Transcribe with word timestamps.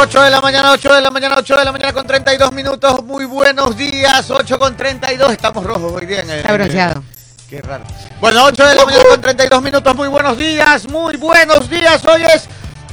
8 0.00 0.22
de 0.22 0.30
la 0.30 0.40
mañana, 0.40 0.70
8 0.72 0.94
de 0.94 1.00
la 1.00 1.10
mañana, 1.10 1.36
8 1.38 1.56
de 1.56 1.64
la 1.64 1.72
mañana 1.72 1.92
con 1.92 2.06
32 2.06 2.52
minutos. 2.52 3.02
Muy 3.04 3.24
buenos 3.24 3.76
días, 3.76 4.30
8 4.30 4.58
con 4.58 4.76
32. 4.76 5.32
Estamos 5.32 5.64
rojos 5.64 5.92
hoy 5.92 6.06
día. 6.06 6.20
en 6.20 6.30
el- 6.30 6.38
Está 6.38 6.52
bronceado. 6.52 7.02
Qué 7.50 7.60
raro. 7.62 7.84
Bueno, 8.20 8.44
8 8.44 8.66
de 8.68 8.74
la 8.74 8.84
mañana 8.84 9.04
con 9.08 9.20
32 9.20 9.62
minutos. 9.62 9.94
Muy 9.96 10.08
buenos 10.08 10.38
días, 10.38 10.88
muy 10.88 11.16
buenos 11.16 11.68
días. 11.68 12.04
Hoy 12.04 12.22
es 12.22 12.44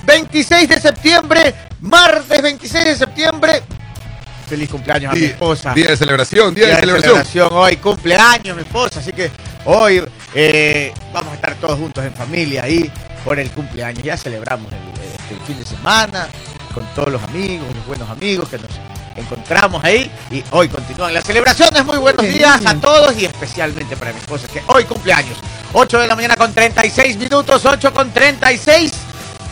26 0.06 0.68
de 0.70 0.80
septiembre, 0.82 1.54
martes 1.82 2.42
26 2.42 2.86
de 2.86 2.96
septiembre. 2.96 3.64
Feliz 4.50 4.70
cumpleaños 4.70 5.12
a 5.12 5.14
mi 5.14 5.20
Día, 5.22 5.30
esposa. 5.30 5.74
día 5.74 5.88
de 5.90 5.98
celebración, 5.98 6.54
día, 6.56 6.68
de 6.68 6.76
celebración. 6.78 7.50
Hoy 7.52 7.78
cumpleaños 7.78 8.56
mi 8.56 8.62
esposa, 8.64 9.00
así 9.00 9.12
que 9.12 9.30
hoy 9.66 10.04
eh, 10.34 10.94
vamos 11.14 11.32
a 11.34 11.36
estar 11.36 11.56
todos 11.56 11.78
juntos 11.80 12.04
en 12.06 12.14
familia 12.14 12.64
ahí 12.64 12.92
por 13.24 13.40
el 13.40 13.50
cumpleaños. 13.52 14.04
Ya 14.04 14.18
celebramos 14.18 14.72
el, 14.72 14.78
el- 14.78 15.38
el 15.38 15.46
fin 15.48 15.58
de 15.60 15.66
semana 15.66 16.28
con 16.76 16.86
todos 16.94 17.10
los 17.10 17.24
amigos, 17.24 17.66
los 17.74 17.88
buenos 17.88 18.10
amigos 18.10 18.50
que 18.50 18.58
nos 18.58 18.70
encontramos 19.16 19.82
ahí 19.82 20.12
y 20.30 20.44
hoy 20.52 20.68
continúan 20.68 21.14
las 21.14 21.24
celebraciones. 21.24 21.86
Muy 21.86 21.98
buenos 21.98 22.26
días 22.26 22.66
a 22.66 22.76
todos 22.76 23.18
y 23.18 23.24
especialmente 23.24 23.96
para 23.96 24.12
mi 24.12 24.20
esposa 24.20 24.46
que 24.50 24.62
hoy 24.68 24.84
cumpleaños. 24.84 25.38
8 25.72 26.00
de 26.00 26.08
la 26.08 26.16
mañana 26.18 26.36
con 26.36 26.54
36 26.54 27.18
minutos, 27.18 27.66
8 27.66 27.94
con 27.94 28.12
36. 28.12 28.92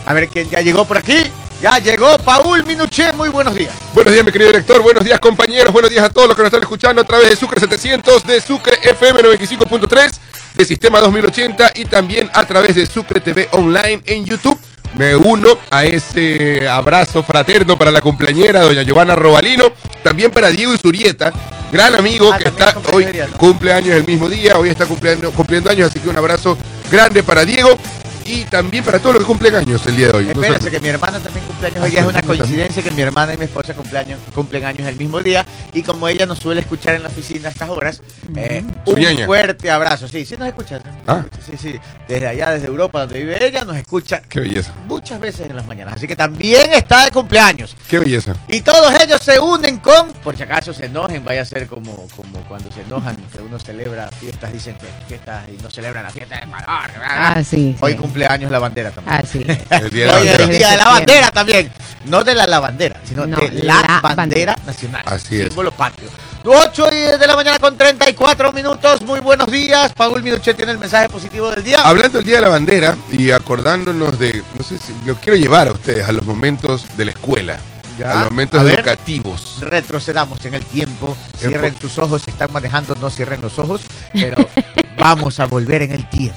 A 0.04 0.12
ver 0.12 0.28
quién 0.28 0.50
ya 0.50 0.60
llegó 0.60 0.84
por 0.84 0.98
aquí. 0.98 1.16
Ya 1.62 1.78
llegó 1.78 2.18
Paul 2.18 2.62
Minuché. 2.66 3.10
Muy 3.14 3.30
buenos 3.30 3.54
días. 3.54 3.72
Buenos 3.94 4.12
días, 4.12 4.26
mi 4.26 4.30
querido 4.30 4.50
director. 4.50 4.82
Buenos 4.82 5.02
días, 5.02 5.18
compañeros. 5.18 5.72
Buenos 5.72 5.90
días 5.90 6.04
a 6.04 6.10
todos 6.10 6.28
los 6.28 6.36
que 6.36 6.42
nos 6.42 6.48
están 6.48 6.62
escuchando 6.62 7.00
a 7.00 7.04
través 7.04 7.30
de 7.30 7.36
Sucre 7.36 7.58
700, 7.58 8.26
de 8.26 8.40
Sucre 8.42 8.78
FM 8.82 9.22
95.3, 9.22 10.12
de 10.56 10.64
Sistema 10.66 11.00
2080 11.00 11.72
y 11.76 11.86
también 11.86 12.30
a 12.34 12.44
través 12.44 12.74
de 12.74 12.84
Sucre 12.84 13.20
TV 13.20 13.48
Online 13.52 14.02
en 14.04 14.26
YouTube. 14.26 14.58
Me 14.96 15.16
uno 15.16 15.58
a 15.70 15.84
ese 15.84 16.68
abrazo 16.68 17.22
fraterno 17.22 17.76
para 17.76 17.90
la 17.90 18.00
cumpleañera, 18.00 18.62
doña 18.62 18.82
Giovanna 18.82 19.16
Robalino. 19.16 19.72
También 20.02 20.30
para 20.30 20.48
Diego 20.48 20.72
Isurieta, 20.74 21.32
gran 21.72 21.94
amigo 21.94 22.30
Ah, 22.32 22.38
que 22.38 22.48
está 22.48 22.74
cumpleaños 22.74 23.26
hoy 23.26 23.36
cumpleaños 23.36 23.96
el 23.96 24.06
mismo 24.06 24.28
día. 24.28 24.56
Hoy 24.58 24.68
está 24.68 24.86
cumpliendo, 24.86 25.32
cumpliendo 25.32 25.70
años, 25.70 25.90
así 25.90 25.98
que 25.98 26.08
un 26.08 26.16
abrazo 26.16 26.56
grande 26.90 27.22
para 27.22 27.44
Diego 27.44 27.76
y 28.24 28.44
también 28.44 28.84
para 28.84 28.98
todos 28.98 29.14
los 29.14 29.22
que 29.22 29.26
cumplen 29.26 29.54
años 29.54 29.84
el 29.86 29.96
día 29.96 30.08
de 30.08 30.18
hoy. 30.18 30.28
Espérense 30.28 30.70
que 30.70 30.80
mi 30.80 30.88
hermana 30.88 31.18
también 31.18 31.44
cumpleaños 31.46 31.82
hoy. 31.84 31.90
día. 31.90 32.00
Es 32.00 32.06
una 32.06 32.22
coincidencia 32.22 32.82
que 32.82 32.90
mi 32.90 33.02
hermana 33.02 33.34
y 33.34 33.36
mi 33.36 33.44
esposa 33.44 33.74
cumpleaños, 33.74 34.18
cumplen 34.34 34.64
años 34.64 34.86
el 34.88 34.96
mismo 34.96 35.20
día. 35.20 35.44
Y 35.72 35.82
como 35.82 36.08
ella 36.08 36.26
nos 36.26 36.38
suele 36.38 36.60
escuchar 36.60 36.94
en 36.94 37.02
la 37.02 37.08
oficina 37.08 37.48
a 37.48 37.52
estas 37.52 37.68
horas, 37.68 38.02
eh, 38.36 38.64
un 38.86 39.26
fuerte 39.26 39.70
abrazo. 39.70 40.08
Sí, 40.08 40.24
sí 40.24 40.36
nos 40.36 40.48
escucha. 40.48 40.80
Ah. 41.06 41.24
Sí, 41.44 41.56
sí. 41.56 41.80
Desde 42.08 42.26
allá, 42.26 42.50
desde 42.50 42.68
Europa, 42.68 43.00
donde 43.00 43.18
vive 43.18 43.44
ella, 43.44 43.64
nos 43.64 43.76
escucha 43.76 44.22
Qué 44.28 44.40
belleza, 44.40 44.72
muchas 44.86 45.20
veces 45.20 45.48
en 45.48 45.56
las 45.56 45.66
mañanas. 45.66 45.94
Así 45.94 46.06
que 46.06 46.16
también 46.16 46.72
está 46.72 47.04
de 47.04 47.10
cumpleaños. 47.10 47.76
qué 47.88 47.98
belleza. 47.98 48.34
Y 48.48 48.60
todos 48.62 48.92
ellos 49.02 49.20
se 49.22 49.38
unen 49.38 49.78
con, 49.78 50.12
por 50.24 50.36
si 50.36 50.42
acaso 50.42 50.72
se 50.72 50.86
enojen, 50.86 51.24
vaya 51.24 51.42
a 51.42 51.44
ser 51.44 51.66
como, 51.66 52.06
como 52.16 52.40
cuando 52.48 52.70
se 52.72 52.82
enojan, 52.82 53.16
que 53.16 53.42
uno 53.42 53.58
celebra 53.58 54.08
fiestas, 54.10 54.52
dicen 54.52 54.76
que 54.76 54.86
fiestas 55.08 55.44
y 55.48 55.62
no 55.62 55.70
celebran 55.70 56.04
la 56.04 56.10
fiesta 56.10 56.36
de 56.36 56.44
Ecuador. 56.44 56.90
Ah, 57.02 57.42
sí. 57.44 57.76
Hoy 57.80 57.92
sí. 57.92 57.98
Cumpleaños 58.14 58.50
la 58.52 58.58
bandera 58.60 58.90
también. 58.92 59.16
Ah, 59.16 59.22
sí. 59.30 59.38
El 59.70 59.90
día 59.90 60.06
de 60.06 60.12
la 60.12 60.18
Hoy 60.20 60.28
es 60.28 60.34
el 60.34 60.38
bandera. 60.38 60.46
día 60.58 60.70
de 60.70 60.76
la 60.76 60.84
Septiembre. 60.84 60.92
bandera 60.94 61.30
también. 61.32 61.72
No 62.06 62.22
de 62.22 62.34
la 62.34 62.46
lavandera, 62.46 63.00
sino 63.04 63.26
No, 63.26 63.36
de 63.38 63.50
la 63.50 63.74
la, 63.74 64.00
bandera, 64.00 64.14
bandera. 64.14 64.56
nacional. 64.66 65.02
Así 65.06 65.40
es. 65.40 65.46
Símbolo 65.48 65.72
patrio. 65.72 66.08
8 66.44 66.88
y 66.92 67.18
de 67.18 67.26
la 67.26 67.34
mañana 67.34 67.58
con 67.58 67.76
34 67.76 68.52
minutos. 68.52 69.00
Muy 69.02 69.20
buenos 69.20 69.50
días. 69.50 69.92
Paul 69.96 70.22
Minuchet 70.22 70.54
tiene 70.56 70.72
el 70.72 70.78
mensaje 70.78 71.08
positivo 71.08 71.50
del 71.50 71.64
día. 71.64 71.80
Hablando 71.82 72.18
del 72.18 72.26
Día 72.26 72.36
de 72.36 72.42
la 72.42 72.48
Bandera 72.50 72.96
y 73.10 73.30
acordándonos 73.30 74.18
de, 74.18 74.42
no 74.56 74.62
sé 74.62 74.76
si 74.78 74.92
lo 75.06 75.14
quiero 75.16 75.36
llevar 75.38 75.68
a 75.68 75.72
ustedes 75.72 76.06
a 76.06 76.12
los 76.12 76.24
momentos 76.26 76.84
de 76.98 77.06
la 77.06 77.10
escuela, 77.12 77.58
Ya. 77.98 78.10
a 78.12 78.14
los 78.16 78.24
momentos 78.30 78.60
A 78.60 78.64
ver. 78.64 78.74
educativos. 78.80 79.56
Retrocedamos 79.60 80.44
en 80.44 80.52
el 80.54 80.64
tiempo. 80.66 81.16
El 81.40 81.48
Cierren 81.48 81.74
tus 81.74 81.96
ojos. 81.98 82.20
Si 82.22 82.30
están 82.30 82.52
manejando, 82.52 82.94
no 82.96 83.08
cierren 83.08 83.40
los 83.40 83.58
ojos. 83.58 83.80
Pero 84.12 84.36
vamos 84.98 85.40
a 85.40 85.46
volver 85.46 85.80
en 85.82 85.92
el 85.92 86.06
tiempo. 86.10 86.36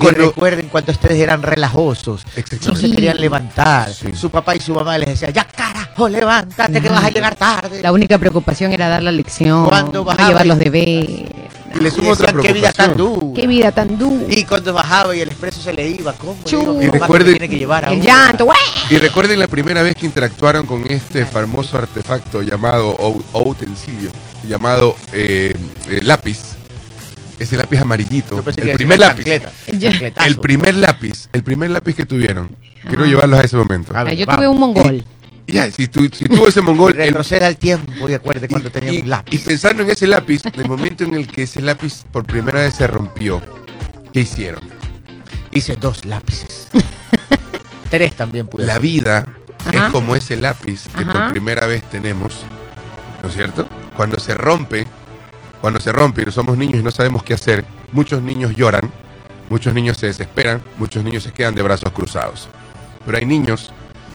Y 0.00 0.08
recuerden 0.08 0.68
cuando 0.68 0.92
ustedes 0.92 1.18
eran 1.20 1.42
relajosos, 1.42 2.22
no 2.66 2.76
se 2.76 2.90
querían 2.90 3.20
levantar. 3.20 3.92
Sí. 3.92 4.08
Su 4.14 4.30
papá 4.30 4.54
y 4.56 4.60
su 4.60 4.74
mamá 4.74 4.96
les 4.98 5.08
decían, 5.10 5.32
ya 5.32 5.44
carajo, 5.44 6.08
levántate 6.08 6.80
que 6.80 6.88
vas 6.88 7.04
a 7.04 7.10
llegar 7.10 7.34
tarde. 7.36 7.82
La 7.82 7.92
única 7.92 8.18
preocupación 8.18 8.72
era 8.72 8.88
dar 8.88 9.02
la 9.02 9.12
lección, 9.12 9.66
Cuando 9.66 10.04
bajaba 10.04 10.28
llevar 10.28 10.46
y- 10.46 10.48
los 10.48 10.58
deberes. 10.58 11.08
Y 11.74 11.80
le 11.80 11.88
Y 11.88 11.92
sumo 11.92 12.10
otra 12.12 12.32
qué 12.32 12.52
vida 12.54 12.72
tan 12.72 12.96
dura. 12.96 13.26
Qué 13.34 13.46
vida 13.46 13.70
tan 13.72 13.98
dura. 13.98 14.24
Y 14.28 14.44
cuando 14.44 14.72
bajaba 14.72 15.14
y 15.14 15.20
el 15.20 15.28
expreso 15.28 15.60
se 15.60 15.72
le 15.74 15.86
iba, 15.88 16.12
¿cómo? 16.14 16.36
Digo, 16.46 16.62
Y 16.82 16.86
papá 16.86 16.90
que 16.90 16.98
recuerde- 17.00 17.24
me 17.32 17.38
tiene 17.38 17.48
que 17.50 17.58
llevar 17.58 17.84
a 17.84 17.92
El 17.92 18.00
llanto, 18.00 18.44
¡güey! 18.46 18.56
Y 18.88 18.96
recuerden 18.98 19.38
la 19.38 19.46
primera 19.48 19.82
vez 19.82 19.94
que 19.94 20.06
interactuaron 20.06 20.64
con 20.64 20.84
este 20.90 21.26
famoso 21.26 21.76
artefacto 21.76 22.40
llamado 22.40 22.88
o, 22.90 23.22
o 23.32 23.42
utensilio, 23.48 24.10
llamado 24.48 24.96
eh, 25.12 25.54
eh, 25.90 26.00
lápiz. 26.02 26.55
Ese 27.38 27.56
lápiz 27.56 27.78
amarillito. 27.78 28.42
El 28.56 28.72
primer 28.76 28.98
lápiz. 28.98 29.26
El 30.26 30.36
primer 30.38 30.74
lápiz. 30.74 31.28
El 31.32 31.42
primer 31.42 31.70
lápiz 31.70 31.94
que 31.94 32.06
tuvieron. 32.06 32.50
Quiero 32.88 33.04
Ah. 33.04 33.06
llevarlos 33.06 33.40
a 33.40 33.42
ese 33.44 33.56
momento. 33.56 33.96
A 33.96 34.04
ver, 34.04 34.16
Yo 34.16 34.24
vamos. 34.26 34.38
tuve 34.40 34.48
un 34.48 34.58
mongol. 34.60 35.04
Y 35.48 35.52
Ya, 35.52 35.70
si, 35.70 35.86
tu- 35.86 36.08
si 36.12 36.24
tuvo 36.24 36.48
ese 36.48 36.60
mongol, 36.60 36.92
el- 36.92 37.08
Retroceda 37.08 37.46
al 37.46 37.56
tiempo 37.56 38.08
y 38.08 38.14
acuerde 38.14 38.48
cuando 38.48 38.70
tenía 38.70 38.92
y, 38.92 39.00
un 39.02 39.10
lápiz. 39.10 39.34
y 39.34 39.38
pensando 39.38 39.82
en 39.84 39.90
ese 39.90 40.06
lápiz, 40.06 40.42
en 40.46 40.60
el 40.60 40.68
momento 40.68 41.04
en 41.04 41.14
el 41.14 41.26
que 41.28 41.42
ese 41.44 41.60
lápiz 41.62 42.04
por 42.10 42.24
primera 42.24 42.60
vez 42.62 42.74
se 42.74 42.86
rompió, 42.86 43.40
¿qué 44.12 44.20
hicieron? 44.20 44.60
Hice 45.52 45.76
dos 45.76 46.04
lápices. 46.04 46.68
Tres 47.90 48.14
también 48.16 48.48
pude. 48.48 48.66
La 48.66 48.78
vida 48.80 49.26
Ajá. 49.64 49.86
es 49.86 49.92
como 49.92 50.16
ese 50.16 50.36
lápiz 50.36 50.82
que 50.96 51.04
por 51.04 51.30
primera 51.30 51.66
vez 51.66 51.82
tenemos, 51.90 52.34
¿no 53.22 53.28
es 53.28 53.34
cierto? 53.34 53.68
Cuando 53.96 54.18
se 54.18 54.34
rompe, 54.34 54.86
cuando 55.60 55.80
se 55.80 55.92
rompe 55.92 56.24
y 56.26 56.30
somos 56.32 56.56
niños 56.56 56.80
y 56.80 56.82
no 56.82 56.90
sabemos 56.90 57.22
qué 57.22 57.34
hacer, 57.34 57.64
muchos 57.92 58.22
niños 58.22 58.54
lloran, 58.56 58.90
muchos 59.50 59.74
niños 59.74 59.96
se 59.96 60.06
desesperan, 60.06 60.62
muchos 60.78 61.02
niños 61.04 61.22
se 61.22 61.32
quedan 61.32 61.54
de 61.54 61.62
brazos 61.62 61.92
cruzados. 61.92 62.48
Pero 63.04 63.18
hay 63.18 63.24
niños 63.26 63.72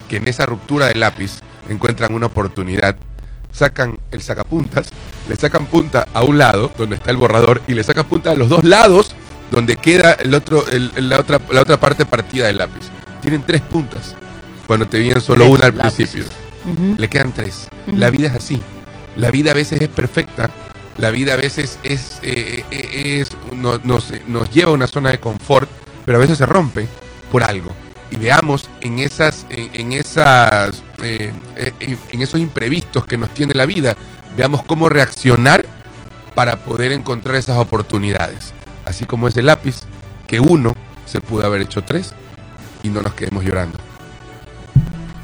que 0.10 0.18
en 0.18 0.28
esa 0.28 0.46
ruptura 0.46 0.88
del 0.88 1.00
lápiz 1.00 1.40
encuentran 1.70 2.14
una 2.14 2.26
oportunidad, 2.28 2.96
sacan 3.52 3.98
el 4.12 4.22
sacapuntas, 4.22 4.90
le 5.30 5.36
sacan 5.36 5.66
punta 5.66 6.08
a 6.14 6.24
un 6.24 6.38
lado 6.38 6.72
donde 6.78 6.96
está 6.96 7.12
el 7.12 7.18
borrador 7.18 7.62
y 7.68 7.74
le 7.74 7.84
sacan 7.84 8.06
punta 8.06 8.32
a 8.32 8.36
los 8.36 8.50
dos 8.50 8.64
lados 8.64 9.16
donde 9.52 9.76
queda 9.76 10.14
el 10.14 10.34
otro, 10.34 10.66
el- 10.70 10.92
la, 11.10 11.20
otra, 11.20 11.40
la 11.52 11.62
otra 11.62 11.78
parte 11.78 12.06
partida 12.06 12.48
del 12.48 12.58
lápiz. 12.58 12.90
Tienen 13.22 13.44
tres 13.46 13.62
puntas 13.62 14.16
cuando 14.68 14.88
tenían 14.88 15.20
solo 15.22 15.42
Tres 15.46 15.54
una 15.54 15.66
al 15.66 15.78
lápices. 15.78 16.10
principio. 16.12 16.38
Ujú. 16.66 16.96
Le 16.98 17.10
quedan 17.10 17.32
tres. 17.34 17.68
Ujú. 17.88 17.98
La 17.98 18.10
vida 18.10 18.28
es 18.28 18.36
así. 18.36 18.62
La 19.18 19.30
vida 19.32 19.52
a 19.52 19.54
veces 19.54 19.82
es 19.82 19.90
perfecta. 19.90 20.50
La 20.98 21.10
vida 21.10 21.34
a 21.34 21.38
veces 21.38 21.80
es, 21.84 22.20
eh, 22.22 22.64
eh, 22.72 23.22
es 23.22 23.30
no- 23.56 23.80
nos, 23.84 24.12
nos 24.28 24.50
lleva 24.52 24.72
a 24.72 24.74
una 24.74 24.88
zona 24.88 25.10
de 25.12 25.20
confort, 25.20 25.70
pero 26.06 26.18
a 26.18 26.22
veces 26.22 26.38
se 26.38 26.46
rompe 26.46 26.88
por 27.32 27.44
algo. 27.44 27.72
Y 28.12 28.18
veamos 28.18 28.70
en 28.82 29.00
esas, 29.00 29.46
en, 29.50 29.70
en 29.74 29.94
esas, 29.94 30.84
eh, 31.02 31.32
eh, 31.56 31.72
en, 31.80 31.98
en 32.12 32.22
esos 32.22 32.40
imprevistos 32.40 33.06
que 33.06 33.18
nos 33.18 33.30
tiene 33.34 33.54
la 33.54 33.66
vida, 33.66 33.96
veamos 34.36 34.64
cómo 34.64 34.90
reaccionar 34.90 35.66
para 36.36 36.58
poder 36.58 36.92
encontrar 36.92 37.36
esas 37.36 37.58
oportunidades. 37.58 38.54
Así 38.86 39.06
como 39.06 39.28
ese 39.30 39.42
lápiz, 39.42 39.78
que 40.28 40.40
uno 40.40 40.74
se 41.06 41.22
pudo 41.22 41.46
haber 41.46 41.62
hecho 41.62 41.84
tres 41.84 42.14
y 42.84 42.90
no 42.90 43.02
nos 43.02 43.14
quedemos 43.14 43.44
llorando. 43.46 43.80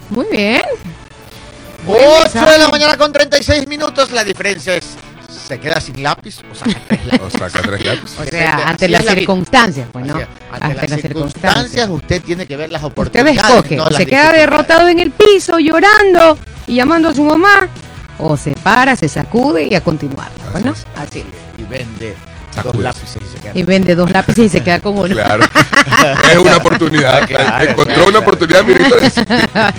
Muy 0.09 0.25
bien. 0.31 0.61
8 1.85 2.39
de 2.45 2.57
la 2.57 2.67
mañana 2.69 2.97
con 2.97 3.11
36 3.13 3.67
minutos. 3.67 4.11
La 4.11 4.23
diferencia 4.23 4.75
es, 4.75 4.95
¿se 5.47 5.59
queda 5.59 5.79
sin 5.79 6.03
lápiz 6.03 6.39
o 6.51 6.55
saca 6.55 6.79
tres 6.87 7.05
lápices? 7.11 7.35
O 7.35 7.39
saca 7.39 7.61
tres 7.61 7.85
lápices. 7.85 8.19
O 8.19 8.23
sea, 8.25 8.67
ante 8.69 8.87
las 8.89 9.05
la 9.05 9.13
circunstancias, 9.13 9.87
pues 9.91 10.05
no. 10.05 10.13
Ante, 10.15 10.27
Ante 10.51 10.75
las 10.75 10.89
las 10.89 11.01
circunstancias, 11.01 11.71
circunstancias. 11.71 11.89
usted 11.89 12.21
tiene 12.21 12.45
que 12.45 12.57
ver 12.57 12.71
las 12.71 12.81
Usted 12.83 12.91
oportunidades. 12.91 13.37
escoge, 13.37 13.75
no 13.77 13.89
se 13.91 14.05
queda 14.05 14.31
derrotado 14.31 14.87
en 14.89 14.99
el 14.99 15.11
piso 15.11 15.59
llorando 15.59 16.37
y 16.67 16.75
llamando 16.75 17.09
a 17.09 17.13
su 17.13 17.23
mamá, 17.23 17.69
o 18.19 18.35
se 18.35 18.51
para, 18.51 18.95
se 18.95 19.07
sacude 19.07 19.67
y 19.69 19.75
a 19.75 19.81
continuar. 19.81 20.29
Pues, 20.51 20.65
¿no? 20.65 20.73
Así. 20.95 21.23
Y 21.57 21.63
vende 21.63 22.15
dos 22.63 22.75
lápices 22.75 23.17
y 23.21 23.25
se 23.35 23.39
queda. 23.41 23.51
Y 23.53 23.63
vende 23.63 23.95
dos 23.95 24.11
lápices 24.11 24.45
y 24.45 24.49
se 24.49 24.61
queda 24.63 24.79
con 24.79 24.97
uno. 24.97 25.13
Claro. 25.13 25.43
es 26.31 26.37
una 26.37 26.57
oportunidad. 26.57 27.25
Claro, 27.27 27.69
Encontró 27.69 27.93
claro, 27.93 28.01
una 28.09 28.19
claro. 28.19 28.25
oportunidad, 28.25 28.63
mi 28.63 28.73
director. 28.73 29.01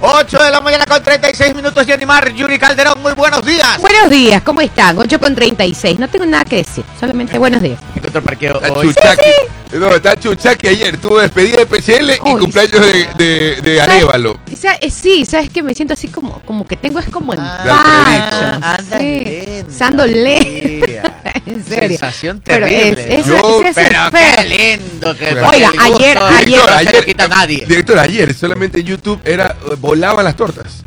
8 0.00 0.38
de 0.44 0.50
la 0.50 0.60
mañana 0.60 0.84
con 0.86 1.02
36 1.02 1.54
minutos. 1.54 1.84
Jenny 1.84 2.06
Mar, 2.06 2.32
Yuri 2.32 2.58
Calderón, 2.58 3.02
muy 3.02 3.12
buenos 3.14 3.44
días. 3.44 3.80
Buenos 3.80 4.08
días, 4.10 4.42
¿cómo 4.42 4.60
están? 4.60 4.96
8 4.96 5.18
con 5.18 5.34
36. 5.34 5.98
No 5.98 6.08
tengo 6.08 6.24
nada 6.26 6.44
que 6.44 6.56
decir, 6.56 6.84
solamente 7.00 7.36
buenos 7.38 7.60
días. 7.60 7.80
Encuentro 7.96 8.22
parqueo 8.22 8.54
Está 8.60 8.72
hoy. 8.72 8.88
Chuchaki. 8.94 9.30
No, 9.72 9.94
está 9.94 10.16
Chuchaki 10.16 10.68
ayer. 10.68 10.96
Tuvo 10.98 11.18
despedida 11.20 11.58
de 11.58 11.66
PCL 11.66 12.10
y 12.12 12.18
cumpleaños 12.38 12.80
de, 12.80 13.08
de, 13.18 13.60
de 13.60 13.80
Arevalo. 13.80 14.38
Eh, 14.80 14.90
sí, 14.90 15.26
sabes 15.26 15.50
que 15.50 15.62
me 15.62 15.74
siento 15.74 15.94
así 15.94 16.08
como, 16.08 16.40
como 16.46 16.66
que 16.66 16.76
tengo 16.76 16.98
es 17.00 17.08
como 17.10 17.34
Ah, 17.36 18.14
empacho. 18.14 18.66
anda 18.66 18.98
sí. 18.98 19.24
lenta. 19.24 19.72
Sando 19.72 20.06
lento. 20.06 20.48
Sí, 20.48 20.80
bestia. 20.80 21.14
En 21.44 21.64
serio. 21.64 21.88
Sensación 21.98 22.42
Pero 22.44 22.66
terrible. 22.66 23.14
es- 23.18 23.26
¿no? 23.26 23.34
esa- 23.34 23.42
Yo- 23.42 23.62
es 23.64 23.74
pero 23.74 24.42
el 24.42 24.48
qué 24.48 24.76
lindo 24.78 25.16
que 25.16 25.24
Oiga, 25.26 25.68
el 25.68 25.92
gusto 25.92 25.94
ayer- 25.96 26.18
de 26.18 26.24
ayer- 26.36 26.60
no 26.84 26.90
se 26.90 26.96
lo 26.98 27.04
quita 27.04 27.24
a 27.24 27.28
nadie. 27.28 27.64
Director, 27.66 27.98
ayer 27.98 28.34
solamente 28.34 28.80
en 28.80 28.86
YouTube 28.86 29.20
era 29.24 29.56
eh, 29.70 29.74
volaban 29.88 30.24
las 30.24 30.36
tortas. 30.36 30.82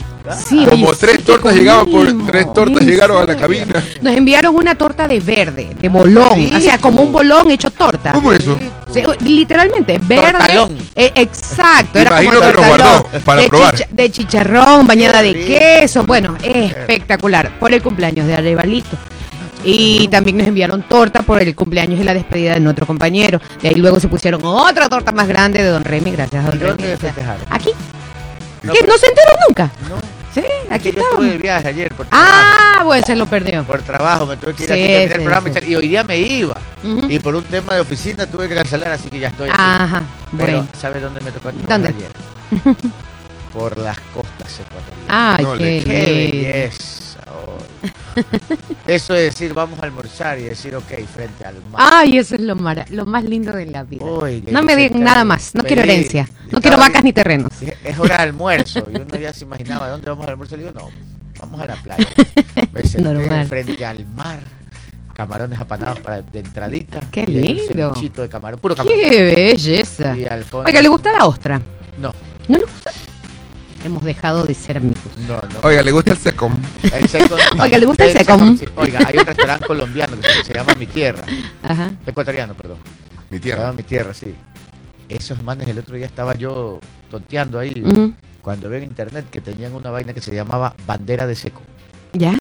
Sí, 0.47 0.65
Como 0.69 0.87
oye, 0.89 0.97
tres 0.99 1.15
sí, 1.17 1.23
tortas 1.23 1.55
llegaban 1.55 1.87
por 1.87 2.05
tres 2.27 2.53
tortas 2.53 2.81
llegaron 2.85 3.23
a 3.23 3.25
la 3.25 3.35
cabina. 3.35 3.83
Nos 4.03 4.15
enviaron 4.15 4.55
una 4.55 4.75
torta 4.75 5.07
de 5.07 5.19
verde, 5.19 5.75
de 5.81 5.89
bolón, 5.89 6.51
o 6.55 6.59
sea, 6.59 6.77
como 6.77 7.01
un 7.01 7.11
bolón 7.11 7.49
hecho 7.49 7.71
torta. 7.71 8.11
¿Cómo 8.11 8.31
eso? 8.31 8.55
Sí, 8.93 9.01
literalmente, 9.25 9.99
verde. 10.03 10.31
Tortalón. 10.33 10.77
eh, 10.95 11.11
exacto, 11.15 11.89
Me 11.95 12.01
era 12.01 12.09
como 12.11 12.21
imagino 12.21 12.51
que 12.51 12.67
guardó 12.67 13.07
para 13.25 13.41
de 13.41 13.47
probar. 13.49 13.75
chicha- 13.75 13.87
de 13.91 14.11
chicharrón, 14.11 14.85
bañada 14.85 15.23
de 15.23 15.33
queso. 15.43 16.03
Bueno, 16.03 16.37
espectacular. 16.43 17.57
Por 17.59 17.73
el 17.73 17.81
cumpleaños 17.81 18.27
de 18.27 18.35
Arevalito. 18.35 18.95
Y 19.63 20.07
también 20.07 20.37
nos 20.37 20.47
enviaron 20.47 20.83
torta 20.83 21.23
por 21.23 21.41
el 21.41 21.53
cumpleaños 21.55 21.99
y 21.99 22.03
la 22.03 22.13
despedida 22.13 22.53
de 22.53 22.59
nuestro 22.59 22.85
compañero. 22.85 23.39
De 23.61 23.69
ahí 23.69 23.75
luego 23.75 23.99
se 23.99 24.07
pusieron 24.07 24.41
otra 24.43 24.87
torta 24.87 25.11
más 25.11 25.27
grande 25.27 25.63
de 25.63 25.69
Don 25.69 25.83
Remy, 25.83 26.11
gracias 26.11 26.45
a 26.45 26.49
Don 26.49 26.57
¿Y 26.57 26.61
dónde 26.63 26.83
Remy. 26.83 26.97
festejaron? 26.97 27.41
Aquí. 27.49 27.71
No, 28.63 28.73
¿Qué? 28.73 28.79
pero- 28.81 28.93
¿No 28.93 28.97
se 28.99 29.05
enteró 29.07 29.31
nunca? 29.47 29.71
No, 29.89 29.95
Sí, 30.33 30.39
aquí 30.69 30.87
aquí 30.89 30.91
yo 30.95 31.01
estuve 31.01 31.27
de 31.31 31.37
viaje 31.39 31.67
ayer 31.67 31.93
por. 31.93 32.07
Ah, 32.09 32.83
bueno, 32.85 33.05
se 33.05 33.17
lo 33.17 33.25
perdió. 33.25 33.65
Por 33.65 33.81
trabajo, 33.81 34.25
me 34.25 34.37
tuve 34.37 34.53
que 34.53 34.63
ir 34.63 34.69
Sí, 34.69 34.73
a 34.73 34.75
terminar 34.77 35.07
sí, 35.09 35.13
el 35.13 35.21
programa 35.23 35.49
y 35.49 35.53
sí. 35.53 35.59
y 35.71 35.75
hoy 35.75 35.87
día 35.89 36.03
me 36.05 36.17
iba. 36.19 36.57
Ujú. 36.85 37.05
Y 37.09 37.19
por 37.19 37.35
un 37.35 37.43
tema 37.43 37.75
de 37.75 37.81
oficina 37.81 38.25
tuve 38.25 38.47
que 38.47 38.55
cancelar, 38.55 38.93
así 38.93 39.09
que 39.09 39.19
ya 39.19 39.27
estoy 39.27 39.49
aquí. 39.49 39.57
Ajá, 39.61 40.03
Pero, 40.37 40.43
bueno. 40.59 40.67
¿sabes 40.79 41.01
dónde 41.01 41.19
me 41.19 41.31
tocó 41.33 41.49
a 41.49 41.51
¿Dónde? 41.51 41.89
ayer? 41.89 42.11
por 43.53 43.77
las 43.77 43.99
costas 44.13 44.59
ecuatorianas. 44.61 45.05
Ay, 45.09 45.43
No, 45.43 45.53
qué 45.57 45.83
Qué 45.85 46.31
belleza. 46.31 47.19
hoy. 47.27 47.63
Eso 48.87 49.15
es 49.15 49.33
decir, 49.33 49.53
vamos 49.53 49.79
a 49.79 49.83
almorzar 49.83 50.39
y 50.39 50.43
decir, 50.43 50.75
ok, 50.75 50.85
frente 51.13 51.45
al 51.45 51.55
mar. 51.71 51.81
Ay, 51.93 52.17
eso 52.17 52.35
es 52.35 52.41
lo, 52.41 52.55
mara- 52.55 52.85
lo 52.89 53.05
más 53.05 53.23
lindo 53.23 53.51
de 53.53 53.65
la 53.67 53.83
vida. 53.83 54.03
No 54.51 54.61
me 54.63 54.75
digan 54.75 55.03
nada 55.03 55.23
más. 55.23 55.53
No 55.55 55.63
quiero 55.63 55.81
herencia. 55.83 56.27
No 56.51 56.59
quiero 56.61 56.77
vacas 56.77 57.03
ni 57.03 57.13
terrenos. 57.13 57.51
Es 57.83 57.97
hora 57.99 58.17
de 58.17 58.23
almuerzo. 58.23 58.87
Y 58.91 58.97
uno 58.97 59.15
ya 59.17 59.33
se 59.33 59.45
imaginaba 59.45 59.89
dónde 59.89 60.09
vamos 60.09 60.25
al 60.25 60.31
almuerzo. 60.31 60.57
Le 60.57 60.63
digo, 60.63 60.73
no, 60.77 60.89
vamos 61.39 61.61
a 61.61 61.65
la 61.67 61.75
playa. 61.75 62.07
Me 62.73 62.83
senté 62.83 63.45
frente 63.45 63.85
al 63.85 64.05
mar. 64.07 64.39
Camarones 65.13 65.59
apanados 65.59 65.99
para, 65.99 66.21
de 66.21 66.39
entradita. 66.39 66.99
Qué 67.11 67.25
un 67.27 67.33
lindo. 67.33 67.93
cevichito 67.93 68.21
de 68.23 68.29
camarón. 68.29 68.59
Puro 68.59 68.75
camarón. 68.75 68.97
Qué 68.99 69.23
belleza. 69.35 70.17
Y 70.17 70.25
al 70.25 70.43
fondo- 70.43 70.67
Oiga, 70.67 70.81
¿le 70.81 70.87
gusta 70.87 71.11
la 71.13 71.25
ostra? 71.25 71.61
No, 71.99 72.13
¿No 72.47 72.57
le 72.57 72.63
gusta? 72.63 72.91
Hemos 73.83 74.03
dejado 74.03 74.43
de 74.45 74.53
ser 74.53 74.77
amigos. 74.77 75.01
no, 75.27 75.35
no. 75.35 75.59
Oiga, 75.63 75.81
¿le 75.81 75.91
gusta 75.91 76.11
el 76.11 76.17
secom? 76.17 76.53
El 76.83 77.09
seco- 77.09 77.35
Oiga, 77.59 77.77
¿le 77.77 77.85
gusta 77.85 78.05
el 78.05 78.17
seco? 78.17 78.37
sí. 78.57 78.65
Oiga, 78.75 78.99
hay 79.05 79.17
un 79.17 79.25
restaurante 79.25 79.65
colombiano 79.65 80.17
que 80.19 80.43
se, 80.45 80.53
llama 80.53 80.73
Mi 80.75 80.85
Tierra. 80.85 81.23
Ajá. 81.63 81.91
Ecuatoriano, 82.05 82.53
perdón. 82.53 82.77
Mi 83.29 83.39
Se 83.39 83.49
llama 83.49 83.57
tierra. 83.61 83.73
Mi 83.73 83.83
Tierra, 83.83 84.13
sí. 84.13 84.35
Esos 85.09 85.41
manes, 85.43 85.67
el 85.67 85.79
otro 85.79 85.95
día 85.95 86.05
estaba 86.05 86.35
yo 86.35 86.79
tonteando 87.09 87.59
ahí. 87.59 87.83
Cuando 88.41 88.69
veo 88.69 88.79
en 88.79 88.85
internet 88.85 89.25
que 89.29 89.41
tenían 89.41 89.73
una 89.73 89.89
vaina 89.89 90.13
que 90.13 90.21
se 90.21 90.33
llamaba 90.33 90.73
bandera 90.85 91.27
de 91.27 91.35
seco. 91.35 91.61
¿Ya? 92.13 92.39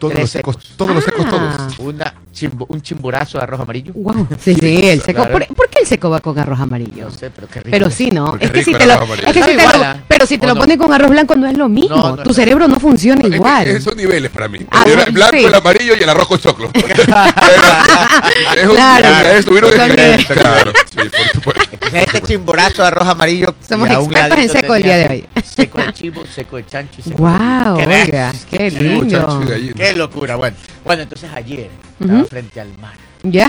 Todos 0.00 0.12
Tres 0.14 0.22
los 0.24 0.30
secos, 0.30 0.54
secos. 0.56 0.76
todos 0.76 0.94
los 0.94 1.04
secos, 1.04 1.26
Ah. 1.28 1.30
todos. 1.30 1.78
Una 1.78 2.14
chimbo- 2.34 2.64
un 2.68 2.80
chimburazo 2.80 3.36
de 3.38 3.44
arroz 3.44 3.60
amarillo. 3.60 3.92
Wow. 3.94 4.26
Sí, 4.42 4.54
sí, 4.54 4.80
el 4.88 5.02
seco. 5.02 5.28
¿Por, 5.28 5.46
por 5.48 5.68
qué 5.68 5.80
el 5.82 5.86
seco 5.86 6.08
va 6.10 6.20
con 6.20 6.38
arroz 6.38 6.58
amarillo? 6.58 7.04
No 7.04 7.10
sé, 7.10 7.30
pero 7.30 7.46
qué 7.48 7.60
rico. 7.60 7.68
Pero 7.70 7.90
sí, 7.90 8.10
¿no. 8.10 8.34
Es 8.40 8.50
que 8.50 8.64
si 8.64 8.72
te 8.72 8.86
lo, 8.86 8.94
arroz 8.94 9.04
amarillo. 9.04 9.28
es 9.28 9.34
que 9.34 9.40
si 9.40 9.40
Sabe 9.40 9.56
te 9.56 9.62
lo- 9.62 9.68
igual, 9.74 9.84
¿ah? 9.84 10.02
pero 10.08 10.26
si 10.26 10.38
te 10.38 10.46
¿O 10.46 10.48
lo 10.48 10.54
no? 10.54 10.60
ponen 10.60 10.78
con 10.78 10.92
arroz 10.92 11.10
blanco 11.10 11.36
no 11.36 11.46
es 11.46 11.56
lo 11.58 11.68
mismo. 11.68 11.96
No, 11.96 12.16
no, 12.16 12.22
tu 12.22 12.30
no. 12.30 12.34
cerebro 12.34 12.66
no 12.66 12.80
funciona 12.80 13.20
Es 13.22 13.28
que 13.28 13.36
igual. 13.36 13.68
esos 13.68 13.94
niveles 13.94 14.30
para 14.30 14.48
mí. 14.48 14.60
Ah, 14.70 14.84
el 14.86 15.12
blanco, 15.12 15.36
sí. 15.36 15.44
el 15.44 15.54
amarillo 15.54 15.94
y 15.98 16.02
el 16.02 16.08
arroz 16.08 16.28
con 16.28 16.38
choclo. 16.40 16.70
es 16.74 18.66
un 18.66 18.74
Claro. 18.74 19.08
es 19.36 19.44
subir 19.44 19.64
un 19.64 19.70
Son 19.72 19.90
Claro, 19.90 20.72
sí, 20.90 20.96
por 20.96 21.28
supuesto. 21.34 21.62
Entonces, 21.72 22.02
este 22.06 22.22
chimborazo 22.22 22.82
de 22.82 22.88
arroz 22.88 23.08
amarillo. 23.08 23.54
Somos 23.68 23.88
expertos 23.90 24.38
en 24.38 24.48
seco 24.48 24.74
el 24.74 24.82
día 24.82 24.96
de 24.96 25.06
hoy. 25.08 25.26
Seco 25.44 25.78
de 25.82 25.92
chivo, 25.92 26.22
seco 26.32 26.56
de 26.56 26.66
chancho 26.66 26.94
y 26.98 27.02
seco 27.02 27.18
Wow, 27.22 27.76
oiga, 27.76 28.32
qué 28.50 28.70
lindo. 28.70 29.42
Qué 29.90 29.98
locura. 29.98 30.36
Bueno, 30.36 30.56
bueno 30.84 31.02
entonces 31.02 31.30
ayer 31.34 31.70
estaba 32.00 32.24
frente 32.24 32.60
al 32.60 32.76
mar. 32.78 32.94
¿Ya? 33.22 33.48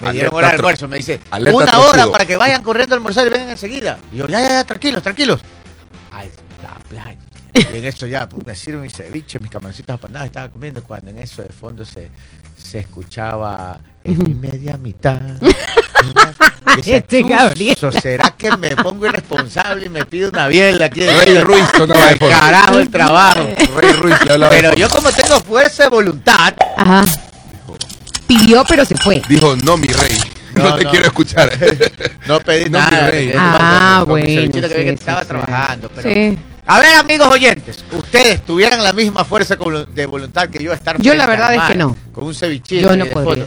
Me 0.00 0.08
Alerta 0.08 0.12
dieron 0.12 0.34
hora 0.34 0.48
de 0.48 0.54
almuerzo. 0.54 0.88
Me 0.88 0.96
dice, 0.96 1.20
alerta 1.30 1.56
una 1.56 1.78
hora 1.80 2.06
para 2.10 2.26
que 2.26 2.36
vayan 2.36 2.62
corriendo 2.62 2.94
a 2.94 2.96
almorzar 2.98 3.26
y 3.26 3.30
vengan 3.30 3.50
enseguida. 3.50 3.98
Y 4.12 4.16
yo, 4.16 4.26
ya, 4.28 4.40
ya, 4.40 4.48
ya, 4.48 4.64
tranquilos, 4.64 5.02
tranquilos. 5.02 5.40
A 6.12 6.24
la 6.24 6.78
playa. 6.88 7.18
Y 7.54 7.76
en 7.76 7.84
eso 7.84 8.06
ya, 8.06 8.28
pues, 8.28 8.46
me 8.46 8.54
sirven 8.54 8.82
mi 8.82 8.90
ceviche, 8.90 9.38
mis 9.38 9.50
camaroncitos 9.50 9.94
apanados, 9.94 10.26
estaba 10.26 10.48
comiendo 10.48 10.82
cuando 10.82 11.10
en 11.10 11.18
eso 11.18 11.42
de 11.42 11.50
fondo 11.50 11.84
se, 11.84 12.10
se 12.56 12.78
escuchaba 12.78 13.78
en 14.04 14.18
mi 14.18 14.34
media 14.34 14.76
mitad. 14.76 15.20
Este 16.86 17.22
Gabriel. 17.22 17.74
"Chuzo, 17.76 17.92
¿Será 18.00 18.30
que 18.36 18.56
me 18.56 18.74
pongo 18.76 19.04
irresponsable 19.06 19.86
y 19.86 19.88
me 19.90 20.06
pido 20.06 20.30
una 20.30 20.48
biela 20.48 20.86
aquí? 20.86 21.00
Rey 21.00 21.38
Ruiz 21.40 21.70
de 21.72 21.82
Al 21.82 22.18
fondo. 22.18 22.28
carajo 22.28 22.78
el 22.78 22.88
trabajo. 22.90 23.46
Rey 23.76 23.92
Ruiz 23.92 24.14
Pero 24.50 24.74
yo 24.74 24.88
como 24.88 25.10
tengo 25.12 25.38
fuerza 25.40 25.84
de 25.84 25.88
voluntad, 25.90 26.54
Ajá. 26.76 27.04
Pidió, 28.26 28.64
pero 28.66 28.84
se 28.86 28.96
fue. 28.96 29.20
Dijo, 29.28 29.54
no, 29.56 29.76
mi 29.76 29.88
rey. 29.88 30.16
No, 30.54 30.70
No, 30.70 30.76
te 30.76 30.84
no. 30.84 30.90
quiero 30.90 31.06
escuchar. 31.06 31.52
no 32.26 32.40
pedí 32.40 32.70
No, 32.70 32.78
nada. 32.78 33.02
mi 33.06 33.10
rey. 33.10 33.32
Ah, 33.36 34.04
bueno. 34.06 34.26
que 34.26 34.50
sí, 34.68 34.88
estaba 34.88 35.20
sí. 35.22 35.28
trabajando. 35.28 35.90
Pero... 35.94 36.08
Sí. 36.14 36.38
A 36.64 36.78
ver, 36.78 36.94
amigos 36.94 37.26
oyentes, 37.28 37.84
ustedes 37.92 38.44
tuvieran 38.44 38.84
la 38.84 38.92
misma 38.92 39.24
fuerza 39.24 39.56
de 39.56 40.06
voluntad 40.06 40.48
que 40.48 40.62
yo 40.62 40.72
estar 40.72 41.00
Yo 41.02 41.12
la 41.14 41.26
verdad 41.26 41.54
es 41.54 41.62
que 41.62 41.74
no. 41.74 41.96
Con 42.12 42.24
un 42.24 42.34
cevichito. 42.34 42.88
Yo 42.88 42.96
no 42.96 43.06
podría. 43.06 43.46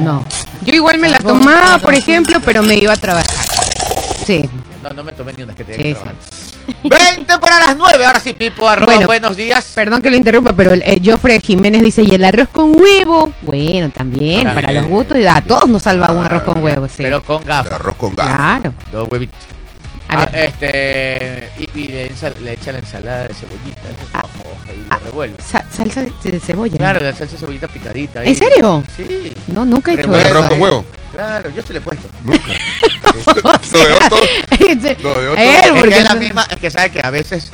No. 0.00 0.24
Yo 0.62 0.74
igual 0.74 0.98
me 0.98 1.08
la 1.08 1.18
tomaba, 1.18 1.78
por 1.78 1.94
ejemplo, 1.94 2.40
pero 2.44 2.62
me 2.62 2.74
iba 2.76 2.92
a 2.92 2.96
trabajar. 2.96 3.46
Sí. 4.26 4.48
No, 4.82 4.90
no 4.90 5.04
me 5.04 5.12
tomé 5.12 5.34
ni 5.34 5.42
una 5.44 5.54
que 5.54 5.62
te 5.62 5.76
Sí, 5.76 5.94
trabajar. 5.94 6.14
20 6.82 7.38
para 7.38 7.58
las 7.60 7.76
9. 7.76 8.04
Ahora 8.04 8.20
sí, 8.20 8.32
Pipo, 8.32 8.66
Bueno. 8.84 9.06
buenos 9.06 9.36
días. 9.36 9.72
Perdón 9.74 10.02
que 10.02 10.10
lo 10.10 10.16
interrumpa, 10.16 10.52
pero 10.52 10.72
el, 10.72 11.00
Joffre 11.04 11.38
Jiménez 11.40 11.82
dice, 11.82 12.02
¿y 12.02 12.14
el 12.14 12.24
arroz 12.24 12.48
con 12.48 12.74
huevo? 12.80 13.32
Bueno, 13.42 13.90
también, 13.90 14.52
para 14.52 14.72
los 14.72 14.86
gustos, 14.86 15.18
y 15.18 15.26
a 15.26 15.40
todos 15.42 15.68
nos 15.68 15.82
salva 15.82 16.10
un 16.10 16.24
arroz 16.24 16.42
con 16.42 16.62
huevo, 16.62 16.88
sí. 16.88 17.02
Pero 17.04 17.22
con 17.22 17.42
El 17.42 17.48
gafas. 17.48 17.72
arroz 17.72 17.96
con 17.96 18.14
gas. 18.16 18.26
Claro. 18.26 18.74
Dos 18.90 19.08
huevitos. 19.10 19.38
A 20.12 20.22
Ah, 20.22 20.30
este, 20.32 21.48
y, 21.58 21.80
y 21.80 21.88
le, 21.88 22.10
le 22.42 22.52
echa 22.52 22.72
la 22.72 22.78
ensalada 22.80 23.28
de 23.28 23.34
cebollita 23.34 23.80
Ah. 24.14 24.22
y 24.74 24.88
lo 24.90 24.98
revuelve. 24.98 25.36
sa- 25.42 25.64
salsa 25.70 26.02
de, 26.02 26.40
cebolla. 26.40 26.76
Claro, 26.76 27.00
la 27.00 27.12
salsa 27.14 27.34
de 27.34 27.38
cebollita 27.40 27.68
picadita. 27.68 28.20
ahí. 28.20 28.28
¿En 28.28 28.36
serio? 28.36 28.82
Sí. 28.96 29.32
No, 29.48 29.64
nunca 29.64 29.92
he 29.92 29.94
hecho 29.94 30.02
¿El 30.04 30.08
Revuelve. 30.10 30.28
eso. 30.28 30.38
arroz 30.38 30.48
con 30.50 30.60
huevo? 30.62 30.84
Claro, 31.12 31.50
yo 31.50 31.62
se 31.62 31.72
le 31.72 31.78
he 31.78 31.82
puesto. 31.82 32.08
Nunca. 32.24 32.44
Lo 33.72 33.84
de 33.84 33.92
otro. 33.94 34.18
Ese- 34.50 34.96
Lo 35.02 35.20
de 35.20 35.28
otro. 35.28 35.42
Él, 35.42 35.48
Es 35.64 35.70
porque 35.70 35.88
que 35.90 35.98
es 35.98 36.04
la 36.04 36.14
misma, 36.14 36.46
es 36.50 36.56
que 36.56 36.70
sabe 36.70 36.90
que 36.90 37.00
a 37.04 37.10
veces 37.10 37.50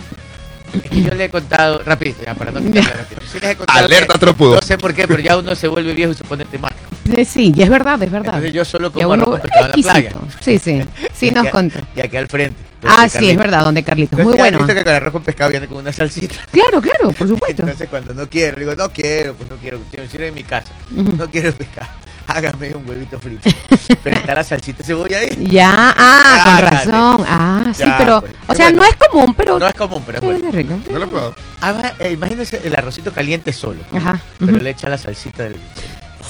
es 0.85 0.91
que 0.91 1.03
yo 1.03 1.15
le 1.15 1.25
he 1.25 1.29
contado 1.31 1.83
rapidito, 1.85 2.23
ya 2.25 2.35
para 2.35 2.51
no 2.53 2.61
quitarle 2.61 2.91
rápido. 2.93 3.21
Sí 3.31 3.39
les 3.41 3.51
he 3.51 3.57
contado 3.57 3.79
Alerta 3.85 4.13
que- 4.15 4.19
trompudo. 4.19 4.55
No 4.57 4.63
sé 4.63 4.79
por 4.79 4.95
qué, 4.95 5.07
pero 5.09 5.21
ya 5.21 5.37
uno 5.37 5.55
se 5.55 5.69
vuelve 5.69 5.93
viejo 5.95 6.13
y 6.13 6.15
se 6.15 6.25
pone 6.25 6.45
temático. 6.45 6.81
Sí, 7.27 7.53
y 7.57 7.63
es 7.63 7.69
verdad, 7.69 8.03
es 8.03 8.11
verdad. 8.11 8.35
Entonces 8.35 8.53
yo 8.53 8.65
solo 8.65 8.91
como 8.93 9.13
arroz 9.13 9.27
uno 9.27 9.33
con 9.33 9.41
pescado 9.41 9.65
en 9.67 9.71
la 9.71 9.77
playa. 9.93 10.11
Sí, 10.41 10.59
sí. 10.59 10.83
Sí 11.15 11.31
nos 11.31 11.49
contó. 11.49 11.79
Y 11.95 12.01
aquí 12.01 12.17
al 12.17 12.27
frente. 12.29 12.57
Ah, 12.89 13.09
sí, 13.09 13.31
es 13.31 13.37
verdad, 13.37 13.65
donde 13.65 13.83
Carlitos. 13.83 14.19
Muy 14.19 14.27
¿ya 14.27 14.31
has 14.33 14.39
bueno. 14.39 14.59
visto 14.59 14.75
que 14.75 14.85
con 14.85 14.91
el 14.93 14.97
arroz 14.97 15.13
con 15.13 15.23
pescado 15.23 15.51
viene 15.51 15.67
con 15.67 15.79
una 15.79 15.93
salsita. 15.93 16.35
Claro, 16.53 16.81
claro, 16.81 17.11
por 17.13 17.27
supuesto. 17.29 17.63
Entonces 17.63 17.89
cuando 17.89 18.15
no 18.15 18.29
quiero, 18.29 18.59
digo, 18.59 18.75
no 18.75 18.91
quiero, 18.91 19.35
pues 19.35 19.51
no 19.51 19.57
quiero, 19.57 19.79
quiero 19.91 20.03
decir 20.05 20.23
en 20.23 20.35
mi 20.35 20.43
casa, 20.45 20.73
no 20.91 21.29
quiero 21.31 21.53
pescado, 21.53 21.89
hágame 22.37 22.75
un 22.75 22.89
huevito 22.89 23.19
frito. 23.19 23.49
Pero 24.03 24.17
está 24.17 24.35
la 24.35 24.45
salsita 24.45 24.79
de 24.79 24.85
cebolla 24.85 25.19
ahí. 25.19 25.49
Ya, 25.51 25.95
ah, 25.97 26.43
con 26.61 26.71
razón. 26.71 27.27
Ah, 27.29 27.73
sí, 27.75 27.83
Ya, 27.85 27.99
pero, 27.99 28.21
pues, 28.21 28.33
o 28.49 28.55
sea, 28.55 28.67
bueno. 28.67 28.83
no 28.83 28.89
es 28.89 28.97
común, 28.97 29.35
pero 29.35 29.59
No 29.59 29.67
es 29.67 29.75
común, 29.75 30.03
pero 30.07 30.19
es 30.19 30.25
bueno. 30.25 30.51
rico. 30.51 30.79
No 30.91 30.99
lo 30.99 31.05
he 31.05 31.09
probado. 31.09 31.35
Además, 31.61 31.93
eh, 31.99 32.13
imagínense 32.13 32.61
el 32.65 32.75
arrocito 32.77 33.13
caliente 33.13 33.53
solo. 33.53 33.81
Ajá. 33.93 34.21
Pero 34.39 34.53
ujú. 34.53 34.63
le 34.63 34.71
echa 34.71 34.89
la 34.89 34.99
salsita 34.99 35.45
del. 35.45 35.57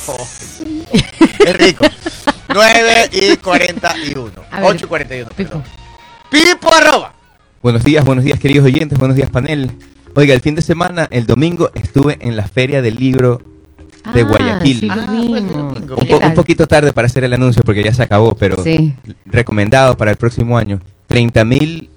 Oh, 0.08 0.26
es 1.46 1.56
rico. 1.56 1.84
9 2.54 3.08
y 3.12 3.36
41. 3.36 4.30
A 4.50 4.60
ver, 4.60 4.70
8 4.70 4.84
y 4.84 4.88
41. 4.88 5.30
Pipo. 5.30 5.48
perdón. 5.50 5.64
Pipo 6.30 6.74
arroba. 6.74 7.12
Buenos 7.62 7.82
días, 7.84 8.04
buenos 8.04 8.24
días 8.24 8.38
queridos 8.38 8.64
oyentes, 8.66 8.98
buenos 8.98 9.16
días 9.16 9.30
panel. 9.30 9.70
Oiga, 10.14 10.32
el 10.34 10.40
fin 10.40 10.54
de 10.54 10.62
semana, 10.62 11.08
el 11.10 11.26
domingo, 11.26 11.70
estuve 11.74 12.16
en 12.20 12.36
la 12.36 12.46
Feria 12.46 12.80
del 12.80 12.96
Libro 12.96 13.42
de 14.14 14.20
Ah, 14.20 14.25
Guayaquil. 14.25 14.80
Sí, 14.80 14.88
Ah, 14.90 15.06
un, 16.26 16.34
poquito 16.34 16.66
tarde 16.66 16.92
para 16.92 17.06
hacer 17.06 17.25
el 17.25 17.32
anuncio 17.32 17.62
porque 17.64 17.82
ya 17.82 17.92
se 17.94 18.02
acabó, 18.02 18.34
pero 18.34 18.62
Sí. 18.62 18.94
recomendado 19.26 19.96
para 19.96 20.10
el 20.10 20.16
próximo 20.16 20.56
año. 20.58 20.80
30 21.06 21.44
mil 21.44 21.90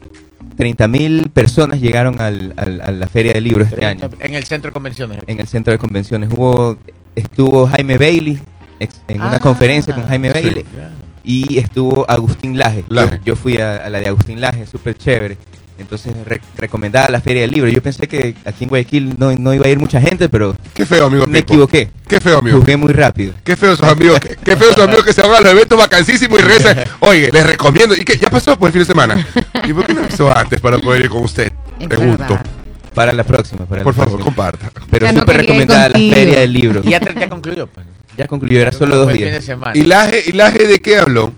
30.000 0.58 1.30
personas 1.30 1.80
llegaron 1.80 2.20
al- 2.20 2.54
al- 2.58 2.82
a 2.82 2.92
la 2.92 3.08
Feria 3.08 3.32
del 3.32 3.46
Libro 3.46 3.64
este 3.64 3.86
año 3.86 4.10
En 4.20 4.36
el 4.36 4.44
centro 4.44 4.70
de 4.70 4.74
convenciones. 4.74 5.20
en 5.26 5.40
el 5.40 5.48
centro 5.48 5.72
de 5.72 5.78
convenciones. 5.78 6.30
Hubo, 6.34 6.76
estuvo 7.16 7.66
Jaime 7.68 7.98
Bailey 7.98 8.40
ex- 8.78 9.02
en 9.08 9.22
una 9.22 9.36
Ah, 9.38 9.40
conferencia 9.40 9.96
con 9.96 10.04
Jaime 10.06 10.28
sí. 10.34 10.34
Bailey 10.34 10.66
y 11.24 11.60
estuvo 11.60 12.06
Agustín 12.10 12.58
Laje. 12.58 12.84
Yo- 12.90 12.94
Laje. 12.96 13.22
Yo, 13.24 13.38
fui 13.38 13.56
a, 13.58 13.78
a 13.78 13.90
la 13.90 14.00
de 14.02 14.08
Agustín 14.10 14.42
Laje, 14.42 14.66
súper 14.66 14.98
chévere. 14.98 15.38
Entonces, 15.80 16.14
re- 16.26 16.42
recomendada 16.58 17.10
la 17.10 17.22
Feria 17.22 17.42
del 17.44 17.52
Libro. 17.52 17.70
Yo 17.70 17.82
pensé 17.82 18.08
que 18.08 18.36
aquí 18.46 18.66
en 18.66 18.70
Guayaquil 18.70 19.16
no, 19.18 19.32
no 19.34 19.54
iba 19.54 19.66
a 19.66 19.70
ir 19.70 19.80
mucha 19.80 20.00
gente, 20.02 20.30
pero 20.30 20.56
Qué 20.74 20.86
feo, 20.86 21.06
amigo. 21.08 21.26
me 21.26 21.40
Pipo. 21.42 21.54
equivoqué. 21.54 21.90
Qué 22.08 22.20
feo, 22.20 22.40
amigo. 22.40 22.58
Juzgué 22.58 22.78
muy 22.78 22.92
rápido. 22.94 23.34
Qué 23.44 23.56
feo 23.56 23.74
esos 23.74 23.88
amigos, 23.88 24.20
qué, 24.20 24.36
qué 24.44 24.56
feo 24.56 24.72
esos 24.72 24.84
amigos 24.84 25.04
que 25.06 25.14
se 25.14 25.22
van 25.22 25.36
a 25.36 25.42
los 25.42 25.52
eventos 25.52 25.78
vacancísimos 25.78 26.40
y 26.40 26.42
regresan. 26.44 26.78
Oye, 27.00 27.30
les 27.32 27.46
recomiendo. 27.46 27.96
¿Y 27.96 28.04
qué? 28.04 28.18
¿Ya 28.18 28.30
pasó 28.30 28.58
por 28.58 28.68
el 28.68 28.74
fin 28.74 28.80
de 28.82 28.86
semana? 28.86 29.28
¿Y 29.68 29.74
por 29.74 29.86
qué 29.86 29.94
no 29.94 30.02
avisó 30.04 30.36
antes 30.36 30.60
para 30.60 30.78
poder 30.80 31.02
ir 31.04 31.10
con 31.10 31.24
usted? 31.24 31.52
Pregunto. 31.88 32.40
Para 32.94 33.14
la 33.14 33.24
próxima. 33.24 33.66
Para 33.66 33.84
Por 33.84 33.94
la 33.96 34.04
favor, 34.04 34.20
próxima. 34.20 34.26
comparta. 34.26 34.72
Pero 34.90 35.06
Ya 35.06 35.14
súper 35.20 35.38
recomendada 35.38 35.90
la. 35.90 35.98
Feria 36.00 36.40
del 36.42 36.52
Libro. 36.54 36.82
Y 36.84 36.90
ya, 36.90 37.00
ya 37.00 37.30
concluyó. 37.30 37.68
Pues. 37.68 37.86
Ya 38.18 38.28
concluyó, 38.28 38.60
era 38.60 38.72
solo 38.74 38.98
dos 38.98 39.14
días. 39.14 39.50
¿Y 39.76 39.84
Laje, 39.84 40.24
¿Y 40.26 40.32
Laje 40.34 40.68
de 40.68 40.80
qué 40.80 40.98
habló? 40.98 41.32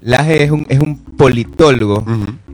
Laje 0.00 0.44
es 0.44 0.50
un, 0.50 0.64
es 0.68 0.78
un 0.78 0.96
politólogo, 1.16 2.04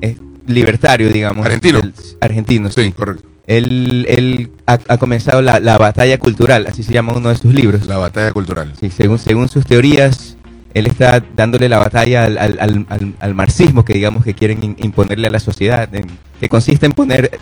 es 0.00 0.17
libertario, 0.46 1.08
digamos. 1.11 1.44
Argentino. 1.46 1.80
del- 1.80 1.92
argentino, 2.20 2.70
sí. 2.70 2.82
Sí, 2.84 2.92
correcto. 2.92 3.28
Él, 3.46 4.06
él 4.08 4.50
ha, 4.66 4.78
ha 4.88 4.99
comenzado 4.99 5.42
la, 5.42 5.58
la 5.61 5.76
batalla 5.76 6.16
cultural, 6.18 6.66
así 6.68 6.82
se 6.82 6.92
llama 6.92 7.12
uno 7.14 7.28
de 7.28 7.37
sus 7.37 7.52
libros. 7.52 7.87
La 7.87 7.99
batalla 7.99 8.30
cultural. 8.32 8.72
Sí, 8.80 8.90
según, 8.90 9.18
según 9.18 9.49
sus 9.49 9.66
teorías, 9.66 10.37
él 10.75 10.87
está 10.87 11.22
dándole 11.37 11.68
la 11.68 11.78
batalla 11.78 12.25
al, 12.25 12.38
al- 12.38 12.87
al- 12.88 13.14
al- 13.18 13.34
marxismo 13.34 13.84
que 13.84 13.94
digamos 13.94 14.25
que 14.25 14.34
quieren 14.34 14.76
imponerle 14.78 15.26
a 15.26 15.30
la 15.30 15.40
sociedad, 15.40 15.92
en- 15.94 16.06
que 16.40 16.49
consiste 16.49 16.87
en 16.87 16.92
poner 16.92 17.38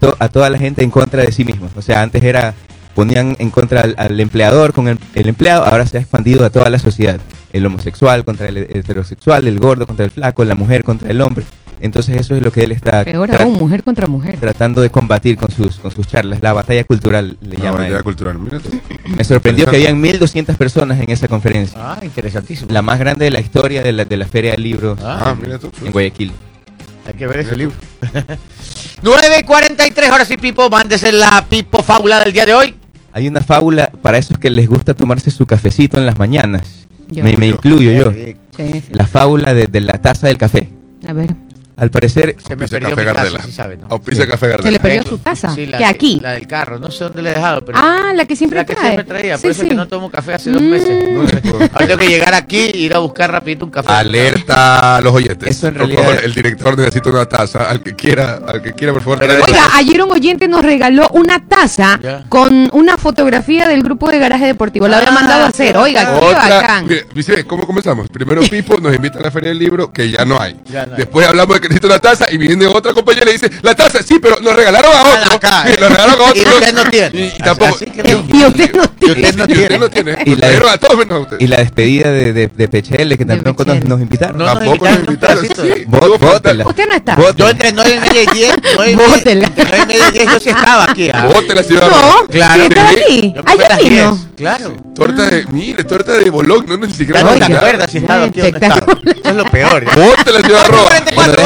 to- 0.00 0.16
a 0.20 0.28
toda 0.28 0.48
la 0.48 0.58
gente 0.58 0.82
en 0.84 0.90
contra 0.90 1.22
de 1.22 1.32
sí 1.32 1.44
mismos. 1.44 1.72
O 1.76 1.82
sea, 1.82 2.02
antes 2.02 2.22
era 2.22 2.54
ponían 2.94 3.36
en 3.38 3.50
contra 3.50 3.80
al, 3.80 3.94
al 3.98 4.20
empleador 4.20 4.72
con 4.72 4.86
el, 4.86 4.98
el 5.14 5.28
empleado, 5.28 5.64
ahora 5.64 5.86
se 5.86 5.96
ha 5.96 6.00
expandido 6.00 6.44
a 6.44 6.50
toda 6.50 6.70
la 6.70 6.78
sociedad. 6.78 7.18
El 7.52 7.66
homosexual 7.66 8.24
contra 8.24 8.48
el 8.48 8.58
heterosexual, 8.58 9.48
el 9.48 9.58
gordo 9.58 9.86
contra 9.86 10.04
el 10.04 10.10
flaco, 10.10 10.44
la 10.44 10.54
mujer 10.54 10.84
contra 10.84 11.10
el 11.10 11.20
hombre. 11.20 11.44
Entonces 11.84 12.16
eso 12.16 12.36
es 12.36 12.42
lo 12.42 12.52
que 12.52 12.62
él 12.62 12.70
está 12.72 13.04
Peor 13.04 13.34
aún, 13.34 13.54
mujer 13.58 13.82
contra 13.82 14.06
mujer. 14.06 14.36
tratando 14.38 14.80
de 14.80 14.90
combatir 14.90 15.36
con 15.36 15.50
sus, 15.50 15.76
con 15.80 15.90
sus 15.90 16.06
charlas. 16.06 16.38
La 16.40 16.52
batalla 16.52 16.84
cultural 16.84 17.36
le 17.40 17.56
La 17.58 17.64
llama 17.64 17.78
batalla 17.78 17.96
él. 17.98 18.04
cultural. 18.04 18.38
Mira 18.38 18.60
tú. 18.60 18.70
Me 19.16 19.24
sorprendió 19.24 19.66
que 19.66 19.76
habían 19.76 20.00
1.200 20.00 20.54
personas 20.56 21.00
en 21.00 21.10
esa 21.10 21.26
conferencia. 21.26 21.76
Ah, 21.78 21.98
interesantísimo. 22.02 22.70
La 22.72 22.82
más 22.82 22.98
grande 23.00 23.24
de 23.24 23.32
la 23.32 23.40
historia 23.40 23.82
de 23.82 23.90
la, 23.92 24.04
de 24.04 24.16
la 24.16 24.26
Feria 24.26 24.52
del 24.52 24.62
Libro 24.62 24.96
Ah, 25.02 25.34
mira 25.40 25.58
tú. 25.58 25.70
en 25.84 25.90
Guayaquil. 25.92 26.32
Hay 27.04 27.14
que 27.14 27.26
ver 27.26 27.40
ese 27.40 27.56
libro. 27.56 27.74
9.43, 29.02 30.08
ahora 30.10 30.24
sí, 30.24 30.36
Pipo, 30.36 30.70
mándese 30.70 31.10
la 31.12 31.44
Pipo 31.48 31.82
fábula 31.82 32.20
del 32.22 32.32
día 32.32 32.46
de 32.46 32.54
hoy. 32.54 32.74
Hay 33.12 33.26
una 33.28 33.40
fábula 33.40 33.90
para 34.00 34.18
esos 34.18 34.38
que 34.38 34.48
les 34.50 34.68
gusta 34.68 34.94
tomarse 34.94 35.30
su 35.30 35.44
cafecito 35.46 35.98
en 35.98 36.06
las 36.06 36.18
mañanas. 36.18 36.86
Yo. 37.10 37.24
Me, 37.24 37.36
me 37.36 37.48
incluyo 37.48 37.90
yo. 37.92 38.12
Sí, 38.12 38.36
sí. 38.56 38.82
La 38.92 39.06
fábula 39.06 39.52
de, 39.52 39.66
de 39.66 39.80
la 39.80 40.00
taza 40.00 40.28
del 40.28 40.38
café. 40.38 40.68
A 41.06 41.12
ver. 41.12 41.34
Al 41.76 41.90
parecer, 41.90 42.36
Se 42.38 42.54
me 42.54 42.64
Auspicia 42.64 42.78
perdió 42.80 42.90
Café 42.96 43.00
mi 43.08 43.14
Gardela. 43.14 43.42
sí 43.42 43.52
sabe, 43.52 43.76
¿no? 43.78 43.86
Auspicia 43.90 44.24
Sí. 44.24 44.30
Café 44.30 44.46
Se 44.46 44.50
le 44.52 44.56
Gardela. 44.56 44.78
perdió 44.78 45.02
su 45.04 45.18
taza. 45.18 45.54
Sí, 45.54 45.66
la, 45.66 45.78
que 45.78 45.84
aquí. 45.86 46.20
La 46.22 46.32
del 46.32 46.46
carro, 46.46 46.78
no 46.78 46.90
sé 46.90 47.04
dónde 47.04 47.22
la 47.22 47.30
he 47.30 47.34
dejado, 47.34 47.64
pero... 47.64 47.78
Ah, 47.80 48.12
la 48.14 48.24
que 48.26 48.36
siempre 48.36 48.58
la 48.58 48.66
que 48.66 48.74
trae. 48.74 48.84
siempre 48.92 49.04
traía, 49.04 49.36
Sí, 49.38 49.42
por 49.42 49.50
eso 49.52 49.62
es 49.62 49.64
sí. 49.64 49.68
que 49.70 49.74
no 49.74 49.88
tomo 49.88 50.10
café 50.10 50.34
hace 50.34 50.50
dos 50.50 50.60
Mm. 50.62 50.68
meses. 50.70 51.04
Ahora 51.72 51.86
tengo 51.86 51.98
que 51.98 52.08
llegar 52.08 52.34
aquí 52.34 52.58
e 52.58 52.76
ir 52.78 52.94
a 52.94 52.98
buscar 52.98 53.30
rapidito 53.32 53.64
un 53.64 53.70
café. 53.70 53.90
Alerta 53.90 54.96
a 54.96 55.00
los 55.00 55.12
oyentes. 55.14 55.48
Eso 55.50 55.68
en 55.68 55.74
Por 55.74 55.86
realidad- 55.86 56.02
favor, 56.04 56.24
el 56.24 56.34
director 56.34 56.78
necesita 56.78 57.10
una 57.10 57.24
taza. 57.26 57.70
Al 57.70 57.82
que 57.82 57.94
quiera, 57.94 58.40
al 58.46 58.62
que 58.62 58.72
quiera, 58.74 58.92
por 58.92 59.02
favor. 59.02 59.18
Pero- 59.20 59.42
Oiga, 59.44 59.70
ayer 59.74 60.02
un 60.02 60.12
oyente 60.12 60.48
nos 60.48 60.62
regaló 60.62 61.08
una 61.12 61.46
taza 61.48 61.98
Ya. 62.02 62.24
con 62.28 62.68
una 62.72 62.96
fotografía 62.98 63.66
del 63.66 63.82
grupo 63.82 64.10
de 64.10 64.18
garaje 64.18 64.46
deportivo. 64.46 64.86
La 64.88 64.98
había 64.98 65.08
Ah, 65.08 65.12
mandado 65.12 65.44
a 65.44 65.46
hacer. 65.48 65.76
Oiga, 65.76 66.04
qué 66.18 66.24
Otra, 66.26 66.48
bacán. 66.48 66.86
mire, 66.86 67.06
dice, 67.14 67.44
¿cómo 67.44 67.66
comenzamos? 67.66 68.08
Primero 68.08 68.42
Pipo 68.42 68.78
nos 68.78 68.94
invita 68.94 69.18
a 69.18 69.22
la 69.22 69.30
feria 69.30 69.48
del 69.48 69.58
libro, 69.58 69.90
que 69.92 70.10
ya 70.10 70.24
no 70.24 70.38
hay. 70.40 70.56
Ya 70.70 70.84
no 70.86 70.92
hay. 70.92 70.98
Después 70.98 71.26
hablamos 71.26 71.54
de 71.56 71.60
que 71.68 71.71
necesita 71.72 71.86
una 71.86 71.98
taza 71.98 72.26
y 72.30 72.36
viene 72.36 72.66
otra 72.66 72.92
compañera 72.92 73.30
y 73.30 73.34
dice, 73.34 73.50
la 73.62 73.74
taza, 73.74 74.02
sí, 74.02 74.18
pero 74.20 74.36
nos 74.40 74.54
regalaron 74.54 74.92
a 74.94 75.02
otro. 75.02 75.36
acá, 75.36 75.64
Y 75.66 75.72
eh. 75.72 75.76
nos 75.80 75.90
regalaron 75.90 76.20
a 76.20 76.24
otro. 76.30 76.42
Y 76.42 76.46
usted 76.54 76.74
no 76.74 76.84
tiene. 76.90 77.10
Y, 77.18 77.22
y 77.24 77.38
tampoco. 77.38 77.74
Así 77.76 77.86
que 77.86 78.02
no. 78.02 78.24
Y 78.32 78.44
usted 78.44 78.72
no 78.74 78.84
Y 78.84 78.88
tiene. 78.98 79.28
usted 79.28 79.36
no 79.36 79.74
y 79.74 79.78
no 79.78 79.88
tiene. 79.90 80.36
La- 80.36 80.72
a 80.72 80.78
todos 80.78 80.96
menos 80.96 81.16
a 81.16 81.20
usted. 81.20 81.36
y 81.40 81.46
la 81.46 81.56
despedida 81.58 82.10
de, 82.10 82.32
de, 82.32 82.48
de 82.48 82.68
PHL, 82.68 83.16
que 83.16 83.24
tampoco 83.24 83.64
nos, 83.64 84.00
invitaron. 84.00 84.38
No 84.38 84.44
Tampoco 84.46 84.88
nos 84.88 84.98
invitaron. 85.00 85.46
Sí, 85.46 85.84
bótela. 85.86 86.66
Usted 86.66 86.88
no 86.88 86.94
está. 86.94 87.14
Bótela. 87.16 87.34
Yo 87.36 87.48
entre 87.50 87.72
9 87.72 87.94
y 87.96 88.00
media 88.00 88.22
y 88.22 88.26
10, 88.26 88.54
9 88.76 88.90
y 88.92 88.96
media, 88.96 89.08
Bótela. 89.08 89.46
entre 89.46 89.64
9 89.64 89.82
y 89.82 89.86
media 89.86 90.08
y 90.08 90.12
10 90.12 90.24
yo 90.32 90.40
sí 90.40 90.48
estaba 90.50 90.84
aquí. 90.84 91.10
ah. 91.12 91.28
Ciudad. 91.66 91.88
No, 91.90 92.26
Claro. 92.28 92.62
sí, 92.62 92.66
estaba 92.68 92.90
aquí. 92.90 93.32
Yo 93.34 93.42
comí 93.44 93.50
a 93.50 93.52
Ayer 93.52 93.68
las 93.68 93.78
vino. 93.78 94.10
10, 94.10 94.26
Claro. 94.36 94.76
Torta 94.94 95.22
de, 95.28 95.44
mire, 95.46 95.84
torta 95.84 96.12
de 96.12 96.28
bolón, 96.30 96.64
no, 96.66 96.76
ni 96.76 96.92
siquiera 96.92 97.22
no 97.22 97.30
te 97.38 97.44
acuerdas 97.44 97.90
si 97.90 97.98
estaba 97.98 98.24
aquí 98.24 98.40
o 98.40 98.42
no 98.42 98.48
estaba. 98.48 98.74
Espectacular. 98.74 99.16
Eso 99.16 99.28
es 99.30 99.34
lo 99.36 99.44
peor. 99.44 99.84
ciudad 100.44 100.66
roja. 100.68 100.96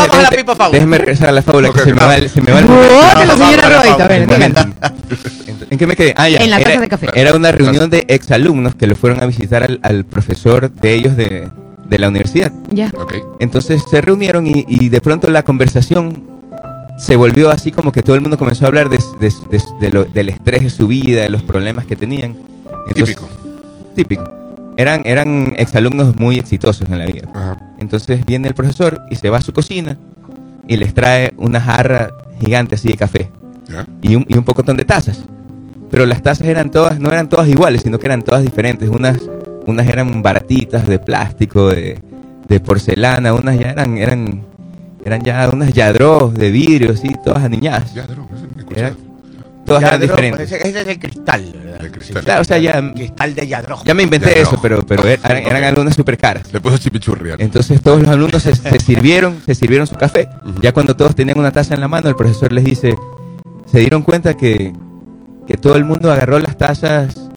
44, 0.09 0.11
Bueno, 0.11 0.13
vamos 0.13 0.19
a 0.19 0.23
la 0.23 0.31
déjeme- 0.31 0.37
pipa 0.43 0.57
fábula. 0.57 0.77
déjeme 0.79 0.99
regresar 0.99 1.29
a 1.29 1.33
la 1.33 1.43
fábula, 1.43 1.73
que 1.73 1.79
se 1.81 1.95
me 1.95 2.01
va 2.01 2.17
el, 2.17 2.29
se 2.31 2.41
me 2.41 2.53
va 2.53 2.59
el 2.61 2.67
Vamos, 2.67 3.39
señora. 3.39 4.95
¿En 5.71 5.79
qué 5.79 5.87
me 5.87 5.97
quedé? 5.97 6.15
Ah, 6.17 6.29
ya. 6.29 6.39
En 6.39 6.51
la 6.51 6.57
era, 6.59 6.71
taza 6.71 6.81
de 6.81 6.89
café. 6.89 7.09
Era 7.15 7.35
una 7.35 7.51
reunión 7.53 7.91
de 7.91 8.05
exalumnos 8.09 8.75
que 8.75 8.87
lo 8.87 8.95
fueron 8.97 9.23
a 9.23 9.27
visitar 9.27 9.63
al, 9.65 9.81
al 9.83 10.05
profesor 10.05 10.71
de 10.71 10.95
ellos 10.95 11.17
de, 11.17 11.49
de 11.89 11.99
la 11.99 12.09
universidad. 12.09 12.53
Ya. 12.71 12.93
Ok. 12.97 13.15
Entonces 13.41 13.83
se 13.91 14.01
reunieron 14.01 14.47
y, 14.47 14.65
y 14.69 14.89
de 14.89 15.01
pronto 15.01 15.29
la 15.29 15.43
conversación 15.43 16.23
se 16.99 17.17
volvió 17.17 17.51
así 17.51 17.73
como 17.73 17.93
que 17.93 18.03
todo 18.03 18.15
el 18.17 18.23
mundo 18.23 18.39
comenzó 18.39 18.65
a 18.65 18.69
hablar 18.69 18.89
de, 18.89 18.99
de- 19.21 19.33
de- 19.51 19.63
de 19.81 19.91
lo- 19.91 20.05
del 20.05 20.29
estrés 20.31 20.63
de 20.63 20.71
su 20.71 20.87
vida, 20.87 21.23
de 21.23 21.31
los 21.31 21.43
problemas 21.43 21.85
que 21.87 21.97
tenían. 21.97 22.37
Entonces- 22.89 23.17
Típico. 23.17 23.29
Típico. 23.95 24.31
Eran, 24.77 25.03
eran 25.05 25.55
exalumnos 25.57 26.17
muy 26.17 26.39
exitosos 26.39 26.89
en 26.89 26.99
la 26.99 27.07
vida. 27.07 27.29
Ajá. 27.35 27.57
Entonces 27.79 28.25
viene 28.27 28.49
el 28.49 28.55
profesor 28.55 29.01
y 29.11 29.17
se 29.17 29.31
va 29.31 29.39
a 29.39 29.41
su 29.41 29.53
cocina 29.53 29.97
y 30.69 30.77
les 30.77 30.93
trae 30.93 31.33
una 31.39 31.61
jarra 31.61 32.11
gigante 32.41 32.75
así 32.75 32.89
de 32.89 32.97
café 32.97 33.31
¿Ya? 33.69 33.87
y 34.03 34.15
un, 34.17 34.27
y 34.29 34.37
un 34.37 34.45
pocotón 34.45 34.77
de 34.77 34.85
tazas. 34.85 35.21
Pero 35.91 36.05
las 36.05 36.21
tazas 36.23 36.47
eran 36.49 36.71
todas, 36.71 36.99
no 36.99 37.09
eran 37.11 37.29
todas 37.29 37.49
iguales, 37.49 37.83
sino 37.83 37.99
que 37.99 38.07
eran 38.07 38.23
todas 38.23 38.43
diferentes. 38.43 38.89
Unas, 38.89 39.19
unas 39.67 39.87
eran 39.87 40.21
baratitas 40.23 40.87
de 40.87 40.99
plástico, 40.99 41.69
de, 41.69 42.01
de 42.49 42.61
porcelana, 42.61 43.33
unas 43.33 43.59
ya 43.59 43.71
eran, 43.71 43.97
eran, 43.97 44.43
eran 45.05 45.23
ya 45.23 45.49
unas 45.53 45.73
yadros 45.73 46.35
de 46.35 46.51
vidrio, 46.51 46.93
así, 46.93 47.15
todas 47.25 47.45
aniñadas. 47.45 47.95
Ya, 47.95 48.07
Daro, 48.07 48.27
eso 48.35 48.47
me 48.55 48.61
escuché. 48.63 48.81
Era- 48.81 48.97
todas 49.67 49.83
Yadro, 49.83 49.97
eran 49.97 50.09
diferentes. 50.09 50.53
Ese, 50.53 50.69
ese 50.69 50.81
es 50.81 50.89
el 50.89 50.99
cristal, 50.99 51.55
¿verdad? 51.63 51.85
El 51.85 51.93
cristal. 51.93 52.25
Claro, 52.25 52.41
o 52.41 52.45
sea, 52.45 52.59
ya, 52.59 52.95
Cristal 52.95 53.35
de 53.35 53.47
Yadro. 53.47 53.79
ya 53.85 53.95
me 53.95 54.03
inventé 54.05 54.31
Yadro. 54.31 54.43
eso, 54.43 54.59
pero, 54.63 54.87
pero 54.87 55.07
eran, 55.07 55.37
eran 55.39 55.65
algunas 55.65 55.95
super 55.95 56.17
caras. 56.17 56.53
Le 56.53 56.61
puso 56.61 56.79
chipichurri. 56.79 57.31
¿no? 57.31 57.37
Entonces 57.39 57.83
todos 57.83 58.01
los 58.01 58.09
alumnos 58.09 58.43
se, 58.43 58.55
se 58.55 58.81
sirvieron, 58.81 59.43
se 59.45 59.55
sirvieron 59.55 59.87
su 59.87 59.97
café. 59.97 60.29
Ya 60.63 60.73
cuando 60.73 60.97
todos 60.97 61.15
tenían 61.15 61.39
una 61.39 61.51
taza 61.51 61.75
en 61.75 61.81
la 61.81 61.89
mano, 61.89 62.09
el 62.09 62.17
profesor 62.17 62.53
les 62.53 62.65
dice, 62.65 62.97
se 63.67 63.79
dieron 63.81 64.03
cuenta 64.03 64.35
que, 64.37 64.73
que 65.47 65.57
todo 65.57 65.77
el 65.77 65.85
mundo 65.85 66.11
agarró 66.11 66.39
las 66.39 66.57
tazas 66.57 67.29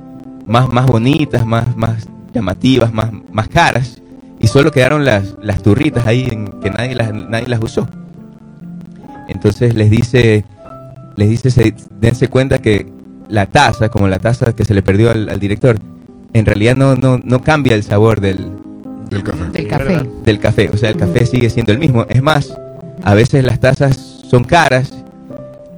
más, 0.46 0.72
más 0.72 0.86
bonitas, 0.88 1.46
más, 1.46 1.76
más 1.76 2.08
llamativas, 2.34 2.94
más, 2.94 3.12
más 3.32 3.48
caras, 3.48 4.02
y 4.40 4.48
solo 4.48 4.72
quedaron 4.72 5.06
las, 5.06 5.36
las 5.42 5.62
turritas 5.62 6.08
ahí 6.08 6.28
en 6.32 6.48
que 6.62 6.70
nadie 6.70 6.96
las, 6.96 7.14
nadie 7.14 7.48
las 7.48 7.62
usó. 7.62 7.88
Entonces 9.28 9.76
les 9.76 9.90
dice, 9.92 10.46
les 11.20 11.30
dice, 11.30 11.52
se, 11.52 11.76
dense 12.00 12.30
cuenta 12.30 12.60
que 12.60 12.88
la 13.30 13.46
taza, 13.48 13.90
como 13.90 14.08
la 14.08 14.20
taza 14.20 14.54
que 14.54 14.66
se 14.66 14.74
le 14.74 14.82
perdió 14.82 15.12
al, 15.12 15.30
al 15.30 15.40
director, 15.40 15.78
en 16.34 16.46
realidad 16.46 16.78
no, 16.78 16.96
no, 16.96 17.20
no 17.24 17.42
cambia 17.44 17.76
el 17.76 17.84
sabor 17.84 18.22
del, 18.22 18.52
Del 19.10 19.24
café. 19.24 19.46
Del 19.52 19.68
café. 19.68 19.84
¿verdad? 19.86 20.06
del 20.24 20.40
café. 20.40 20.70
O 20.74 20.78
sea, 20.78 20.90
el 20.90 20.98
café 20.98 21.26
sigue 21.26 21.50
siendo 21.50 21.74
el 21.74 21.80
mismo. 21.80 22.06
Es 22.10 22.22
más, 22.24 22.56
a 23.04 23.14
veces 23.16 23.44
las 23.44 23.60
tazas 23.60 23.98
son 23.98 24.46
caras 24.46 24.94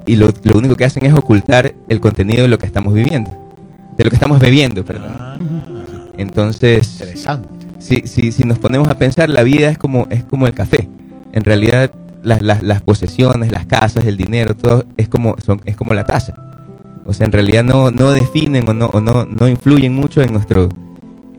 y 0.05 0.15
lo, 0.17 0.31
lo 0.43 0.57
único 0.59 0.75
que 0.75 0.85
hacen 0.85 1.05
es 1.05 1.13
ocultar 1.13 1.73
el 1.89 1.99
contenido 2.01 2.43
de 2.43 2.49
lo 2.49 2.59
que 2.59 2.67
estamos 2.67 2.93
viviendo. 2.93 3.31
De 3.97 4.03
lo 4.03 4.09
que 4.11 4.15
estamos 4.17 4.39
bebiendo, 4.39 4.85
perdón. 4.85 5.13
Ah, 5.19 5.37
Entonces, 6.17 6.99
interesante. 6.99 7.49
si, 7.79 8.01
si, 8.07 8.31
si 8.31 8.43
nos 8.43 8.59
ponemos 8.59 8.89
a 8.89 8.97
pensar, 8.97 9.29
la 9.29 9.43
vida 9.43 9.69
es 9.69 9.77
como, 9.77 10.07
es 10.11 10.23
como 10.23 10.47
el 10.47 10.53
café. 10.53 10.89
En 11.33 11.43
realidad, 11.43 11.91
las, 12.23 12.41
las, 12.41 12.63
las 12.63 12.81
posesiones, 12.81 13.51
las 13.51 13.65
casas, 13.65 14.05
el 14.05 14.17
dinero, 14.17 14.55
todo 14.55 14.85
es 14.97 15.07
como, 15.07 15.35
son, 15.43 15.61
es 15.65 15.75
como 15.75 15.93
la 15.93 16.03
taza. 16.05 16.33
O 17.05 17.13
sea, 17.13 17.25
en 17.25 17.31
realidad 17.31 17.63
no, 17.63 17.91
no 17.91 18.11
definen 18.11 18.67
o, 18.69 18.73
no, 18.73 18.85
o 18.87 19.01
no, 19.01 19.25
no 19.25 19.47
influyen 19.47 19.93
mucho 19.95 20.21
en, 20.21 20.31
nuestro, 20.33 20.69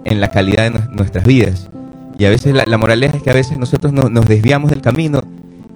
en 0.05 0.21
la 0.21 0.29
calidad 0.31 0.65
de 0.71 0.79
nue- 0.79 0.89
nuestras 0.91 1.25
vidas. 1.25 1.71
Y 2.19 2.25
a 2.25 2.31
veces 2.31 2.55
la, 2.55 2.65
la 2.67 2.79
moraleja 2.79 3.17
es 3.17 3.23
que 3.23 3.31
a 3.31 3.35
veces 3.35 3.59
nosotros 3.59 3.93
no- 3.93 4.09
nos 4.11 4.27
desviamos 4.27 4.71
del 4.71 4.81
camino 4.83 5.23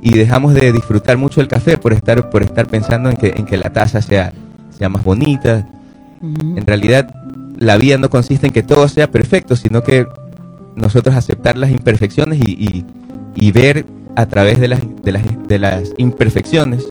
y 0.02 0.10
dejamos 0.14 0.54
de 0.54 0.72
disfrutar 0.72 1.16
mucho 1.16 1.40
el 1.40 1.48
café 1.48 1.78
por 1.78 1.92
estar, 1.92 2.28
por 2.30 2.42
estar 2.42 2.66
pensando 2.66 3.08
en 3.10 3.16
que, 3.16 3.32
en 3.36 3.46
que 3.46 3.56
la 3.56 3.70
taza 3.72 4.02
sea, 4.02 4.32
sea 4.70 4.88
más 4.88 5.02
bonita, 5.04 5.66
Ujú. 6.20 6.58
en 6.58 6.66
realidad, 6.66 7.14
la 7.58 7.76
vida 7.78 7.96
no 7.96 8.10
consiste 8.10 8.48
en 8.48 8.52
que 8.52 8.62
todo 8.62 8.88
sea 8.88 9.10
perfecto, 9.10 9.56
sino 9.56 9.82
que 9.82 10.06
nosotros 10.74 11.14
aceptar 11.14 11.56
las 11.56 11.70
imperfecciones 11.70 12.40
y, 12.40 12.52
y- 12.52 12.84
y 13.34 13.52
ver 13.52 13.86
a 14.16 14.26
través 14.26 14.58
de 14.58 14.68
las, 14.68 14.80
de 15.02 15.12
las, 15.12 15.22
de 15.46 15.58
las 15.58 15.82
imperfecciones 15.98 16.84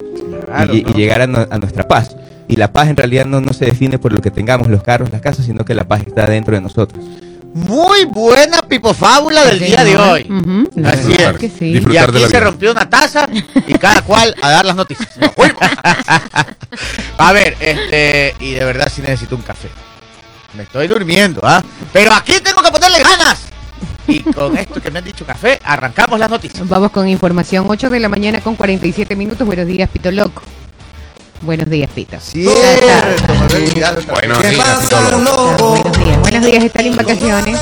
Claro, 0.46 0.74
y, 0.76 0.84
llegar 0.94 1.22
a, 1.22 1.28
no- 1.28 1.48
a 1.50 1.58
nuestra 1.58 1.88
paz. 1.88 2.16
Y 2.48 2.56
la 2.58 2.72
paz 2.72 2.90
en 2.90 2.98
realidad 2.98 3.26
no, 3.26 3.42
no 3.42 3.54
se 3.54 3.66
define 3.66 3.98
por 4.00 4.14
lo 4.14 4.22
que 4.22 4.30
tengamos, 4.32 4.68
los 4.68 4.84
carros, 4.84 5.12
las 5.12 5.22
casas, 5.22 5.46
sino 5.46 5.66
que 5.66 5.74
la 5.74 5.86
paz 5.88 6.04
está 6.06 6.26
dentro 6.28 6.54
de 6.56 6.62
nosotros. 6.62 7.04
Muy 7.54 8.06
buena 8.06 8.62
pipofábula 8.62 9.46
del 9.46 9.60
Sí, 9.60 9.66
día 9.66 9.84
de 9.84 9.98
hoy. 9.98 10.28
Así 10.86 11.14
es. 11.14 11.38
que 11.38 11.50
sí. 11.50 11.66
Y 11.68 11.74
Disfrutar 11.76 12.12
de 12.12 12.18
aquí 12.18 12.22
la 12.24 12.28
se 12.28 12.38
vida. 12.38 12.50
rompió 12.50 12.72
una 12.72 12.90
taza 12.90 13.28
y 13.66 13.74
cada 13.76 14.02
cual 14.02 14.36
a 14.42 14.52
dar 14.52 14.66
las 14.66 14.76
noticias. 14.76 15.10
A 17.18 17.32
ver, 17.32 17.56
este, 17.60 18.36
y 18.40 18.52
de 18.54 18.66
verdad 18.66 18.92
sí 18.94 19.02
necesito 19.02 19.36
un 19.36 19.42
café. 19.42 19.70
Me 20.56 20.64
estoy 20.64 20.88
durmiendo, 20.88 21.42
¿ah? 21.44 21.64
Pero 21.94 22.14
aquí 22.14 22.34
tengo 22.44 22.62
que 22.62 22.72
ponerle 22.72 23.00
ganas. 23.00 23.40
Y 24.08 24.20
con 24.22 24.58
esto 24.58 24.82
que 24.82 24.92
me 24.92 25.00
han 25.00 25.06
dicho 25.06 25.26
café, 25.26 25.60
arrancamos 25.64 26.20
las 26.20 26.30
noticias. 26.30 26.68
Vamos 26.68 26.92
con 26.92 27.08
información. 27.08 27.66
8 27.68 27.90
de 27.90 28.00
la 28.00 28.10
mañana 28.10 28.40
con 28.42 28.56
47 28.56 29.16
minutos. 29.16 29.46
Buenos 29.48 29.66
días, 29.68 29.90
Pito 29.90 30.12
Loco. 30.12 30.42
Buenos 31.42 31.70
días, 31.70 31.90
Pito. 31.94 32.18
Cierto, 32.20 32.56
me 33.34 33.40
había 33.56 33.70
olvidado 33.70 34.00
otra 34.00 34.14
Bueno, 34.14 34.40
vez. 34.40 34.56
sí, 34.56 34.62
así 34.62 34.88
todo. 34.88 35.02
Buenos 35.70 35.98
días. 35.98 36.20
Buenos 36.20 36.46
días, 36.46 36.64
están 36.64 36.86
en 36.86 36.96
vacaciones. 36.96 37.60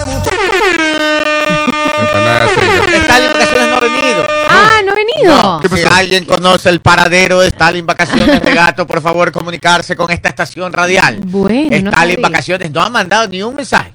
Stalin 3.04 3.34
Vacaciones 3.34 3.70
no 3.70 3.76
ha 3.76 3.80
venido. 3.80 4.28
Ah, 4.50 4.82
no 4.86 4.92
ha 4.92 4.96
venido. 4.96 5.44
No, 5.44 5.60
¿Qué 5.62 5.70
si 5.78 5.84
alguien 5.84 6.26
conoce 6.26 6.70
el 6.70 6.80
paradero 6.82 7.40
de 7.42 7.48
Stalin 7.48 7.86
Vacaciones 7.86 8.42
de 8.42 8.54
Gato, 8.54 8.86
por 8.88 9.02
favor 9.02 9.32
comunicarse 9.32 9.96
con 9.96 10.12
esta 10.12 10.30
estación 10.30 10.72
radial. 10.74 11.20
Bueno, 11.26 11.70
no 11.82 11.90
Stalin. 11.92 12.22
Vacaciones 12.22 12.72
no 12.72 12.82
ha 12.82 12.90
mandado 12.90 13.28
ni 13.28 13.42
un 13.42 13.56
mensaje. 13.56 13.92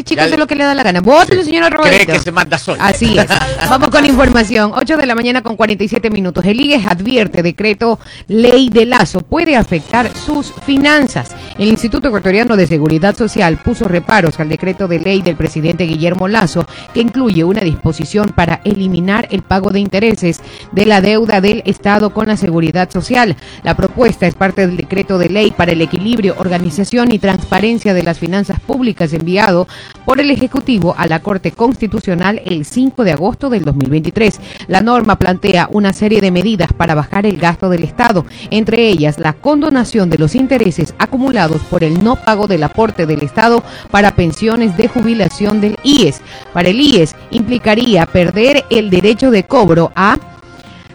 Este 0.00 0.14
chico 0.14 0.22
hace 0.22 0.38
lo 0.38 0.46
que 0.46 0.54
le 0.54 0.64
da 0.64 0.74
la 0.74 0.82
gana. 0.82 1.02
Vótelo, 1.02 1.44
señora 1.44 1.68
Cree 1.68 1.76
Roberto. 1.76 2.12
que 2.14 2.18
se 2.20 2.32
manda 2.32 2.56
sol. 2.56 2.78
Así 2.80 3.18
es. 3.18 3.26
Vamos 3.68 3.90
con 3.90 4.06
información. 4.06 4.72
8 4.74 4.96
de 4.96 5.04
la 5.04 5.14
mañana 5.14 5.42
con 5.42 5.56
47 5.56 6.08
minutos. 6.08 6.42
El 6.46 6.58
IES 6.58 6.86
advierte 6.86 7.42
decreto 7.42 7.98
ley 8.26 8.70
de 8.70 8.86
Lazo 8.86 9.20
puede 9.20 9.56
afectar 9.56 10.10
sus 10.16 10.54
finanzas. 10.64 11.36
El 11.58 11.68
Instituto 11.68 12.08
Ecuatoriano 12.08 12.56
de 12.56 12.66
Seguridad 12.66 13.14
Social 13.14 13.58
puso 13.58 13.88
reparos 13.88 14.40
al 14.40 14.48
decreto 14.48 14.88
de 14.88 15.00
ley 15.00 15.20
del 15.20 15.36
presidente 15.36 15.84
Guillermo 15.84 16.28
Lazo 16.28 16.66
que 16.94 17.00
incluye 17.00 17.44
una 17.44 17.60
disposición 17.60 18.30
para 18.30 18.62
eliminar 18.64 19.28
el 19.30 19.42
pago 19.42 19.68
de 19.68 19.80
intereses 19.80 20.40
de 20.72 20.86
la 20.86 21.02
deuda 21.02 21.42
del 21.42 21.62
Estado 21.66 22.14
con 22.14 22.28
la 22.28 22.38
Seguridad 22.38 22.90
Social. 22.90 23.36
La 23.64 23.76
propuesta 23.76 24.26
es 24.26 24.34
parte 24.34 24.66
del 24.66 24.78
decreto 24.78 25.18
de 25.18 25.28
ley 25.28 25.50
para 25.50 25.72
el 25.72 25.82
equilibrio, 25.82 26.36
organización 26.38 27.12
y 27.12 27.18
transparencia 27.18 27.92
de 27.92 28.02
las 28.02 28.18
finanzas 28.18 28.60
públicas 28.60 29.12
enviado 29.12 29.68
por 30.04 30.20
el 30.20 30.30
Ejecutivo 30.30 30.94
a 30.96 31.06
la 31.06 31.20
Corte 31.20 31.52
Constitucional 31.52 32.40
el 32.44 32.64
5 32.64 33.04
de 33.04 33.12
agosto 33.12 33.50
del 33.50 33.64
2023. 33.64 34.40
La 34.68 34.80
norma 34.80 35.16
plantea 35.16 35.68
una 35.70 35.92
serie 35.92 36.20
de 36.20 36.30
medidas 36.30 36.72
para 36.72 36.94
bajar 36.94 37.26
el 37.26 37.38
gasto 37.38 37.68
del 37.68 37.84
Estado, 37.84 38.24
entre 38.50 38.88
ellas 38.88 39.18
la 39.18 39.32
condonación 39.34 40.10
de 40.10 40.18
los 40.18 40.34
intereses 40.34 40.94
acumulados 40.98 41.62
por 41.62 41.84
el 41.84 42.02
no 42.02 42.16
pago 42.16 42.46
del 42.46 42.62
aporte 42.62 43.06
del 43.06 43.22
Estado 43.22 43.62
para 43.90 44.14
pensiones 44.14 44.76
de 44.76 44.88
jubilación 44.88 45.60
del 45.60 45.78
IES. 45.82 46.20
Para 46.52 46.68
el 46.68 46.80
IES 46.80 47.14
implicaría 47.30 48.06
perder 48.06 48.64
el 48.70 48.90
derecho 48.90 49.30
de 49.30 49.44
cobro 49.44 49.92
a 49.94 50.18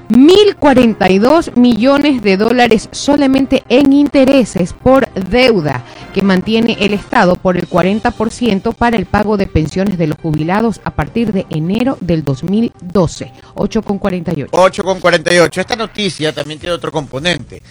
1.042 0.09 1.55
millones 1.55 2.21
de 2.21 2.37
dólares 2.37 2.89
solamente 2.91 3.63
en 3.69 3.91
intereses 3.91 4.73
por 4.73 5.11
deuda 5.13 5.83
que 6.13 6.21
mantiene 6.21 6.77
el 6.79 6.93
Estado 6.93 7.35
por 7.35 7.57
el 7.57 7.67
40% 7.67 8.75
para 8.75 8.97
el 8.97 9.05
pago 9.05 9.35
de 9.35 9.47
pensiones 9.47 9.97
de 9.97 10.07
los 10.07 10.17
jubilados 10.17 10.79
a 10.83 10.91
partir 10.91 11.33
de 11.33 11.45
enero 11.49 11.97
del 12.01 12.23
2012. 12.23 13.31
8,48. 13.55 14.47
8 14.51 14.83
con 14.83 14.99
48. 14.99 15.61
Esta 15.61 15.75
noticia 15.75 16.33
también 16.33 16.59
tiene 16.59 16.75
otro 16.75 16.91
componente. 16.91 17.61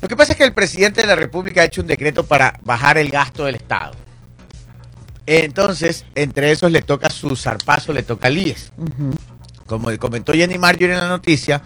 Lo 0.00 0.08
que 0.08 0.16
pasa 0.16 0.32
es 0.32 0.38
que 0.38 0.44
el 0.44 0.54
presidente 0.54 1.02
de 1.02 1.06
la 1.06 1.14
República 1.14 1.60
ha 1.60 1.64
hecho 1.64 1.82
un 1.82 1.86
decreto 1.86 2.24
para 2.24 2.58
bajar 2.64 2.96
el 2.96 3.10
gasto 3.10 3.44
del 3.44 3.56
Estado. 3.56 3.92
Entonces, 5.26 6.06
entre 6.14 6.50
esos 6.50 6.72
le 6.72 6.82
toca 6.82 7.10
su 7.10 7.36
zarpazo, 7.36 7.92
le 7.92 8.02
toca 8.02 8.28
al 8.28 8.38
IES. 8.38 8.72
Ujú. 8.78 9.12
Como 9.70 9.96
comentó 9.98 10.32
Jenny 10.32 10.58
Marjorie 10.58 10.94
en 10.94 11.00
la 11.00 11.06
noticia, 11.08 11.62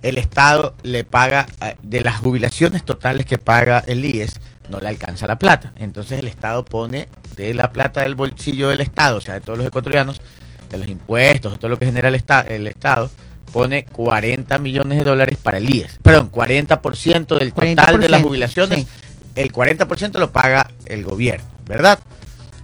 el 0.00 0.16
Estado 0.16 0.74
le 0.82 1.04
paga, 1.04 1.46
eh, 1.60 1.76
de 1.82 2.00
las 2.00 2.16
jubilaciones 2.16 2.84
totales 2.86 3.26
que 3.26 3.36
paga 3.36 3.84
el 3.86 4.02
IES, 4.02 4.40
no 4.70 4.80
le 4.80 4.88
alcanza 4.88 5.26
la 5.26 5.38
plata. 5.38 5.74
Entonces 5.76 6.18
el 6.20 6.26
Estado 6.26 6.64
pone 6.64 7.06
de 7.36 7.52
la 7.52 7.70
plata 7.70 8.00
del 8.00 8.14
bolsillo 8.14 8.70
del 8.70 8.80
Estado, 8.80 9.18
o 9.18 9.20
sea, 9.20 9.34
de 9.34 9.42
todos 9.42 9.58
los 9.58 9.66
ecuatorianos, 9.66 10.22
de 10.70 10.78
los 10.78 10.88
impuestos, 10.88 11.52
de 11.52 11.58
todo 11.58 11.68
lo 11.68 11.78
que 11.78 11.84
genera 11.84 12.08
el, 12.08 12.14
esta- 12.14 12.40
el 12.40 12.66
Estado, 12.66 13.10
pone 13.52 13.84
40 13.84 14.56
millones 14.56 14.96
de 15.00 15.04
dólares 15.04 15.36
para 15.36 15.58
el 15.58 15.68
IES. 15.68 15.98
Perdón, 16.02 16.30
40% 16.32 17.38
del 17.38 17.52
total 17.52 18.00
de 18.00 18.08
las 18.08 18.22
40%, 18.22 18.24
jubilaciones, 18.24 18.78
sí. 18.78 18.86
el 19.34 19.52
40% 19.52 20.12
lo 20.18 20.32
paga 20.32 20.70
el 20.86 21.04
gobierno, 21.04 21.44
¿verdad? 21.66 21.98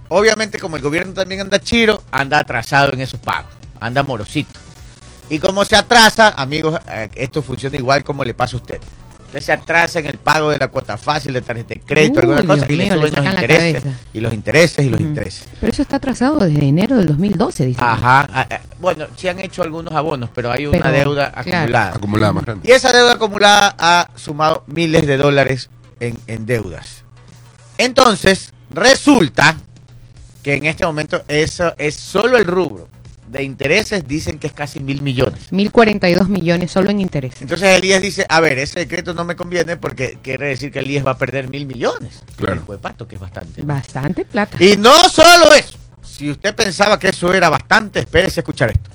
Obviamente, 0.07 0.57
como 0.57 0.75
el 0.75 0.81
gobierno 0.81 1.13
también 1.13 1.41
anda 1.41 1.59
chiro, 1.59 2.01
anda 2.11 2.39
atrasado 2.39 2.91
en 2.93 3.01
esos 3.01 3.19
pagos, 3.19 3.51
anda 3.79 4.01
morosito. 4.01 4.59
Y 5.31 5.39
como 5.39 5.63
se 5.63 5.77
atrasa, 5.77 6.33
amigos, 6.35 6.77
eh, 6.89 7.09
esto 7.15 7.41
funciona 7.41 7.77
igual 7.77 8.03
como 8.03 8.25
le 8.25 8.33
pasa 8.33 8.57
a 8.57 8.59
usted. 8.59 8.81
Usted 9.27 9.39
se 9.39 9.53
atrasa 9.53 9.99
en 9.99 10.07
el 10.07 10.17
pago 10.17 10.49
de 10.49 10.57
la 10.57 10.67
cuota 10.67 10.97
fácil 10.97 11.31
de 11.31 11.41
tarjeta 11.41 11.73
de 11.73 11.79
crédito, 11.79 12.15
Uy, 12.19 12.19
alguna 12.33 12.41
cosa, 12.43 12.65
Dios 12.65 12.69
y 12.69 12.75
le 12.75 12.83
mío, 12.83 12.95
le 12.95 13.01
los 13.11 13.25
intereses, 13.25 13.83
y 14.13 14.19
los 14.19 14.33
intereses, 14.33 14.85
y 14.85 14.89
los 14.89 14.99
Ujú. 14.99 15.07
intereses. 15.07 15.45
Pero 15.61 15.71
eso 15.71 15.81
está 15.83 15.95
atrasado 15.95 16.39
desde 16.39 16.67
enero 16.67 16.97
del 16.97 17.07
2012, 17.07 17.65
dice. 17.65 17.79
Ajá. 17.81 18.27
ah, 18.29 18.45
ah, 18.51 18.59
Bueno, 18.81 19.07
sí 19.15 19.29
han 19.29 19.39
hecho 19.39 19.63
algunos 19.63 19.93
abonos, 19.93 20.29
pero 20.35 20.51
hay 20.51 20.65
una 20.65 20.79
Pero, 20.81 21.11
deuda 21.11 21.31
claro. 21.31 21.49
acumulada. 21.49 21.95
Acumulada 21.95 22.33
más 22.33 22.43
grande. 22.43 22.67
Y 22.67 22.71
esa 22.73 22.91
deuda 22.91 23.13
acumulada 23.13 23.75
ha 23.79 24.09
sumado 24.15 24.65
miles 24.67 25.07
de 25.07 25.15
dólares 25.15 25.69
en, 26.01 26.17
en 26.27 26.45
deudas. 26.45 27.05
Entonces, 27.77 28.51
resulta 28.69 29.55
que 30.43 30.55
en 30.55 30.65
este 30.65 30.85
momento 30.85 31.23
eso 31.29 31.73
es 31.77 31.95
solo 31.95 32.35
el 32.37 32.43
rubro 32.43 32.89
de 33.31 33.43
intereses, 33.43 34.07
dicen 34.07 34.39
que 34.39 34.47
es 34.47 34.53
casi 34.53 34.79
mil 34.79 35.01
millones. 35.01 35.51
1.042 35.51 36.27
millones 36.27 36.71
solo 36.71 36.89
en 36.89 36.99
interés. 36.99 37.33
Entonces 37.41 37.77
el 37.77 37.85
IES 37.85 38.01
dice, 38.01 38.25
a 38.27 38.39
ver, 38.41 38.59
ese 38.59 38.79
decreto 38.79 39.13
no 39.13 39.23
me 39.23 39.35
conviene 39.35 39.77
porque 39.77 40.17
quiere 40.21 40.47
decir 40.47 40.71
que 40.71 40.79
el 40.79 40.91
IES 40.91 41.05
va 41.05 41.11
a 41.11 41.17
perder 41.17 41.49
mil 41.49 41.65
millones. 41.65 42.23
Claro. 42.35 42.57
Hijo 42.57 42.73
de 42.73 42.79
pato, 42.79 43.07
que 43.07 43.15
es 43.15 43.21
bastante. 43.21 43.61
Bastante 43.61 44.25
plata. 44.25 44.61
Y 44.61 44.75
no 44.77 45.07
solo 45.09 45.53
eso. 45.53 45.77
Si 46.03 46.29
usted 46.29 46.53
pensaba 46.53 46.99
que 46.99 47.09
eso 47.09 47.33
era 47.33 47.49
bastante, 47.49 48.01
espérese 48.01 48.39
a 48.39 48.41
escuchar 48.41 48.71
esto. 48.71 48.89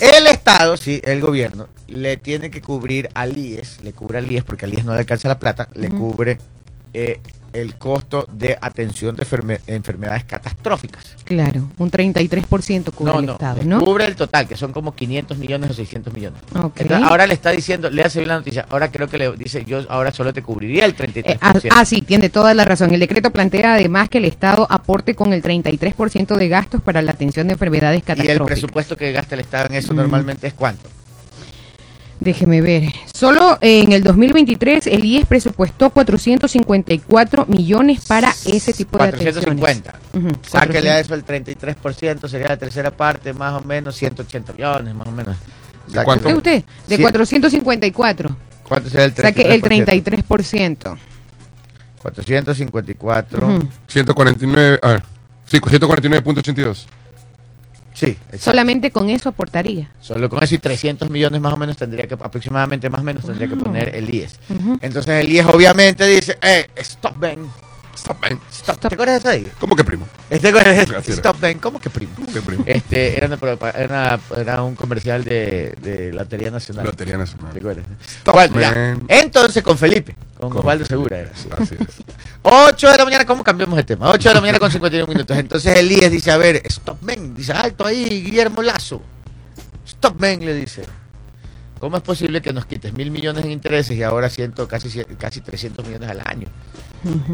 El 0.00 0.26
Estado, 0.26 0.76
sí, 0.76 1.00
el 1.04 1.20
gobierno, 1.20 1.68
le 1.86 2.16
tiene 2.16 2.50
que 2.50 2.60
cubrir 2.60 3.10
al 3.14 3.36
IES, 3.36 3.82
le 3.82 3.92
cubre 3.92 4.18
al 4.18 4.30
IES 4.30 4.42
porque 4.42 4.64
al 4.64 4.74
IES 4.74 4.84
no 4.84 4.92
le 4.92 5.00
alcanza 5.00 5.28
la 5.28 5.38
plata, 5.38 5.68
le 5.74 5.88
cubre 5.88 6.38
eh, 6.94 7.20
el 7.54 7.76
costo 7.76 8.26
de 8.30 8.58
atención 8.60 9.16
de 9.16 9.24
enferme- 9.24 9.60
enfermedades 9.66 10.24
catastróficas. 10.24 11.16
Claro, 11.24 11.66
un 11.78 11.90
33% 11.90 12.92
cubre 12.92 13.12
no, 13.14 13.20
el 13.20 13.26
no, 13.26 13.32
Estado, 13.32 13.58
le 13.60 13.64
¿no? 13.64 13.80
cubre 13.80 14.04
el 14.04 14.16
total, 14.16 14.46
que 14.46 14.54
son 14.56 14.72
como 14.72 14.94
500 14.94 15.38
millones 15.38 15.70
o 15.70 15.74
600 15.74 16.12
millones. 16.12 16.40
Entonces, 16.54 16.90
ahora 17.02 17.26
le 17.26 17.32
está 17.32 17.50
diciendo, 17.50 17.88
le 17.88 18.02
hace 18.02 18.18
bien 18.20 18.28
la 18.28 18.36
noticia, 18.36 18.66
ahora 18.68 18.90
creo 18.92 19.08
que 19.08 19.16
le 19.16 19.32
dice, 19.32 19.64
yo 19.64 19.80
ahora 19.88 20.12
solo 20.12 20.34
te 20.34 20.42
cubriría 20.42 20.84
el 20.84 20.94
33%. 20.94 21.22
Eh, 21.24 21.38
ah, 21.40 21.54
ah, 21.70 21.84
sí, 21.86 22.02
tiene 22.02 22.28
toda 22.28 22.52
la 22.52 22.66
razón. 22.66 22.92
El 22.92 23.00
decreto 23.00 23.30
plantea 23.30 23.74
además 23.74 24.10
que 24.10 24.18
el 24.18 24.26
Estado 24.26 24.66
aporte 24.68 25.14
con 25.14 25.32
el 25.32 25.42
33% 25.42 26.36
de 26.36 26.48
gastos 26.48 26.82
para 26.82 27.00
la 27.00 27.12
atención 27.12 27.46
de 27.46 27.54
enfermedades 27.54 27.96
y 27.96 28.00
el 28.00 28.04
catastróficas. 28.04 28.46
presupuesto 28.46 28.96
que 28.96 29.10
gasta 29.12 29.34
el 29.34 29.40
Estado 29.40 29.66
en 29.70 29.74
eso 29.76 29.94
Mm. 29.94 29.96
normalmente 29.96 30.46
es 30.48 30.54
cuánto? 30.54 30.88
Déjeme 32.20 32.60
ver. 32.60 32.92
Solo 33.14 33.58
en 33.60 33.92
el 33.92 34.02
2023 34.02 34.88
el 34.88 35.04
IES 35.04 35.26
presupuestó 35.26 35.90
454 35.90 37.46
millones 37.46 38.04
para 38.06 38.30
ese 38.44 38.72
tipo 38.72 38.98
de 38.98 39.04
atenciones. 39.04 39.44
450. 39.60 39.94
Ujú, 40.14 40.28
Sáquele 40.42 40.88
400. 40.90 40.90
a 40.90 40.98
eso 41.00 41.14
el 41.14 41.24
33%, 41.24 42.28
sería 42.28 42.48
la 42.48 42.56
tercera 42.56 42.90
parte, 42.90 43.32
más 43.32 43.54
o 43.62 43.64
menos 43.64 43.94
180 43.96 44.52
millones, 44.52 44.94
más 44.94 45.06
o 45.06 45.12
menos. 45.12 45.36
¿De 45.86 46.02
cuánto? 46.04 46.28
¿Es 46.28 46.34
usted? 46.34 46.64
De 46.88 46.96
Sí. 46.96 47.02
454. 47.02 48.36
¿Cuánto 48.64 48.90
sería 48.90 49.04
el 49.06 49.14
33%? 49.14 49.22
Saque 49.22 49.42
el 49.54 49.62
33%. 49.62 50.98
454. 52.02 53.46
Ujú. 53.46 53.68
149, 53.86 54.78
a 54.82 54.88
ver, 54.88 55.02
sí, 55.46 55.58
149.82. 55.60 56.86
Sí, 57.98 58.06
exacto. 58.06 58.38
Solamente 58.38 58.92
con 58.92 59.10
eso 59.10 59.30
aportaría. 59.30 59.90
Solo 60.00 60.28
con 60.28 60.40
eso 60.40 60.54
y 60.54 60.58
300 60.58 61.10
millones 61.10 61.40
más 61.40 61.52
o 61.52 61.56
menos 61.56 61.76
tendría 61.76 62.06
que, 62.06 62.14
aproximadamente 62.14 62.88
más 62.88 63.00
o 63.00 63.04
menos 63.04 63.24
tendría 63.24 63.48
que 63.48 63.56
poner 63.56 63.92
el 63.92 64.08
IES. 64.14 64.38
Entonces 64.80 65.24
el 65.24 65.28
IES 65.28 65.46
obviamente 65.46 66.06
dice, 66.06 66.38
eh, 66.40 66.68
stop, 66.76 67.18
ven, 67.18 67.50
Stop, 67.98 68.20
man. 68.20 68.40
stop. 68.50 68.76
Stop. 68.76 68.88
¿Te 68.90 68.94
acuerdas 68.94 69.22
de 69.22 69.30
eso 69.30 69.44
ahí? 69.46 69.52
¿Cómo 69.58 69.74
que 69.76 69.84
primo? 69.84 70.06
Este, 70.30 70.50
stop, 71.12 71.40
ven, 71.40 71.58
¿cómo 71.58 71.80
que 71.80 71.90
primo? 71.90 72.12
¿Cómo 72.14 72.32
que 72.32 72.40
primo? 72.40 72.62
Este, 72.66 73.16
era, 73.16 73.26
una 73.26 73.38
propa- 73.38 73.74
era, 73.74 74.18
era 74.36 74.62
un 74.62 74.74
comercial 74.76 75.24
de, 75.24 75.74
de 75.82 76.12
Lotería 76.12 76.50
Nacional. 76.50 76.84
Lotería 76.86 77.16
Nacional. 77.18 77.52
¿Te 77.52 77.58
acuerdas? 77.58 77.84
Stop, 78.18 78.34
Bueno, 78.34 78.60
ya. 78.60 78.70
man. 78.72 79.02
Entonces 79.08 79.62
con 79.62 79.76
Felipe, 79.76 80.14
con 80.38 80.56
Osvaldo 80.56 80.84
Segura 80.84 81.18
era. 81.18 81.30
Así 81.32 81.74
es. 81.78 81.86
8 82.42 82.90
de 82.92 82.96
la 82.98 83.04
mañana, 83.04 83.26
¿cómo 83.26 83.42
cambiamos 83.42 83.78
el 83.78 83.84
tema? 83.84 84.10
8 84.10 84.28
de 84.28 84.34
la 84.34 84.40
mañana 84.40 84.58
con 84.58 84.70
51 84.70 85.12
minutos. 85.12 85.36
Entonces 85.36 85.76
Elías 85.76 86.10
dice, 86.10 86.30
a 86.30 86.36
ver, 86.36 86.62
stop 86.66 87.02
man, 87.02 87.34
dice, 87.34 87.52
alto 87.52 87.84
ahí, 87.84 88.04
Guillermo 88.22 88.62
Lazo. 88.62 89.02
Stop 89.86 90.20
man, 90.20 90.38
le 90.44 90.54
dice. 90.54 90.82
¿Cómo 91.80 91.96
es 91.96 92.02
posible 92.02 92.42
que 92.42 92.52
nos 92.52 92.66
quites 92.66 92.92
mil 92.92 93.10
millones 93.12 93.44
en 93.44 93.52
intereses 93.52 93.96
y 93.96 94.02
ahora 94.02 94.28
ciento, 94.28 94.66
casi, 94.66 95.04
casi 95.16 95.40
300 95.40 95.86
millones 95.86 96.10
al 96.10 96.22
año? 96.24 96.48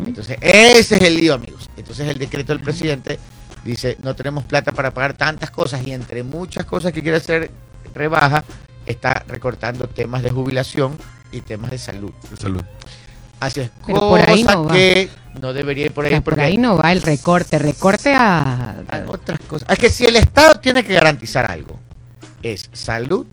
Entonces, 0.06 0.38
ese 0.40 0.96
es 0.96 1.02
el 1.02 1.16
lío, 1.16 1.34
amigos. 1.34 1.68
Entonces, 1.76 2.08
el 2.08 2.18
decreto 2.18 2.52
del 2.52 2.62
presidente 2.62 3.18
dice, 3.64 3.96
no 4.02 4.14
tenemos 4.14 4.44
plata 4.44 4.72
para 4.72 4.92
pagar 4.92 5.14
tantas 5.14 5.50
cosas 5.50 5.86
y 5.86 5.92
entre 5.92 6.22
muchas 6.22 6.64
cosas 6.66 6.92
que 6.92 7.02
quiere 7.02 7.18
hacer 7.18 7.50
rebaja, 7.94 8.44
está 8.86 9.24
recortando 9.28 9.86
temas 9.88 10.22
de 10.22 10.30
jubilación 10.30 10.96
y 11.32 11.40
temas 11.40 11.70
de 11.70 11.78
salud. 11.78 12.12
Salud. 12.38 12.62
Así 13.40 13.60
es, 13.60 13.70
Pero 13.86 14.00
por 14.00 14.20
ahí 14.20 14.44
cosa 14.44 14.56
va. 14.56 14.72
que 14.72 15.08
no 15.40 15.52
debería 15.52 15.86
ir 15.86 15.92
por 15.92 16.04
O 16.04 16.08
ahí 16.08 16.20
por 16.20 16.40
ahí 16.40 16.56
no 16.56 16.76
va 16.76 16.92
el 16.92 17.02
recorte, 17.02 17.58
recorte 17.58 18.14
a... 18.14 18.76
otras 19.06 19.40
cosas. 19.40 19.68
Es 19.70 19.78
que 19.78 19.90
si 19.90 20.06
el 20.06 20.16
Estado 20.16 20.60
tiene 20.60 20.84
que 20.84 20.94
garantizar 20.94 21.50
algo, 21.50 21.78
es 22.42 22.70
salud 22.72 23.26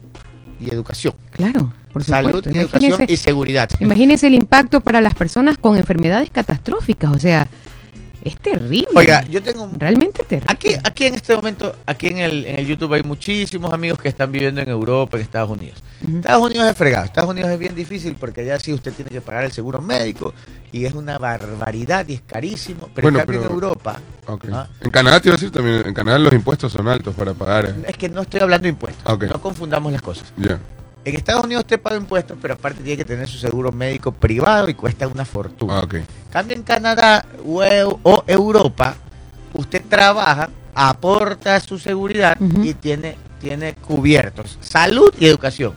y 0.60 0.70
educación. 0.70 1.13
Claro, 1.30 1.72
por 1.91 2.04
Salud 2.04 2.45
educación 2.47 3.06
y 3.08 3.17
seguridad. 3.17 3.69
imagínese 3.80 4.27
el 4.27 4.34
impacto 4.36 4.82
para 4.82 5.01
las 5.01 5.13
personas 5.13 5.58
con 5.58 5.77
enfermedades 5.77 6.30
catastróficas, 6.32 7.12
o 7.12 7.19
sea, 7.19 7.47
es 8.23 8.36
terrible. 8.38 8.88
Oiga, 8.93 9.25
yo 9.27 9.41
tengo 9.41 9.63
un 9.63 9.80
realmente 9.80 10.23
terrible. 10.23 10.45
Aquí, 10.54 10.75
aquí 10.84 11.06
en 11.08 11.15
este 11.15 11.36
momento, 11.36 11.75
aquí 11.88 12.06
en 12.08 12.19
el, 12.19 12.45
en 12.45 12.60
el 12.60 12.67
YouTube 12.67 12.93
hay 12.93 13.01
muchísimos 13.01 13.73
amigos 13.73 13.97
que 13.99 14.10
están 14.10 14.32
viviendo 14.32 14.62
en 14.62 14.69
Europa, 14.69 15.17
en 15.17 15.23
Estados 15.23 15.49
Unidos. 15.49 15.82
Estados 16.08 16.43
Unidos 16.45 16.67
es 16.69 16.77
fregado, 16.77 17.06
Estados 17.06 17.32
Unidos 17.32 17.49
es 17.49 17.58
bien 17.58 17.73
difícil 17.73 18.15
porque 18.19 18.41
allá 18.41 18.60
sí 18.60 18.73
usted 18.73 18.93
tiene 18.93 19.10
que 19.10 19.21
pagar 19.21 19.45
el 19.45 19.51
seguro 19.51 19.82
médico 19.82 20.36
y 20.71 20.86
es 20.86 20.93
una 20.93 21.17
barbaridad 21.17 22.08
y 22.10 22.13
es 22.13 22.21
carísimo. 22.21 22.89
Pero 22.93 23.06
Bueno, 23.08 23.17
en 23.19 23.25
cambio 23.25 23.39
pero- 23.41 23.49
en 23.49 23.56
Europa. 23.56 23.99
Ah. 24.54 24.67
En 24.82 24.91
Canadá 24.91 25.19
te 25.19 25.30
iba 25.30 25.34
a 25.36 25.38
decir 25.38 25.51
también, 25.51 25.82
en 25.88 25.93
Canadá 25.95 26.19
los 26.19 26.32
impuestos 26.34 26.71
son 26.71 26.88
altos 26.88 27.15
para 27.15 27.34
pagar. 27.34 27.65
eh. 27.65 27.86
es 27.88 27.97
que 27.97 28.08
no 28.08 28.21
estoy 28.21 28.39
hablando 28.41 28.63
de 28.63 28.69
impuestos, 28.69 29.04
no 29.19 29.41
confundamos 29.41 29.91
las 29.91 30.01
cosas. 30.04 30.32
Ya. 30.38 30.60
En 31.03 31.15
Estados 31.15 31.43
Unidos 31.45 31.63
usted 31.63 31.79
paga 31.81 31.95
impuestos, 31.97 32.37
pero 32.41 32.53
aparte 32.53 32.81
tiene 32.83 32.97
que 32.97 33.05
tener 33.05 33.27
su 33.27 33.37
seguro 33.39 33.71
médico 33.71 34.11
privado 34.11 34.69
y 34.69 34.75
cuesta 34.75 35.07
una 35.07 35.25
fortuna. 35.25 35.79
Ah. 35.81 35.87
Cambio 36.31 36.55
en 36.55 36.63
Canadá 36.63 37.25
o, 37.43 37.61
Eu- 37.63 37.99
o 38.03 38.23
Europa, 38.27 38.95
usted 39.53 39.81
trabaja, 39.89 40.49
aporta 40.75 41.59
su 41.59 41.79
seguridad 41.79 42.37
y 42.63 42.73
tiene, 42.75 43.17
tiene 43.39 43.73
cubiertos 43.73 44.57
salud 44.61 45.11
y 45.19 45.25
educación 45.25 45.73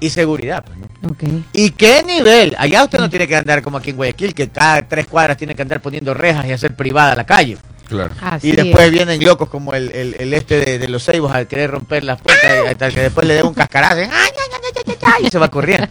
y 0.00 0.10
seguridad. 0.10 0.64
pues. 0.64 1.32
¿Y 1.52 1.70
qué 1.70 2.02
nivel? 2.02 2.54
Allá 2.58 2.84
usted 2.84 2.98
no 2.98 3.10
tiene 3.10 3.28
que 3.28 3.36
andar 3.36 3.62
como 3.62 3.76
aquí 3.78 3.90
en 3.90 3.96
Guayaquil, 3.96 4.34
que 4.34 4.48
cada 4.48 4.86
tres 4.88 5.06
cuadras 5.06 5.36
tiene 5.36 5.54
que 5.54 5.62
andar 5.62 5.80
poniendo 5.80 6.14
rejas 6.14 6.46
y 6.46 6.52
hacer 6.52 6.74
privada 6.74 7.14
la 7.14 7.24
calle. 7.24 7.58
Claro. 7.86 8.14
Así 8.22 8.48
Y 8.48 8.52
después 8.56 8.86
es. 8.86 8.90
vienen 8.92 9.22
locos 9.22 9.48
como 9.50 9.74
el, 9.74 9.92
el- 9.92 10.16
el 10.18 10.32
este 10.32 10.58
de, 10.58 10.78
de 10.78 10.88
los 10.88 11.04
ceibos 11.04 11.30
al 11.32 11.46
querer 11.46 11.70
romper 11.70 12.02
las 12.02 12.18
puertas 12.20 12.50
y 12.64 12.68
hasta 12.68 12.90
que 12.90 13.00
después 13.02 13.26
le 13.26 13.34
dé 13.34 13.42
un 13.42 13.52
cascarazo 13.52 13.96
¡ay, 13.96 14.30
y 15.22 15.28
se 15.28 15.38
va 15.38 15.50
corriendo. 15.50 15.88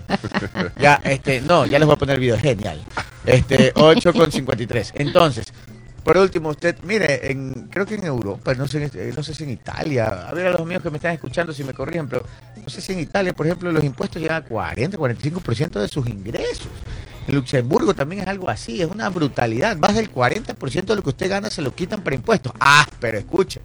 Ya, 0.80 1.02
este, 1.04 1.42
no, 1.42 1.66
ya 1.66 1.80
les 1.80 1.86
voy 1.86 1.96
a 1.96 1.98
poner 1.98 2.16
el 2.16 2.22
video, 2.22 2.38
genial. 2.38 2.82
Este, 3.26 3.72
8 3.76 4.14
con 4.14 4.32
53. 4.32 4.94
Entonces, 4.96 5.54
por 6.04 6.18
último, 6.18 6.50
usted, 6.50 6.76
mire, 6.84 7.32
en, 7.32 7.70
creo 7.70 7.86
que 7.86 7.96
en 7.96 8.06
Europa, 8.06 8.54
no 8.56 8.68
sé, 8.68 8.92
eh, 8.94 9.14
no 9.16 9.24
sé 9.24 9.34
si 9.34 9.46
en 9.46 9.52
Italia, 9.52 10.28
a 10.28 10.34
ver 10.34 10.48
a 10.48 10.52
los 10.52 10.62
amigos 10.62 10.84
que 10.84 10.90
me 10.90 10.98
están 10.98 11.14
escuchando 11.14 11.54
si 11.54 11.64
me 11.64 11.74
corrigen, 11.74 12.10
pero 12.10 12.26
no 12.62 12.70
sé 12.70 12.82
si 12.82 12.92
en 12.92 13.00
Italia, 13.00 13.34
por 13.34 13.46
ejemplo, 13.46 13.72
los 13.72 13.84
impuestos 13.84 14.22
llegan 14.22 14.44
a 14.44 14.46
40, 14.46 14.98
45% 14.98 15.80
de 15.80 15.88
sus 15.88 16.06
ingresos. 16.08 16.68
En 17.26 17.36
Luxemburgo 17.36 17.94
también 17.94 18.24
es 18.24 18.28
algo 18.28 18.50
así, 18.50 18.82
es 18.82 18.88
una 18.92 19.08
brutalidad. 19.10 19.78
Más 19.78 19.96
del 19.96 20.12
40% 20.12 20.84
de 20.84 20.96
lo 20.96 21.04
que 21.04 21.10
usted 21.10 21.30
gana 21.30 21.50
se 21.50 21.62
lo 21.62 21.74
quitan 21.74 22.02
para 22.02 22.18
impuestos. 22.18 22.52
Ah, 22.60 22.86
pero 23.00 23.18
escuche, 23.18 23.62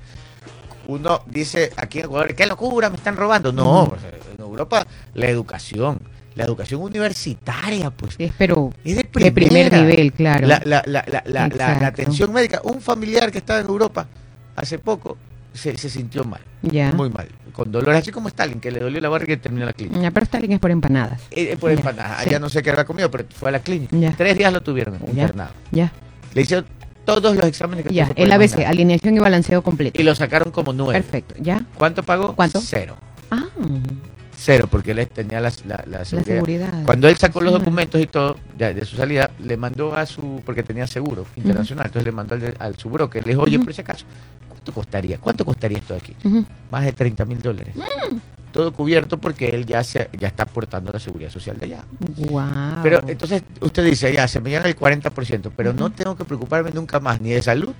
uno 0.88 1.22
dice 1.26 1.70
aquí 1.76 1.98
en 2.00 2.06
Ecuador, 2.06 2.34
qué 2.34 2.46
locura, 2.46 2.90
me 2.90 2.96
están 2.96 3.14
robando. 3.16 3.52
No, 3.52 3.94
sea, 4.00 4.10
en 4.34 4.40
Europa 4.40 4.86
la 5.14 5.28
educación, 5.28 6.00
la 6.34 6.44
educación 6.44 6.80
universitaria, 6.80 7.90
pues 7.90 8.14
Es, 8.18 8.32
pero 8.36 8.72
es 8.84 8.96
de 8.96 9.04
primer 9.04 9.72
nivel, 9.72 10.12
claro. 10.12 10.46
La, 10.46 11.86
atención 11.86 12.32
médica. 12.32 12.60
Un 12.64 12.80
familiar 12.80 13.30
que 13.30 13.38
estaba 13.38 13.60
en 13.60 13.66
Europa 13.66 14.08
hace 14.56 14.78
poco 14.78 15.18
se, 15.52 15.76
se 15.76 15.90
sintió 15.90 16.24
mal, 16.24 16.40
ya. 16.62 16.92
muy 16.92 17.10
mal, 17.10 17.28
con 17.52 17.70
dolores, 17.70 18.00
así 18.00 18.10
como 18.10 18.28
Stalin, 18.28 18.58
que 18.58 18.70
le 18.70 18.80
dolió 18.80 19.00
la 19.00 19.08
barriga 19.10 19.34
y 19.34 19.36
terminó 19.36 19.66
la 19.66 19.74
clínica. 19.74 20.00
Ya, 20.00 20.10
pero 20.10 20.24
Stalin 20.24 20.52
es 20.52 20.58
por 20.58 20.70
empanadas. 20.70 21.20
Eh, 21.32 21.50
eh, 21.52 21.56
por 21.58 21.70
Ya, 21.70 21.76
empanada. 21.76 22.18
sí. 22.20 22.28
Allá 22.28 22.38
no 22.38 22.48
sé 22.48 22.62
qué 22.62 22.70
había 22.70 22.84
comido, 22.86 23.10
pero 23.10 23.24
fue 23.34 23.50
a 23.50 23.52
la 23.52 23.58
clínica. 23.58 23.94
Ya. 23.94 24.14
Tres 24.16 24.38
días 24.38 24.52
lo 24.52 24.62
tuvieron 24.62 24.94
internado. 25.06 25.50
Ya, 25.70 25.92
Le 26.34 26.42
hicieron 26.42 26.66
todos 27.14 27.34
los 27.36 27.44
exámenes 27.46 27.86
que 27.86 27.94
ya. 27.94 28.12
El 28.16 28.30
ABC, 28.30 28.66
alineación 28.66 29.16
y 29.16 29.18
balanceo 29.18 29.62
completo. 29.62 29.98
Y 30.00 30.04
lo 30.04 30.14
sacaron 30.14 30.52
como 30.52 30.74
nueve. 30.74 31.00
Perfecto, 31.00 31.34
ya. 31.40 31.64
¿Cuánto 31.76 32.02
pagó? 32.02 32.34
¿Cuánto? 32.34 32.60
Cero. 32.60 32.96
Ah, 33.30 33.44
Cero, 34.36 34.68
porque 34.70 34.92
él 34.92 35.08
tenía 35.08 35.40
la, 35.40 35.50
la, 35.66 35.82
la 35.86 35.98
la 35.98 36.04
seguridad. 36.04 36.84
Cuando 36.84 37.08
él 37.08 37.16
sacó 37.16 37.40
los 37.40 37.52
documentos 37.52 38.00
y 38.00 38.06
todo, 38.06 38.36
ya 38.56 38.72
de 38.72 38.84
su 38.84 38.96
salida, 38.96 39.30
le 39.42 39.56
mandó 39.56 39.96
a 39.96 40.06
su, 40.06 40.42
porque 40.44 40.62
tenía 40.62 40.86
seguro 40.86 41.26
internacional, 41.36 41.86
entonces 41.86 42.04
le 42.06 42.12
mandó 42.12 42.34
al, 42.36 42.54
al 42.58 42.76
su 42.76 42.88
broker, 42.88 43.26
le 43.26 43.32
dijo, 43.32 43.42
oye, 43.42 43.58
por 43.58 43.74
si 43.74 43.80
acaso, 43.80 44.04
¿cuánto 44.68 44.72
costaría? 44.72 45.18
¿Cuánto 45.18 45.44
costaría 45.44 45.78
esto 45.78 45.94
de 45.94 46.00
aquí? 46.00 46.16
Más 46.70 46.84
de 46.84 46.92
30 46.92 47.24
mil 47.24 47.40
dólares. 47.40 47.74
Mm. 47.74 48.16
Todo 48.52 48.72
cubierto 48.72 49.18
porque 49.18 49.48
él 49.50 49.66
ya 49.66 49.84
se, 49.84 50.08
ya 50.18 50.28
está 50.28 50.44
aportando 50.44 50.92
la 50.92 50.98
seguridad 50.98 51.30
social 51.30 51.58
de 51.58 51.66
allá. 51.66 51.84
Guau. 52.16 52.82
Pero 52.82 53.02
entonces 53.06 53.42
usted 53.60 53.84
dice, 53.84 54.12
ya, 54.12 54.26
se 54.26 54.40
me 54.40 54.50
llena 54.50 54.66
el 54.66 54.76
40%, 54.76 55.52
pero 55.56 55.72
no 55.72 55.90
tengo 55.90 56.16
que 56.16 56.24
preocuparme 56.24 56.70
nunca 56.72 56.98
más 57.00 57.20
ni 57.20 57.30
de 57.30 57.42
salud 57.42 57.74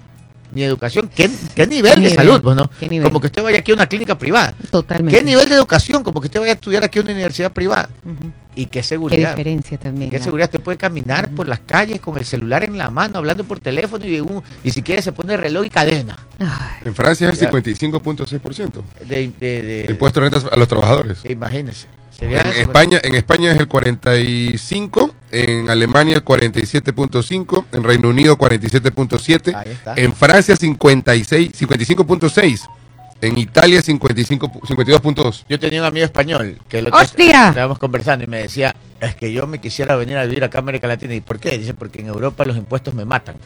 ni 0.59 0.62
de 0.64 0.68
educación. 0.68 1.09
¿Qué, 1.14 1.31
qué 1.55 1.66
nivel 1.68 1.94
¿Qué 1.94 2.01
de 2.01 2.09
nivel? 2.11 2.16
salud? 2.27 2.55
No? 2.55 2.68
¿Qué 2.81 2.88
nivel? 2.88 3.07
Como 3.07 3.21
que 3.21 3.29
usted 3.29 3.42
vaya 3.42 3.59
aquí 3.61 3.71
a 3.71 3.75
una 3.75 3.87
clínica 3.87 4.18
privada. 4.18 4.55
Totalmente. 4.71 5.16
¿Qué 5.16 5.25
nivel 5.25 5.49
de 5.49 5.55
educación? 5.55 6.03
Como 6.03 6.21
que 6.21 6.27
usted 6.27 6.40
vaya 6.40 6.53
a 6.53 6.55
estudiar 6.57 6.83
aquí 6.83 6.99
a 6.99 7.03
una 7.03 7.12
universidad 7.12 7.53
privada. 7.53 7.88
¿Y 8.57 8.64
qué 8.66 8.71
Qué 8.81 8.83
seguridad? 8.83 9.37
diferencia 9.37 9.79
también. 9.79 10.11
¿Qué 10.11 10.18
seguridad? 10.18 10.49
Usted 10.49 10.61
puede 10.61 10.77
caminar 10.79 11.31
por 11.31 11.47
las 11.47 11.61
calles 11.61 12.01
con 12.01 12.18
el 12.18 12.25
celular 12.25 12.64
en 12.64 12.77
la 12.77 12.90
mano, 12.90 13.18
hablando 13.18 13.44
por 13.44 13.61
teléfono 13.61 14.05
y, 14.05 14.18
un- 14.21 14.42
y 14.64 14.73
si 14.73 14.83
quiere 14.83 15.01
se 15.01 15.12
pone 15.12 15.37
reloj 15.37 15.64
y 15.66 15.71
cadena. 15.71 16.18
Ay, 16.40 16.49
En 16.87 16.94
Francia 16.94 17.31
es 17.31 17.40
el 17.40 17.49
55.6%. 17.51 18.83
De, 19.07 19.33
de, 19.38 19.62
de- 19.62 19.87
impuesto 19.88 20.21
de 20.21 20.29
rentas 20.29 20.51
a 20.51 20.57
los 20.57 20.66
trabajadores. 20.66 21.18
Imagínese. 21.29 21.87
Sería- 22.18 22.40
En 22.42 22.48
España, 22.62 23.00
en 23.02 23.14
España 23.14 23.52
es 23.52 23.61
el 23.61 23.68
45, 23.68 25.14
en 25.31 25.70
Alemania 25.70 26.16
el 26.16 26.24
47.5, 26.24 27.64
en 27.72 27.85
Reino 27.85 28.09
Unido 28.09 28.37
47.7, 28.37 29.54
Ahí 29.54 29.70
está. 29.72 29.94
en 29.96 30.12
Francia 30.14 30.57
56, 30.57 31.52
55.6, 31.54 32.68
en 33.20 33.38
Italia 33.38 33.81
55, 33.83 34.50
52.2. 34.66 35.44
Yo 35.48 35.59
tenía 35.61 35.81
un 35.81 35.87
amigo 35.87 36.04
español 36.04 36.59
que 36.68 36.83
lo 36.83 36.90
¡Hostia! 36.90 37.48
estábamos 37.50 37.78
conversando 37.78 38.24
y 38.24 38.28
me 38.28 38.38
decía, 38.42 38.74
es 39.00 39.14
que 39.14 39.33
yo 39.33 39.46
me 39.46 39.61
quisiera 39.61 39.94
venir 39.94 40.16
a 40.16 40.24
vivir 40.24 40.42
acá 40.42 40.59
a 40.59 40.62
América 40.62 40.88
Latina. 40.88 41.14
¿Y 41.14 41.20
por 41.20 41.38
qué? 41.38 41.57
Dice, 41.57 41.74
porque 41.74 42.00
en 42.00 42.09
Europa 42.09 42.44
los 42.44 42.57
impuestos 42.57 42.94
me 42.94 43.04
matan. 43.04 43.37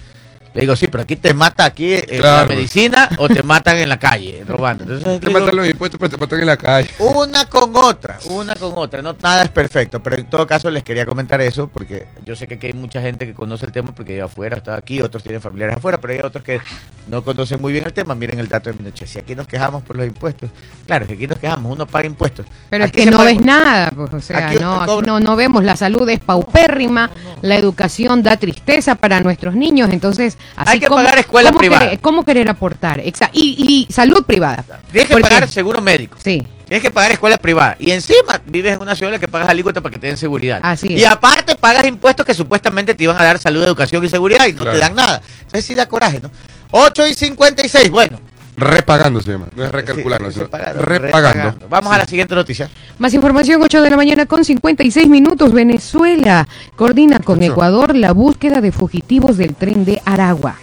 Le 0.55 0.61
digo, 0.63 0.77
sí, 0.77 0.87
pero 0.89 1.03
aquí 1.05 1.17
te 1.17 1.33
mata 1.33 1.65
aquí 1.65 1.95
en 1.95 2.21
la 2.23 2.45
medicina 2.47 3.09
o 3.19 3.27
te 3.29 3.43
matan 3.43 3.79
en 3.79 3.89
la 3.89 3.99
calle 3.99 4.45
robando. 4.47 4.85
Entonces, 4.85 5.21
Te 5.21 5.29
digo, 5.29 5.41
matan 5.41 5.57
los 5.57 5.67
impuestos, 5.69 5.99
pero 5.99 6.11
te 6.11 6.17
matan 6.19 6.41
en 6.41 6.47
la 6.47 6.57
calle. 6.59 6.91
Una 6.99 7.47
con 7.47 7.75
otra, 7.75 8.19
una 8.27 8.55
con 8.57 8.73
otra. 8.77 9.01
No, 9.01 9.17
nada 9.23 9.45
es 9.45 9.49
perfecto, 9.51 10.03
pero 10.03 10.17
en 10.17 10.27
todo 10.27 10.47
caso 10.47 10.71
les 10.71 10.83
quería 10.83 11.07
comentar 11.07 11.41
eso 11.41 11.69
porque 11.69 12.07
yo 12.27 12.37
sé 12.37 12.47
que 12.47 12.55
aquí 12.55 12.67
hay 12.67 12.73
mucha 12.75 13.01
gente 13.01 13.27
que 13.27 13.33
conoce 13.33 13.65
el 13.65 13.73
tema 13.73 13.93
porque 13.95 14.17
yo 14.17 14.27
afuera, 14.27 14.57
estaba 14.59 14.77
aquí, 14.77 15.01
otros 15.01 15.23
tienen 15.23 15.41
familiares 15.41 15.77
afuera, 15.79 15.99
pero 15.99 16.13
hay 16.13 16.21
otros 16.21 16.45
que 16.45 16.61
no 17.09 17.25
conocen 17.25 17.61
muy 17.61 17.73
bien 17.73 17.85
el 17.87 17.93
tema. 17.95 18.15
Miren 18.15 18.39
el 18.39 18.49
dato 18.49 18.71
de 18.71 18.77
mi 18.79 18.85
noche. 18.85 19.07
Si 19.07 19.19
aquí 19.19 19.35
nos 19.35 19.47
quejamos 19.47 19.83
por 19.83 19.97
los 19.97 20.07
impuestos, 20.07 20.51
claro, 20.87 21.07
que 21.07 21.15
aquí 21.15 21.27
nos 21.27 21.39
quejamos, 21.39 21.73
uno 21.73 21.87
paga 21.87 22.07
impuestos. 22.07 22.45
Pero 22.69 22.85
es 22.85 22.93
que 22.93 23.07
no 23.07 23.19
paga- 23.19 23.25
ves 23.31 23.41
nada, 23.41 23.91
pues, 23.95 24.13
o 24.13 24.21
sea, 24.21 24.49
Aquí 24.49 24.59
no, 24.59 24.83
aquí 24.83 25.07
no, 25.07 25.19
no 25.19 25.35
vemos, 25.35 25.65
la 25.65 25.77
salud 25.77 26.07
es 26.11 26.21
paupérrima, 26.21 27.11
la 27.41 27.57
educación 27.57 28.23
da 28.23 28.37
tristeza 28.37 28.97
para 28.97 29.21
nuestros 29.21 29.55
niños, 29.55 29.89
entonces 29.93 30.37
así 30.57 30.71
Hay 30.73 30.81
que 30.81 30.87
como- 30.87 31.03
pagar 31.03 31.19
escuela 31.19 31.51
¿cómo 31.51 31.59
privada. 31.59 31.85
querer- 31.87 32.01
¿Cómo 32.01 32.25
querer 32.25 32.49
aportar? 32.49 33.01
Exacto. 33.01 33.39
Y, 33.39 33.87
y 33.89 33.93
salud 33.93 34.25
privada. 34.25 34.65
Tienes 34.91 35.09
que 35.11 35.19
pagar 35.21 35.49
seguro 35.49 35.81
médico. 35.81 36.17
Sí, 36.23 36.47
Tienes 36.67 36.83
que 36.85 36.91
pagar 36.91 37.13
escuelas 37.13 37.39
privadas. 37.39 37.77
Y 37.81 37.91
encima 37.91 38.41
vives 38.47 38.75
en 38.77 38.81
una 38.81 38.95
ciudad 38.95 39.11
en 39.13 39.21
la 39.21 39.27
que 39.27 39.29
pagas 39.29 39.47
alícuota 39.51 39.83
para 39.83 39.93
que 39.93 39.99
te 39.99 40.07
den 40.07 40.17
seguridad. 40.17 40.59
Así 40.63 40.87
es. 40.95 41.01
Y 41.01 41.05
aparte 41.05 41.55
pagas 41.57 41.87
impuestos 41.87 42.25
que 42.25 42.33
supuestamente 42.33 42.95
te 42.95 43.05
iban 43.05 43.17
a 43.19 43.25
dar 43.25 43.39
salud, 43.39 43.63
educación 43.63 44.03
y 44.05 44.09
seguridad 44.09 44.47
y 44.47 44.53
no 44.55 44.63
Claro. 44.63 44.73
te 44.73 44.79
dan 44.79 44.95
nada. 44.95 45.21
Entonces 45.43 45.67
sí 45.67 45.75
da 45.75 45.87
coraje, 45.87 46.21
¿no? 46.21 46.31
8 46.71 47.07
y 47.07 47.15
56, 47.15 47.91
bueno. 47.91 48.19
Repagando 48.57 49.21
se 49.21 49.33
llama, 49.33 49.47
no 49.57 49.65
es 49.65 49.73
recalculando, 49.73 50.31
Sí, 50.31 50.41
repagando, 50.41 50.83
repagando. 50.83 51.39
repagando. 51.41 51.69
Vamos 51.69 51.93
a 51.93 51.99
la 51.99 52.05
siguiente 52.07 52.35
noticia. 52.35 52.69
Más 52.99 53.15
información, 53.15 53.63
8 53.63 53.81
de 53.83 53.91
la 53.91 53.97
mañana 53.97 54.27
con 54.27 54.45
56 54.45 55.09
minutos. 55.09 55.53
Venezuela 55.53 56.47
coordina 56.77 57.19
con. 57.19 57.43
Ecuador 57.43 57.97
la 57.97 58.13
búsqueda 58.13 58.61
de 58.61 58.71
fugitivos 58.73 59.37
del 59.37 59.55
tren 59.55 59.85
de 59.85 60.01
Aragua. 60.05 60.57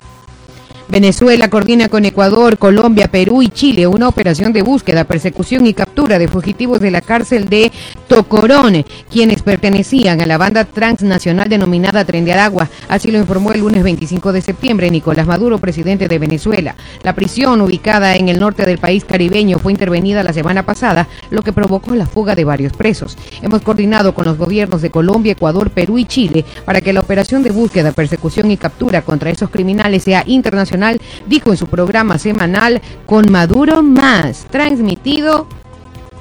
Venezuela 0.91 1.52
coordina 1.52 1.88
con 1.88 2.04
Ecuador, 2.04 2.58
Colombia, 2.58 3.10
Perú 3.12 3.43
y 3.43 3.49
Chile 3.49 3.86
una 3.86 4.08
operación 4.08 4.52
de 4.54 4.63
búsqueda, 4.63 5.04
persecución 5.04 5.67
y 5.67 5.75
captura 5.75 6.17
de 6.17 6.28
fugitivos 6.28 6.80
de 6.80 6.89
la 6.89 7.02
cárcel 7.02 7.47
de 7.47 7.71
Tocorón, 8.08 8.84
quienes 9.12 9.43
pertenecían 9.43 10.19
a 10.19 10.25
la 10.25 10.39
banda 10.39 10.65
transnacional 10.65 11.47
denominada 11.47 12.06
Tren 12.06 12.25
de 12.25 12.34
Aragua. 12.34 12.69
Así 12.88 13.12
lo 13.12 13.19
informó 13.19 13.52
el 13.52 13.60
lunes 13.60 13.84
25 13.84 14.34
de 14.34 14.41
septiembre 14.41 14.89
Nicolás 14.89 15.28
Maduro, 15.28 15.60
presidente 15.60 16.08
de 16.08 16.17
Venezuela. 16.17 16.73
La 17.04 17.13
prisión, 17.13 17.62
ubicada 17.62 18.15
en 18.15 18.28
el 18.28 18.39
norte 18.39 18.65
del 18.65 18.80
país 18.80 19.06
caribeño, 19.06 19.60
fue 19.60 19.71
intervenida 19.71 20.23
la 20.23 20.34
semana 20.34 20.63
pasada, 20.63 21.08
lo 21.30 21.43
que 21.43 21.54
provocó 21.54 21.93
la 21.93 22.08
fuga 22.08 22.34
de 22.34 22.45
varios 22.45 22.73
presos. 22.73 23.15
Hemos 23.43 23.62
coordinado 23.62 24.15
con 24.15 24.25
los 24.25 24.39
gobiernos 24.39 24.82
de 24.82 24.89
Colombia, 24.89 25.34
Ecuador, 25.34 25.69
Perú 25.69 25.99
y 25.99 26.06
Chile 26.06 26.45
para 26.65 26.82
que 26.82 26.93
la 26.93 27.02
operación 27.02 27.43
de 27.43 27.52
búsqueda, 27.52 27.91
persecución 27.91 28.49
y 28.49 28.58
captura 28.58 29.04
contra 29.04 29.30
esos 29.30 29.52
criminales 29.52 30.02
sea 30.02 30.23
internacional 30.25 30.79
dijo 31.28 31.52
en 31.52 31.58
su 31.58 31.68
programa 31.68 32.18
semanal 32.18 32.82
Con 33.06 33.32
Maduro 33.32 33.82
Más, 33.82 34.46
transmitido 34.52 35.48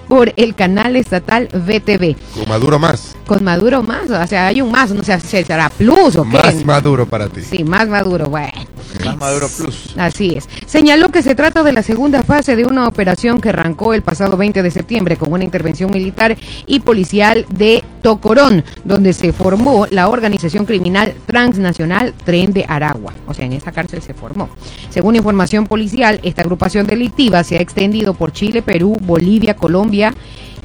por 0.09 0.33
el 0.37 0.55
canal 0.55 0.97
estatal 0.97 1.49
VTV. 1.53 2.17
Con 2.35 2.49
Maduro 2.49 2.79
más. 2.79 3.18
Con 3.29 3.45
Maduro 3.45 3.83
Más, 3.83 4.09
o 4.09 4.27
sea, 4.27 4.47
hay 4.47 4.63
un 4.63 4.73
más, 4.73 4.91
no 4.91 5.05
sé, 5.05 5.21
será 5.21 5.69
plus 5.69 6.17
o 6.17 6.25
qué. 6.25 6.39
Más 6.39 6.65
Maduro 6.65 7.05
para 7.05 7.29
ti. 7.29 7.43
Sí, 7.43 7.63
más 7.63 7.87
Maduro, 7.87 8.31
bueno. 8.31 8.51
Más 9.05 9.19
Maduro 9.19 9.49
Plus. 9.55 9.95
Así 9.99 10.33
es. 10.35 10.49
Señaló 10.65 11.11
que 11.11 11.23
se 11.23 11.35
trata 11.35 11.63
de 11.63 11.75
la 11.75 11.83
segunda 11.83 12.23
fase 12.23 12.57
de 12.57 12.65
una 12.65 12.89
operación 12.89 13.39
que 13.39 13.51
arrancó 13.51 13.93
el 13.93 14.01
pasado 14.01 14.39
20 14.39 14.63
de 14.63 14.71
septiembre 14.71 15.19
con 15.19 15.31
una 15.31 15.45
intervención 15.45 15.91
militar 15.91 16.39
y 16.67 16.81
policial 16.81 17.45
de 17.51 17.85
Tocorón, 18.01 18.65
donde 18.85 19.13
se 19.13 19.35
formó 19.35 19.87
la 19.91 20.09
organización 20.09 20.65
criminal 20.65 21.13
transnacional 21.27 22.15
Tren 22.25 22.55
de 22.55 22.65
Aragua. 22.67 23.13
O 23.27 23.35
sea, 23.35 23.45
en 23.45 23.53
esta 23.53 23.73
cárcel 23.73 24.01
se 24.01 24.15
formó. 24.15 24.49
Según 24.89 25.17
información 25.17 25.67
policial, 25.67 26.19
esta 26.23 26.41
agrupación 26.41 26.87
delictiva 26.87 27.45
se 27.45 27.59
ha 27.59 27.61
extendido 27.61 28.15
por 28.15 28.33
Chile, 28.33 28.63
Perú, 28.63 28.97
Bolivia, 29.03 29.55
Colombia. 29.55 30.15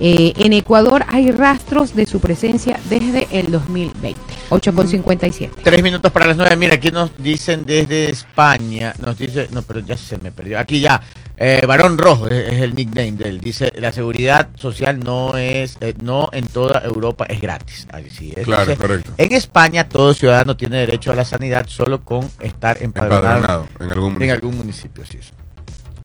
Eh, 0.06 0.34
en 0.36 0.52
Ecuador 0.52 1.06
hay 1.08 1.32
rastros 1.32 1.96
de 1.96 2.06
su 2.06 2.20
presencia 2.20 2.78
desde 2.90 3.26
el 3.32 3.50
2020. 3.50 4.20
8,57. 4.50 5.50
Tres 5.64 5.82
minutos 5.82 6.12
para 6.12 6.26
las 6.26 6.36
nueve. 6.36 6.58
Mira, 6.58 6.76
aquí 6.76 6.92
nos 6.92 7.12
dicen 7.18 7.64
desde 7.66 8.10
España. 8.10 8.94
Nos 9.00 9.18
dice, 9.18 9.48
no, 9.52 9.62
pero 9.62 9.80
ya 9.80 9.96
se 9.96 10.18
me 10.18 10.34
perdió. 10.34 10.60
Aquí 10.60 10.82
ya. 10.82 11.02
Eh, 11.38 11.64
Varón 11.66 11.98
Rojo 11.98 12.28
es, 12.28 12.52
es 12.52 12.62
el 12.62 12.76
nickname 12.76 13.14
de 13.14 13.30
él. 13.30 13.40
Dice, 13.40 13.72
la 13.78 13.94
seguridad 13.94 14.50
social 14.56 15.00
no 15.00 15.38
es, 15.38 15.78
eh, 15.80 15.94
no 16.02 16.28
en 16.34 16.48
toda 16.48 16.82
Europa 16.84 17.26
es 17.30 17.40
gratis. 17.40 17.88
Así 17.90 18.34
es. 18.36 18.44
Claro, 18.44 18.66
Dice, 18.66 18.76
correcto. 18.76 19.14
En 19.18 19.32
España 19.32 19.88
todo 19.88 20.14
ciudadano 20.14 20.58
tiene 20.58 20.80
derecho 20.80 21.14
a 21.14 21.16
la 21.16 21.24
sanidad 21.24 21.66
solo 21.70 22.04
con 22.04 22.30
estar 22.42 22.84
empadronado, 22.84 23.38
Empadronado 23.38 23.68
en 23.80 23.92
algún 23.94 24.08
en 24.08 24.14
municipio. 24.16 24.34
algún 24.34 24.58
municipio. 24.58 25.04
Así 25.08 25.18
es. 25.20 25.32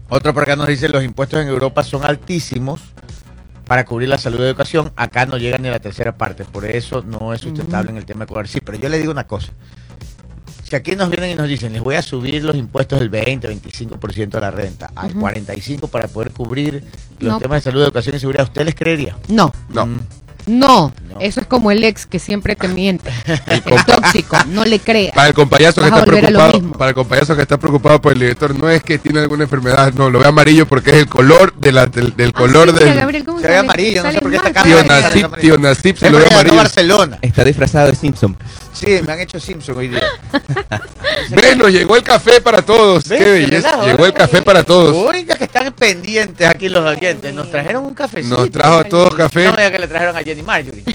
Otro 0.08 0.32
por 0.32 0.44
acá 0.44 0.54
nos 0.54 0.68
dice, 0.68 0.88
los 0.88 1.02
impuestos 1.02 1.42
en 1.42 1.48
Europa 1.48 1.82
son 1.82 2.04
altísimos 2.04 2.80
para 3.68 3.85
cubrir 3.85 4.09
la 4.09 4.18
salud 4.18 4.40
y 4.40 4.42
educación. 4.42 4.90
Acá 4.96 5.26
no 5.26 5.37
llegan 5.37 5.62
ni 5.62 5.68
a 5.68 5.72
la 5.72 5.78
tercera 5.78 6.16
parte. 6.16 6.44
Por 6.44 6.64
eso 6.64 7.02
no 7.02 7.33
es 7.35 7.42
sustentable 7.42 7.90
en 7.90 7.98
el 7.98 8.04
tema 8.07 8.20
de 8.20 8.26
cobrar. 8.26 8.48
Sí, 8.48 8.61
pero 8.61 8.78
yo 8.78 8.88
le 8.88 8.98
digo 8.98 9.12
una 9.12 9.26
cosa. 9.26 9.52
Si 10.64 10.74
aquí 10.76 10.96
nos 10.96 11.09
vienen 11.09 11.31
y 11.31 11.35
nos 11.35 11.48
dicen, 11.48 11.72
les 11.72 11.83
voy 11.83 11.94
a 11.94 12.02
subir 12.02 12.44
los 12.44 12.54
impuestos 12.57 12.98
del 12.98 13.09
20, 13.09 13.48
25% 13.48 14.28
de 14.31 14.40
la 14.40 14.50
renta, 14.50 14.90
al 14.94 15.14
45% 15.14 15.88
para 15.88 16.09
poder 16.09 16.31
cubrir 16.33 16.85
los 17.20 17.33
No. 17.35 17.38
temas 17.38 17.62
de 17.64 17.70
salud, 17.70 17.83
educación 17.83 18.16
y 18.16 18.18
seguridad, 18.18 18.44
¿usted 18.44 18.64
les 18.66 18.74
creería? 18.74 19.16
No, 19.28 19.52
No. 19.70 19.87
Mm, 19.87 20.00
no, 20.48 20.92
No. 21.08 21.20
Eso 21.20 21.40
es 21.40 21.46
como 21.46 21.70
el 21.70 21.82
ex 21.84 22.06
que 22.06 22.18
siempre 22.18 22.54
te 22.56 22.68
miente. 22.68 23.11
El 23.46 23.62
tóxico, 23.84 24.37
no 24.48 24.64
le 24.64 24.78
creas. 24.78 25.14
Para 25.14 25.28
el 25.28 25.34
compayazo 25.34 25.80
que 25.80 25.88
está 25.88 26.04
preocupado, 26.04 26.72
para 26.72 26.88
el 26.90 26.94
compayazo 26.94 27.34
que 27.37 27.42
está 27.42 27.56
preocupado 27.58 28.00
por 28.00 28.12
el 28.12 28.20
director, 28.20 28.54
no 28.56 28.68
es 28.70 28.82
que 28.82 28.98
tiene 28.98 29.20
alguna 29.20 29.44
enfermedad, 29.44 29.92
no, 29.94 30.11
lo 30.11 30.18
ve 30.20 30.26
amarillo 30.26 30.66
porque 30.66 30.90
es 30.90 30.96
el 30.96 31.06
color 31.08 31.52
de 31.54 31.72
la, 31.72 31.87
del, 31.87 32.14
del 32.16 32.32
color 32.32 32.68
Ah, 32.70 32.78
sí, 32.78 32.84
del 32.84 32.94
Gabriel, 32.94 33.24
¿cómo 33.24 33.40
Se 33.40 33.48
ve 33.48 33.56
amarillo, 33.56 34.02
no 34.04 34.12
sé 34.12 34.20
por 34.20 34.30
qué 34.30 34.37
está 34.37 34.48
acá. 34.50 34.62
tío 34.62 34.84
Nasip, 34.84 35.24
amarillo. 35.24 35.40
tío 35.40 35.58
Nasip 35.58 35.96
se 35.96 36.06
Es 36.06 36.12
lo 36.12 36.18
ve 36.18 36.26
amarillo. 36.30 36.56
Barcelona. 36.56 37.18
Está 37.22 37.44
disfrazado 37.44 37.88
de 37.88 37.94
Simpson. 37.96 38.37
Sí, 38.78 39.00
me 39.04 39.12
han 39.12 39.20
hecho 39.20 39.40
Simpson 39.40 39.76
hoy 39.76 39.88
día. 39.88 40.02
Bueno, 41.30 41.68
llegó 41.68 41.96
el 41.96 42.02
café 42.02 42.40
para 42.40 42.62
todos. 42.62 43.04
Qué 43.04 43.18
belleza. 43.18 43.84
Llegó 43.84 44.06
el 44.06 44.12
café 44.14 44.40
para 44.40 44.62
todos. 44.62 44.94
Oiga, 44.94 45.36
que 45.36 45.44
están 45.44 45.72
pendientes 45.72 46.46
aquí 46.46 46.68
los 46.68 46.84
oyentes. 46.84 47.34
Nos 47.34 47.50
trajeron 47.50 47.84
un 47.84 47.94
cafecito. 47.94 48.36
Nos 48.36 48.50
trajo 48.50 48.78
a 48.78 48.84
todos 48.84 49.14
café. 49.14 49.44
No, 49.46 49.56
ya 49.56 49.70
que 49.70 49.78
le 49.78 49.88
trajeron 49.88 50.16
a 50.16 50.20
Jenny 50.22 50.42
Marjorie. 50.42 50.84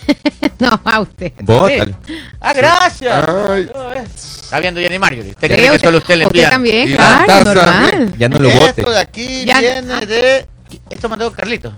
No, 0.59 0.79
a 0.85 1.01
usted. 1.01 1.33
Bótalo. 1.41 1.93
Ah, 2.39 2.53
gracias. 2.53 3.27
Ay. 3.49 3.69
Está 4.15 4.59
viendo 4.59 4.79
Jenny 4.79 4.97
Marjorie. 4.97 5.31
Sí, 5.31 5.35
cree 5.47 5.71
que 5.71 5.79
solo 5.79 5.97
usted 5.97 6.15
le 6.15 6.23
envía. 6.23 6.49
también, 6.51 6.95
claro, 6.95 7.53
normal. 7.53 8.13
Ya 8.17 8.29
no 8.29 8.39
lo 8.39 8.49
bote. 8.49 8.69
Esto 8.81 8.91
de 8.91 8.99
aquí 8.99 9.45
Ya- 9.45 9.59
viene 9.59 10.05
de. 10.05 10.45
Esto 10.89 11.09
mandó 11.09 11.31
Carlitos. 11.33 11.73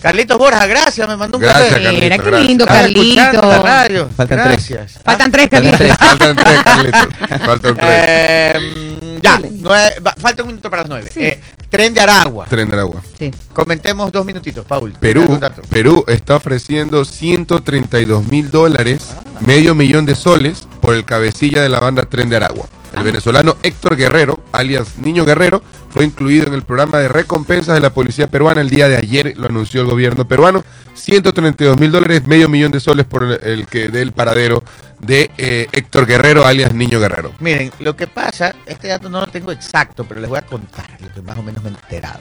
Carlitos 0.00 0.38
Borja, 0.38 0.66
gracias, 0.66 1.08
me 1.08 1.16
mandó 1.16 1.38
un 1.38 1.42
Gracias, 1.42 1.68
café. 1.70 1.82
Carlitos, 1.82 2.02
Mira 2.02 2.18
qué 2.18 2.44
lindo, 2.46 2.66
Carlito. 2.66 3.62
radio. 3.62 4.08
Faltan 4.16 4.38
tres. 4.44 4.68
gracias. 4.68 5.02
Faltan 5.04 5.32
tres, 5.32 5.48
Faltan 5.50 5.70
Carlitos. 5.72 5.78
tres. 5.78 6.08
Faltan 6.08 6.36
tres, 6.36 6.62
Carlitos. 6.62 7.08
Faltan 7.46 7.76
tres. 7.76 7.88
Eh, 7.90 9.18
ya, 9.22 9.40
nueve- 9.52 9.94
va- 10.06 10.14
falta 10.18 10.42
un 10.42 10.48
minuto 10.48 10.70
para 10.70 10.82
las 10.82 10.88
nueve. 10.88 11.10
Sí. 11.12 11.20
Eh, 11.24 11.40
tren 11.68 11.92
de 11.94 12.00
Aragua. 12.00 12.46
Tren 12.46 12.68
del 12.70 12.78
agua. 12.78 13.02
Sí. 13.18 13.30
Comentemos 13.52 14.12
dos 14.12 14.24
minutitos, 14.24 14.64
Paul. 14.64 14.92
Perú. 15.00 15.38
Perú 15.68 16.04
está 16.06 16.36
ofreciendo 16.36 17.04
132 17.04 18.24
mil 18.26 18.50
dólares, 18.50 19.02
medio 19.40 19.74
millón 19.74 20.06
de 20.06 20.14
soles, 20.14 20.66
por 20.80 20.94
el 20.94 21.04
cabecilla 21.04 21.60
de 21.62 21.68
la 21.68 21.80
banda 21.80 22.04
Tren 22.04 22.28
de 22.28 22.36
Aragua. 22.36 22.66
El 22.96 23.02
venezolano 23.02 23.56
Héctor 23.62 23.96
Guerrero, 23.96 24.40
alias 24.50 24.96
Niño 24.98 25.24
Guerrero, 25.26 25.62
fue 25.90 26.04
incluido 26.04 26.46
en 26.46 26.54
el 26.54 26.62
programa 26.62 26.98
de 26.98 27.08
recompensas 27.08 27.74
de 27.74 27.80
la 27.80 27.90
policía 27.90 28.28
peruana. 28.28 28.60
El 28.60 28.70
día 28.70 28.88
de 28.88 28.96
ayer 28.96 29.34
lo 29.36 29.46
anunció 29.46 29.80
el 29.80 29.86
gobierno 29.86 30.26
peruano. 30.26 30.64
132 30.94 31.78
mil 31.78 31.90
dólares, 31.90 32.26
medio 32.26 32.48
millón 32.48 32.72
de 32.72 32.80
soles 32.80 33.06
por 33.06 33.24
el, 33.24 33.40
el 33.42 33.66
que 33.66 33.88
dé 33.88 34.02
el 34.02 34.12
paradero 34.12 34.62
de 35.00 35.30
eh, 35.38 35.68
Héctor 35.72 36.06
Guerrero, 36.06 36.44
alias 36.46 36.74
Niño 36.74 37.00
Guerrero. 37.00 37.32
Miren, 37.40 37.70
lo 37.80 37.96
que 37.96 38.06
pasa, 38.06 38.54
este 38.66 38.88
dato 38.88 39.08
no 39.08 39.20
lo 39.20 39.26
tengo 39.28 39.52
exacto, 39.52 40.04
pero 40.04 40.20
les 40.20 40.28
voy 40.28 40.38
a 40.38 40.42
contar 40.42 40.86
lo 41.00 41.12
que 41.12 41.22
más 41.22 41.38
o 41.38 41.42
menos 41.42 41.62
me 41.62 41.70
he 41.70 41.72
enterado. 41.72 42.20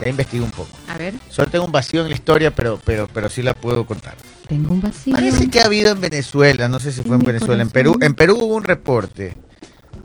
Ya 0.00 0.10
investigué 0.10 0.44
un 0.44 0.50
poco. 0.50 0.68
A 0.88 0.98
ver, 0.98 1.14
Solo 1.30 1.50
tengo 1.50 1.64
un 1.64 1.72
vacío 1.72 2.02
en 2.02 2.08
la 2.10 2.14
historia, 2.14 2.50
pero, 2.54 2.78
pero, 2.84 3.08
pero 3.12 3.28
sí 3.30 3.42
la 3.42 3.54
puedo 3.54 3.86
contar. 3.86 4.14
tengo 4.46 4.72
un 4.74 4.82
vacío. 4.82 5.14
Parece 5.14 5.48
que 5.48 5.60
ha 5.60 5.64
habido 5.64 5.90
en 5.90 6.00
Venezuela, 6.00 6.68
no 6.68 6.78
sé 6.78 6.92
si 6.92 7.02
fue 7.02 7.16
en 7.16 7.22
Venezuela, 7.22 7.62
en. 7.62 7.70
Perú. 7.70 7.96
En 8.02 8.14
Perú 8.14 8.36
hubo 8.38 8.54
un 8.56 8.64
reporte 8.64 9.34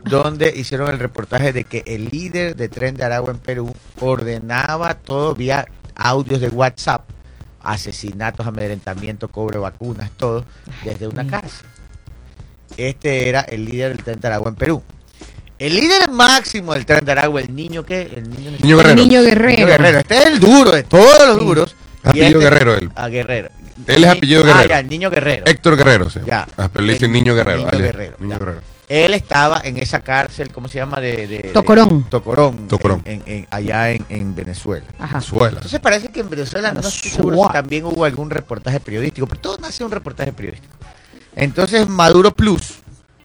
donde 0.03 0.53
hicieron 0.55 0.89
el 0.91 0.99
reportaje 0.99 1.53
de 1.53 1.63
que 1.63 1.83
el 1.85 2.09
líder 2.09 2.55
de 2.55 2.69
Tren 2.69 2.95
de 2.95 3.03
Aragua 3.03 3.31
en 3.31 3.37
Perú 3.37 3.73
ordenaba 3.99 4.95
todo 4.95 5.35
vía 5.35 5.67
audios 5.95 6.41
de 6.41 6.49
WhatsApp, 6.49 7.03
asesinatos, 7.61 8.45
amedrentamiento, 8.47 9.27
cobre 9.27 9.59
vacunas, 9.59 10.09
todo, 10.17 10.45
desde 10.83 11.07
una 11.07 11.27
cárcel. 11.27 11.67
Este 12.77 13.29
era 13.29 13.41
el 13.41 13.65
líder 13.65 13.89
del 13.95 14.03
Tren 14.03 14.19
de 14.19 14.27
Aragua 14.27 14.49
en 14.49 14.55
Perú. 14.55 14.83
El 15.59 15.75
líder 15.75 16.09
máximo 16.09 16.73
del 16.73 16.85
Tren 16.85 17.05
de 17.05 17.11
Aragua, 17.11 17.41
el 17.41 17.55
niño 17.55 17.83
que, 17.85 18.01
el 18.01 18.29
niño, 18.29 18.51
Niño 18.59 18.77
Guerrero. 18.77 18.95
Niño 18.95 19.19
Niño 19.19 19.21
Guerrero. 19.23 19.67
Guerrero. 19.67 19.99
Este 19.99 20.17
es 20.17 20.25
el 20.25 20.39
duro 20.39 20.71
de 20.71 20.83
todos 20.83 21.27
los 21.27 21.37
Sí. 21.37 21.45
duros. 21.45 21.75
Y 22.05 22.09
Apellido 22.09 22.27
este- 22.39 22.49
Guerrero 22.49 22.75
él. 22.75 22.89
A 22.95 23.07
Guerrero. 23.09 23.49
Él 23.87 24.03
es 24.03 24.09
apellido 24.09 24.41
Ah, 24.43 24.47
Guerrero. 24.47 24.69
ya, 24.69 24.79
el 24.79 24.89
niño 24.89 25.09
Guerrero. 25.09 25.45
Héctor 25.45 25.77
Guerrero, 25.77 26.09
sí. 26.09 26.19
Ya. 26.25 26.47
Ah, 26.57 26.69
pero 26.71 26.85
le 26.85 26.93
dicen 26.93 27.11
Niño 27.11 27.33
Guerrero. 27.35 27.57
Niño 27.59 27.69
alias 27.69 27.83
Guerrero, 27.83 28.15
Niño 28.19 28.31
ya. 28.33 28.39
Guerrero. 28.39 28.61
Él 28.89 29.13
estaba 29.13 29.61
en 29.63 29.77
esa 29.77 30.01
cárcel, 30.01 30.51
¿cómo 30.51 30.67
se 30.67 30.77
llama? 30.79 30.99
De, 30.99 31.15
de- 31.25 31.27
de- 31.27 31.49
Tocorón. 31.53 32.03
Tocorón. 32.09 32.67
Tocorón. 32.67 33.01
en- 33.05 33.23
en- 33.25 33.33
en- 33.37 33.47
allá 33.49 33.91
en, 33.91 34.05
en 34.09 34.35
Venezuela. 34.35 34.85
Ajá. 34.99 35.21
Suela. 35.21 35.55
Entonces 35.57 35.79
parece 35.79 36.09
que 36.09 36.19
en 36.19 36.29
Venezuela, 36.29 36.73
no 36.73 36.81
estoy 36.81 37.09
seguro 37.09 37.41
si 37.47 37.53
también 37.53 37.85
hubo 37.85 38.03
algún 38.03 38.29
reportaje 38.29 38.81
periodístico, 38.81 39.27
pero 39.27 39.39
todo 39.39 39.57
nace 39.59 39.79
de 39.79 39.85
un 39.85 39.91
reportaje 39.91 40.33
periodístico. 40.33 40.73
Entonces 41.35 41.87
Maduro 41.87 42.31
Plus, 42.33 42.73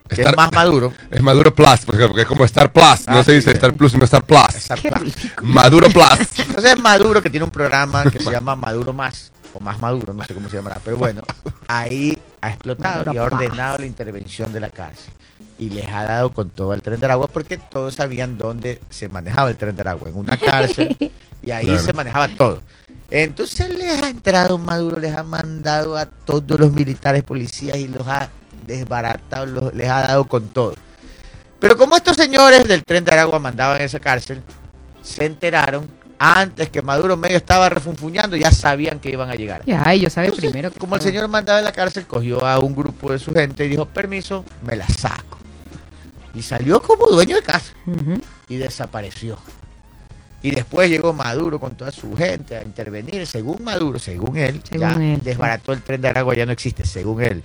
que 0.08 0.14
Star- 0.14 0.34
es 0.34 0.36
más 0.36 0.52
Maduro, 0.52 0.92
Es 1.10 1.20
Maduro 1.20 1.52
Plus, 1.52 1.80
por 1.84 1.94
ejemplo, 1.96 2.08
porque 2.10 2.22
es 2.22 2.28
como 2.28 2.44
Star 2.44 2.72
Plus. 2.72 3.08
no 3.08 3.18
Ah, 3.18 3.24
se 3.24 3.32
dice 3.32 3.50
sí. 3.50 3.56
Star 3.56 3.74
Plus, 3.74 3.90
sino 3.90 4.04
Star 4.04 4.22
Plus. 4.24 4.54
Star 4.54 4.78
Plus. 4.80 5.14
Maduro 5.42 5.88
Plus. 5.88 6.28
Entonces 6.38 6.78
Maduro, 6.78 7.20
que 7.20 7.30
tiene 7.30 7.42
un 7.44 7.50
programa 7.50 8.04
que 8.08 8.20
se 8.20 8.30
llama 8.30 8.54
Maduro 8.54 8.92
Más, 8.92 9.32
o 9.56 9.60
Más 9.60 9.80
Maduro, 9.80 10.12
no 10.12 10.24
sé 10.24 10.34
cómo 10.34 10.48
se 10.48 10.56
llamará, 10.56 10.80
pero 10.84 10.96
bueno, 10.96 11.22
ahí 11.68 12.16
ha 12.40 12.50
explotado 12.50 13.12
y 13.12 13.16
ha 13.16 13.22
ordenado 13.24 13.78
la 13.78 13.86
intervención 13.86 14.52
de 14.52 14.60
la 14.60 14.70
cárcel. 14.70 15.12
Y 15.58 15.70
les 15.70 15.88
ha 15.88 16.04
dado 16.04 16.32
con 16.32 16.50
todo 16.50 16.74
el 16.74 16.82
tren 16.82 17.00
de 17.00 17.06
Aragua 17.06 17.28
porque 17.28 17.56
todos 17.56 17.94
sabían 17.94 18.36
dónde 18.36 18.80
se 18.90 19.08
manejaba 19.08 19.48
el 19.50 19.56
tren 19.56 19.74
de 19.74 19.80
Aragua, 19.80 20.08
en 20.10 20.16
una 20.16 20.36
cárcel, 20.36 20.94
y 21.42 21.50
ahí 21.50 21.66
Claro. 21.66 21.82
se 21.82 21.92
manejaba 21.94 22.28
todo. 22.28 22.60
Entonces 23.10 23.70
les 23.70 24.02
ha 24.02 24.08
entrado 24.10 24.58
Maduro, 24.58 24.98
les 25.00 25.16
ha 25.16 25.22
mandado 25.22 25.96
a 25.96 26.06
todos 26.06 26.58
los 26.60 26.72
militares, 26.72 27.22
policías 27.22 27.78
y 27.78 27.88
los 27.88 28.06
ha 28.06 28.28
desbaratado, 28.66 29.46
los- 29.46 29.74
les 29.74 29.88
ha 29.88 30.02
dado 30.08 30.24
con 30.24 30.48
todo. 30.48 30.74
Pero 31.58 31.76
como 31.78 31.96
estos 31.96 32.16
señores 32.16 32.64
del 32.64 32.84
tren 32.84 33.04
de 33.04 33.12
Aragua 33.12 33.38
mandaban 33.38 33.80
a 33.80 33.84
esa 33.84 33.98
cárcel, 34.00 34.42
se 35.02 35.24
enteraron 35.24 35.88
antes 36.18 36.70
que 36.70 36.82
Maduro 36.82 37.16
medio 37.16 37.36
estaba 37.36 37.68
refunfuñando, 37.68 38.36
ya 38.36 38.50
sabían 38.50 39.00
que 39.00 39.10
iban 39.10 39.30
a 39.30 39.34
llegar. 39.34 39.62
Ya, 39.66 39.82
ellos 39.92 40.12
saben 40.12 40.30
Entonces, 40.30 40.50
primero. 40.50 40.70
que- 40.72 40.78
Como 40.78 40.96
el 40.96 41.02
señor 41.02 41.28
mandaba 41.28 41.58
de 41.58 41.64
la 41.64 41.72
cárcel, 41.72 42.06
cogió 42.06 42.46
a 42.46 42.58
un 42.58 42.74
grupo 42.74 43.12
de 43.12 43.18
su 43.18 43.32
gente 43.32 43.64
y 43.66 43.68
dijo, 43.68 43.84
permiso, 43.86 44.44
me 44.66 44.76
la 44.76 44.86
saco. 44.88 45.38
Y 46.34 46.42
salió 46.42 46.80
como 46.82 47.06
dueño 47.06 47.36
de 47.36 47.42
casa 47.42 47.72
y 48.48 48.56
desapareció. 48.56 49.38
Y 50.42 50.50
después 50.52 50.88
llegó 50.88 51.12
Maduro 51.12 51.58
con 51.58 51.74
toda 51.74 51.90
su 51.90 52.14
gente 52.14 52.56
a 52.56 52.62
intervenir. 52.62 53.26
Según 53.26 53.64
Maduro, 53.64 53.98
según 53.98 54.36
él, 54.36 54.60
Según 54.68 54.80
ya 54.80 54.92
él, 54.92 55.16
sí. 55.16 55.24
desbarató 55.24 55.72
el 55.72 55.82
tren 55.82 56.00
de 56.02 56.08
Aragua, 56.08 56.34
ya 56.36 56.46
no 56.46 56.52
existe, 56.52 56.84
según 56.84 57.22
él. 57.22 57.42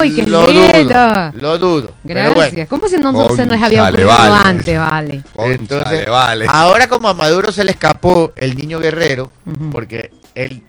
¡Ay, 0.00 0.14
qué 0.14 0.22
lo 0.22 0.46
lindo! 0.46 0.88
dudo, 0.88 1.32
lo 1.34 1.58
dudo. 1.58 1.90
Gracias. 2.04 2.34
bueno, 2.34 2.66
¿Cómo 2.70 2.88
se, 2.88 2.98
no, 2.98 3.36
se 3.36 3.44
nos 3.44 3.60
había 3.62 3.84
ocurrido 3.88 4.08
vale. 4.08 4.48
antes, 4.48 4.78
vale? 4.78 5.22
Entonces, 5.36 6.08
vale. 6.08 6.46
ahora 6.48 6.88
como 6.88 7.08
a 7.08 7.14
Maduro 7.14 7.52
se 7.52 7.64
le 7.64 7.72
escapó 7.72 8.32
el 8.36 8.56
niño 8.56 8.78
guerrero, 8.78 9.30
porque 9.70 10.10
él 10.34 10.62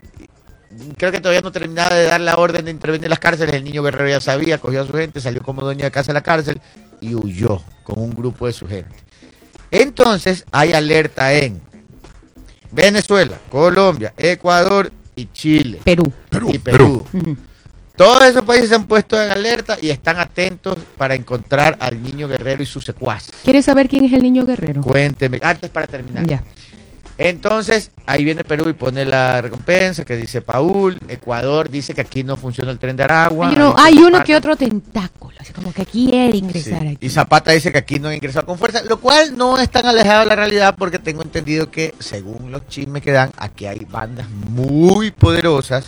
creo 0.97 1.12
que 1.12 1.19
todavía 1.21 1.41
no 1.41 1.51
terminaba 1.51 1.95
de 1.95 2.05
dar 2.05 2.21
la 2.21 2.36
orden 2.36 2.65
de 2.65 2.71
intervenir 2.71 3.05
en 3.05 3.10
las 3.12 3.19
cárceles, 3.19 3.55
el 3.55 3.63
niño 3.63 3.84
guerrero 3.84 4.10
ya 4.10 4.21
sabía, 4.21 4.58
cogió 4.58 4.82
a 4.82 4.86
su 4.88 4.93
gente, 4.93 5.21
salió 5.21 5.41
como 5.41 5.62
dueño 5.62 5.84
de 5.86 5.91
casa 5.91 6.08
de 6.08 6.13
la 6.15 6.21
cárcel 6.21 6.60
y 7.01 7.15
huyó 7.15 7.62
con 7.84 7.99
un 7.99 8.12
grupo 8.12 8.47
de 8.47 8.53
su 8.53 8.67
gente. 8.67 8.95
Entonces 9.71 10.45
hay 10.51 10.73
alerta 10.73 11.34
en 11.34 11.62
Venezuela, 12.71 13.38
Colombia, 13.49 14.13
Ecuador 14.17 14.91
y 15.15 15.27
Chile. 15.32 15.79
Perú. 15.84 16.12
Perú, 16.29 16.51
y 16.53 16.60
Perú. 16.60 17.05
Todos 17.95 18.23
esos 18.23 18.45
países 18.45 18.69
se 18.69 18.75
han 18.75 18.88
puesto 18.88 19.21
en 19.21 19.29
alerta 19.29 19.77
y 19.82 19.89
están 19.89 20.17
atentos 20.19 20.77
para 20.97 21.15
encontrar 21.15 21.75
al 21.82 22.01
niño 22.01 22.29
guerrero 22.29 22.63
y 22.63 22.65
sus 22.65 22.86
secuaces. 22.86 23.36
¿Quieres 23.43 23.65
saber 23.65 23.89
quién 23.89 24.05
es 24.05 24.13
el 24.13 24.23
niño 24.23 24.45
guerrero? 24.45 24.82
Cuénteme, 24.82 25.39
antes 25.43 25.69
para 25.69 25.86
terminar. 25.86 26.25
Ya. 26.25 26.41
Entonces, 27.21 27.91
ahí 28.05 28.23
viene 28.23 28.45
Perú 28.45 28.69
y 28.69 28.73
pone 28.73 29.03
la 29.03 29.41
recompensa 29.41 30.05
que 30.05 30.15
dice 30.15 30.41
Paul. 30.41 30.97
Ecuador 31.10 31.69
dice 31.69 31.93
que 31.93 31.99
aquí 31.99 32.23
no 32.23 32.38
funciona 32.38 32.71
el 32.71 32.79
tren 32.79 32.95
de 32.95 33.03
Aragua. 33.03 33.49
Hay 33.49 33.55
uno, 33.55 33.75
Ahí 33.77 33.97
hay 33.97 34.03
uno 34.03 34.23
que 34.23 34.38
otro 34.38 34.55
tentáculo, 34.55 35.36
así 35.38 35.51
como 35.51 35.73
que 35.73 35.86
quiere 35.86 36.32
Sí. 36.32 36.38
ingresar 36.38 36.82
aquí. 36.88 36.97
Y 37.01 37.10
Zapata 37.10 37.51
dice 37.51 37.73
que 37.73 37.77
aquí 37.79 37.99
no 37.99 38.08
ha 38.08 38.15
ingresado 38.15 38.45
con 38.45 38.58
fuerza, 38.58 38.82
lo 38.84 39.01
cual 39.01 39.36
no 39.36 39.58
es 39.60 39.69
tan 39.69 39.86
alejado 39.86 40.21
de 40.21 40.25
la 40.27 40.36
realidad 40.38 40.75
porque 40.77 40.97
tengo 40.97 41.21
entendido 41.21 41.69
que, 41.69 41.93
según 41.99 42.51
los 42.53 42.65
chismes 42.69 43.01
que 43.03 43.12
dan, 43.12 43.32
aquí 43.38 43.65
hay 43.65 43.86
bandas 43.89 44.29
muy 44.29 45.12
poderosas. 45.12 45.88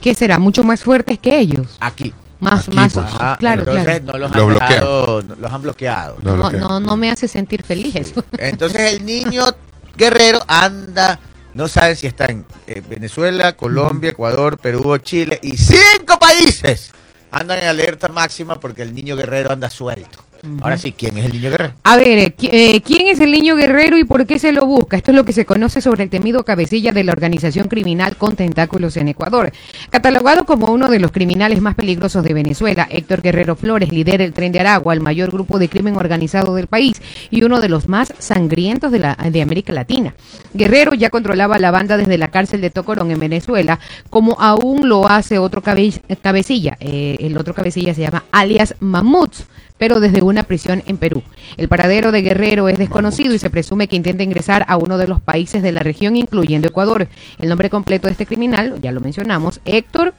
¿Qué 0.00 0.14
será? 0.14 0.38
¿Mucho 0.38 0.62
más 0.62 0.84
fuertes 0.84 1.18
que 1.18 1.40
ellos? 1.40 1.76
Aquí. 1.80 2.14
Más, 2.38 2.68
Aquí, 2.68 2.76
más. 2.76 2.92
pues. 2.94 3.04
Ajá, 3.04 3.36
claro, 3.36 3.62
entonces 3.62 3.84
claro. 3.84 4.04
no 4.04 4.12
los, 4.18 4.30
Los 4.36 4.46
han 4.62 4.68
dejado, 4.68 5.22
no- 5.24 5.34
los 5.34 5.52
han 5.52 5.62
bloqueado. 5.62 6.16
No, 6.22 6.50
que- 6.50 6.56
no, 6.56 6.78
no 6.78 6.96
me 6.96 7.10
hace 7.10 7.26
sentir 7.26 7.64
feliz 7.64 7.96
eso. 7.96 8.24
Entonces 8.38 8.92
el 8.92 9.04
niño 9.04 9.42
guerrero 9.98 10.40
anda, 10.46 11.18
no 11.54 11.68
saben 11.68 11.96
si 11.96 12.06
está 12.06 12.26
en 12.26 12.46
eh, 12.66 12.82
Venezuela, 12.88 13.54
Colombia, 13.54 14.10
Ecuador, 14.10 14.56
Perú 14.56 14.96
Chile 14.98 15.38
y 15.42 15.58
cinco 15.58 16.18
países 16.18 16.92
andan 17.30 17.58
en 17.58 17.66
alerta 17.66 18.08
máxima 18.08 18.58
porque 18.58 18.82
el 18.82 18.94
niño 18.94 19.16
guerrero 19.16 19.52
anda 19.52 19.68
suelto. 19.68 20.24
Ahora 20.62 20.78
sí, 20.78 20.92
¿quién 20.92 21.18
es 21.18 21.26
el 21.26 21.32
niño 21.32 21.50
guerrero? 21.50 21.72
A 21.84 21.96
ver, 21.96 22.18
eh, 22.18 22.34
eh, 22.42 22.80
¿quién 22.82 23.08
es 23.08 23.20
el 23.20 23.32
niño 23.32 23.56
guerrero 23.56 23.98
y 23.98 24.04
por 24.04 24.26
qué 24.26 24.38
se 24.38 24.52
lo 24.52 24.66
busca? 24.66 24.96
Esto 24.96 25.10
es 25.10 25.16
lo 25.16 25.24
que 25.24 25.32
se 25.32 25.44
conoce 25.44 25.80
sobre 25.80 26.04
el 26.04 26.10
temido 26.10 26.44
cabecilla 26.44 26.92
de 26.92 27.04
la 27.04 27.12
organización 27.12 27.68
criminal 27.68 28.16
con 28.16 28.36
tentáculos 28.36 28.96
en 28.96 29.08
Ecuador. 29.08 29.52
Catalogado 29.90 30.44
como 30.46 30.72
uno 30.72 30.90
de 30.90 31.00
los 31.00 31.10
criminales 31.10 31.60
más 31.60 31.74
peligrosos 31.74 32.22
de 32.22 32.34
Venezuela, 32.34 32.86
Héctor 32.90 33.22
Guerrero 33.22 33.56
Flores 33.56 33.92
lidera 33.92 34.24
el 34.24 34.32
Tren 34.32 34.52
de 34.52 34.60
Aragua, 34.60 34.94
el 34.94 35.00
mayor 35.00 35.30
grupo 35.30 35.58
de 35.58 35.68
crimen 35.68 35.96
organizado 35.96 36.54
del 36.54 36.68
país 36.68 37.02
y 37.30 37.42
uno 37.42 37.60
de 37.60 37.68
los 37.68 37.88
más 37.88 38.12
sangrientos 38.18 38.92
de, 38.92 39.00
la, 39.00 39.14
de 39.16 39.42
América 39.42 39.72
Latina. 39.72 40.14
Guerrero 40.54 40.94
ya 40.94 41.10
controlaba 41.10 41.58
la 41.58 41.70
banda 41.70 41.96
desde 41.96 42.16
la 42.18 42.28
cárcel 42.28 42.60
de 42.60 42.70
Tocorón 42.70 43.10
en 43.10 43.18
Venezuela, 43.18 43.80
como 44.08 44.36
aún 44.40 44.88
lo 44.88 45.08
hace 45.08 45.38
otro 45.38 45.62
cabe- 45.62 46.00
cabecilla. 46.22 46.76
Eh, 46.80 47.16
el 47.20 47.36
otro 47.36 47.54
cabecilla 47.54 47.92
se 47.94 48.02
llama 48.02 48.24
alias 48.30 48.74
Mamuts 48.80 49.46
pero 49.78 50.00
desde 50.00 50.22
una 50.22 50.42
prisión 50.42 50.82
en 50.86 50.98
Perú. 50.98 51.22
El 51.56 51.68
paradero 51.68 52.12
de 52.12 52.22
Guerrero 52.22 52.68
es 52.68 52.78
desconocido 52.78 53.34
y 53.34 53.38
se 53.38 53.50
presume 53.50 53.88
que 53.88 53.96
intenta 53.96 54.22
ingresar 54.22 54.64
a 54.68 54.76
uno 54.76 54.98
de 54.98 55.08
los 55.08 55.20
países 55.20 55.62
de 55.62 55.72
la 55.72 55.80
región, 55.80 56.16
incluyendo 56.16 56.68
Ecuador. 56.68 57.08
El 57.38 57.48
nombre 57.48 57.70
completo 57.70 58.08
de 58.08 58.12
este 58.12 58.26
criminal, 58.26 58.80
ya 58.82 58.92
lo 58.92 59.00
mencionamos, 59.00 59.60
Héctor 59.64 60.14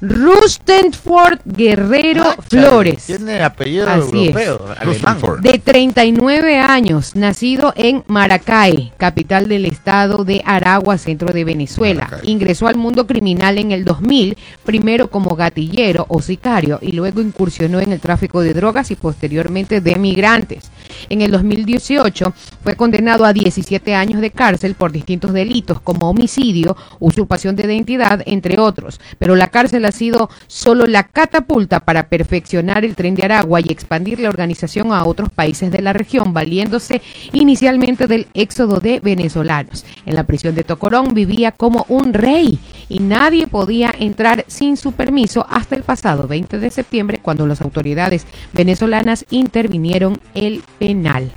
Rustenford 0.00 1.40
Guerrero 1.44 2.34
Flores. 2.48 3.04
Tiene 3.04 3.42
apellido 3.42 3.88
Así 3.88 4.28
europeo. 4.28 5.36
De 5.40 5.58
39 5.58 6.58
años, 6.58 7.14
nacido 7.14 7.72
en 7.76 8.02
Maracay, 8.06 8.92
capital 8.96 9.48
del 9.48 9.66
estado 9.66 10.24
de 10.24 10.42
Aragua, 10.44 10.96
centro 10.96 11.32
de 11.32 11.44
Venezuela. 11.44 12.04
Maracay. 12.10 12.30
Ingresó 12.30 12.66
al 12.66 12.76
mundo 12.76 13.06
criminal 13.06 13.58
en 13.58 13.72
el 13.72 13.84
2000, 13.84 14.36
primero 14.64 15.10
como 15.10 15.36
gatillero 15.36 16.06
o 16.08 16.22
sicario 16.22 16.78
y 16.80 16.92
luego 16.92 17.20
incursionó 17.20 17.80
en 17.80 17.92
el 17.92 18.00
tráfico 18.00 18.40
de 18.40 18.54
drogas 18.54 18.90
y 18.90 18.96
posteriormente 18.96 19.80
de 19.80 19.96
migrantes. 19.96 20.70
En 21.08 21.22
el 21.22 21.30
2018 21.30 22.32
fue 22.62 22.76
condenado 22.76 23.24
a 23.24 23.32
17 23.32 23.94
años 23.94 24.20
de 24.20 24.30
cárcel 24.30 24.74
por 24.74 24.92
distintos 24.92 25.32
delitos 25.32 25.80
como 25.80 26.08
homicidio, 26.08 26.76
usurpación 26.98 27.56
de 27.56 27.64
identidad, 27.64 28.22
entre 28.26 28.60
otros. 28.60 29.00
Pero 29.18 29.36
la 29.36 29.48
cárcel 29.48 29.84
ha 29.84 29.92
sido 29.92 30.30
solo 30.46 30.86
la 30.86 31.04
catapulta 31.04 31.80
para 31.80 32.08
perfeccionar 32.08 32.84
el 32.84 32.94
tren 32.94 33.14
de 33.14 33.24
Aragua 33.24 33.60
y 33.60 33.70
expandir 33.70 34.20
la 34.20 34.28
organización 34.28 34.92
a 34.92 35.04
otros 35.04 35.30
países 35.30 35.70
de 35.70 35.82
la 35.82 35.92
región, 35.92 36.32
valiéndose 36.32 37.02
inicialmente 37.32 38.06
del 38.06 38.26
éxodo 38.34 38.80
de 38.80 39.00
venezolanos. 39.00 39.84
En 40.06 40.14
la 40.14 40.24
prisión 40.24 40.54
de 40.54 40.64
Tocorón 40.64 41.14
vivía 41.14 41.52
como 41.52 41.86
un 41.88 42.12
rey 42.12 42.58
y 42.90 42.98
nadie 42.98 43.46
podía 43.46 43.94
entrar 43.98 44.44
sin 44.48 44.76
su 44.76 44.92
permiso 44.92 45.46
hasta 45.48 45.76
el 45.76 45.84
pasado 45.84 46.28
20 46.28 46.58
de 46.58 46.70
septiembre 46.70 47.20
cuando 47.22 47.46
las 47.46 47.62
autoridades 47.62 48.26
venezolanas 48.52 49.24
intervinieron 49.30 50.20
el 50.34 50.62
penal. 50.78 51.32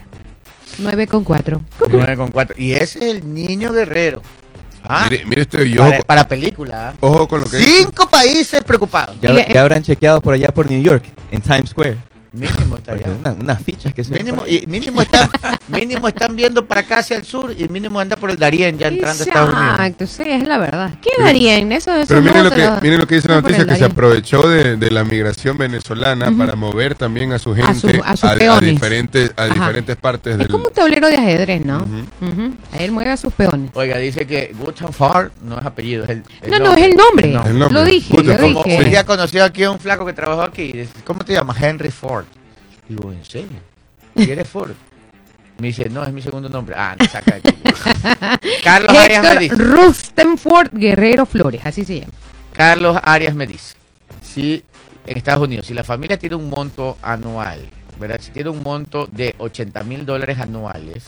9 0.79 1.07
con 1.07 1.23
4. 1.23 1.61
Nueve 1.91 2.17
con 2.17 2.31
cuatro. 2.31 2.55
Y 2.57 2.71
ese 2.71 2.97
es 2.97 3.15
el 3.15 3.33
niño 3.33 3.71
guerrero. 3.71 4.23
Ah, 4.83 5.07
Mire, 5.09 5.25
mire 5.25 5.41
usted, 5.43 5.65
y 5.65 5.77
ojo, 5.77 5.89
para, 5.89 6.03
para 6.03 6.27
película. 6.27 6.89
¿ah? 6.89 6.93
ojo 6.99 7.27
con 7.27 7.39
lo 7.41 7.45
que 7.45 7.57
Cinco 7.57 8.09
países 8.09 8.63
preocupados. 8.63 9.15
Ya 9.21 9.61
habrán 9.61 9.83
chequeado 9.83 10.19
por 10.19 10.33
allá 10.33 10.49
por 10.49 10.69
New 10.69 10.81
York, 10.81 11.05
en 11.31 11.41
Times 11.41 11.69
Square. 11.69 11.97
Mínimo 12.33 12.77
allá. 12.87 13.05
una- 13.19 13.33
unas 13.33 13.61
fichas 13.61 13.93
que 13.93 14.03
se 14.03 14.11
Mínimo, 14.15 14.43
y 14.47 14.65
mínimo 14.65 15.03
están, 15.03 15.29
mínimo 15.67 16.07
están 16.07 16.35
viendo 16.35 16.65
para 16.65 16.81
acá 16.81 16.97
hacia 16.97 17.15
el 17.17 17.25
sur 17.25 17.53
y 17.55 17.67
mínimo 17.69 17.99
anda 17.99 18.15
por 18.15 18.31
el 18.31 18.37
Darién 18.37 18.77
ya 18.79 18.87
entrando 18.87 19.23
a 19.23 19.27
Estados 19.27 19.53
Unidos. 19.53 19.71
Exacto, 19.79 20.07
sí, 20.07 20.23
es 20.25 20.47
la 20.47 20.57
verdad. 20.57 20.91
¿Qué 20.99 21.11
darían? 21.21 21.71
Eso, 21.71 21.93
eso 21.95 22.07
Pero 22.07 22.21
miren 22.23 22.43
lo, 22.43 22.49
que, 22.49 22.69
miren 22.81 22.99
lo 22.99 23.05
que 23.07 23.15
dice 23.15 23.27
la 23.27 23.35
noticia, 23.41 23.65
que 23.67 23.75
se 23.75 23.85
aprovechó 23.85 24.47
de, 24.49 24.77
de 24.77 24.89
la 24.91 25.03
migración 25.03 25.59
venezolana 25.59 26.31
para 26.35 26.55
mover 26.55 26.95
también 26.95 27.33
a 27.33 27.37
su 27.39 27.51
A 27.51 27.55
gente 27.55 27.79
su- 27.79 28.01
a 28.03 28.15
sus 28.17 28.23
a, 28.23 28.59
diferentes, 28.59 29.31
a 29.37 29.43
Ajá. 29.43 29.53
diferentes 29.53 29.95
partes 29.97 30.31
Es 30.33 30.37
del... 30.39 30.47
como 30.47 30.65
un 30.69 30.73
tablero 30.73 31.07
de 31.09 31.17
ajedrez, 31.17 31.63
¿no? 31.63 31.77
Ujú. 31.83 32.31
Ujú. 32.31 32.53
Él 32.79 32.91
mueve 32.91 33.11
a 33.11 33.17
sus 33.17 33.31
peones. 33.33 33.69
Oiga, 33.75 33.97
dice 33.99 34.25
que 34.25 34.55
Gutan 34.57 34.91
Far 34.91 35.31
no 35.43 35.59
es 35.59 35.65
apellido, 35.67 36.03
es 36.05 36.09
el, 36.09 36.23
el 36.41 36.49
No, 36.49 36.57
no, 36.59 36.73
es 36.73 36.81
el 36.83 36.95
nombre. 36.95 37.27
El 37.45 37.59
nombre. 37.59 37.79
Lo 37.79 37.83
dije, 37.85 38.23
lo 38.23 38.35
como- 38.37 38.63
Como 38.63 38.73
un 38.75 38.79
dije. 38.79 38.89
día 38.89 39.05
conocí 39.05 39.37
aquí 39.37 39.63
a 39.63 39.69
un 39.69 39.79
flaco 39.79 40.03
que 40.05 40.13
trabajó 40.13 40.41
aquí. 40.41 40.63
y 40.63 40.77
dice, 40.79 40.93
¿Cómo 41.03 41.23
te 41.23 41.33
llamas? 41.33 41.61
Henry 41.61 41.91
Ford. 41.91 42.22
Digo, 42.95 43.11
¿en 43.11 43.25
serio? 43.25 43.59
¿Y 44.15 44.29
eres 44.29 44.47
Ford? 44.47 44.71
Me 45.57 45.67
dice, 45.67 45.89
no, 45.89 46.03
es 46.03 46.13
mi 46.13 46.21
segundo 46.21 46.47
nombre. 46.47 46.75
Ah, 46.77 46.95
no, 46.99 47.05
saca 47.07 47.39
de 47.39 47.49
aquí. 47.49 48.49
Carlos 48.63 48.95
Arias 48.95 49.23
me 49.23 49.37
dice. 49.37 49.55
Rustenford 49.55 50.69
Guerrero 50.73 51.25
Flores, 51.25 51.61
así 51.65 51.85
se 51.85 52.01
llama. 52.01 52.13
Carlos 52.53 52.97
Arias 53.01 53.33
me 53.33 53.47
dice, 53.47 53.75
si 54.21 54.63
en 55.07 55.17
Estados 55.17 55.43
Unidos, 55.43 55.65
si 55.65 55.73
la 55.73 55.83
familia 55.83 56.19
tiene 56.19 56.35
un 56.35 56.49
monto 56.49 56.97
anual, 57.01 57.67
¿verdad? 57.99 58.19
Si 58.21 58.31
tiene 58.31 58.49
un 58.49 58.61
monto 58.61 59.07
de 59.11 59.33
80 59.39 59.83
mil 59.83 60.05
dólares 60.05 60.39
anuales, 60.39 61.05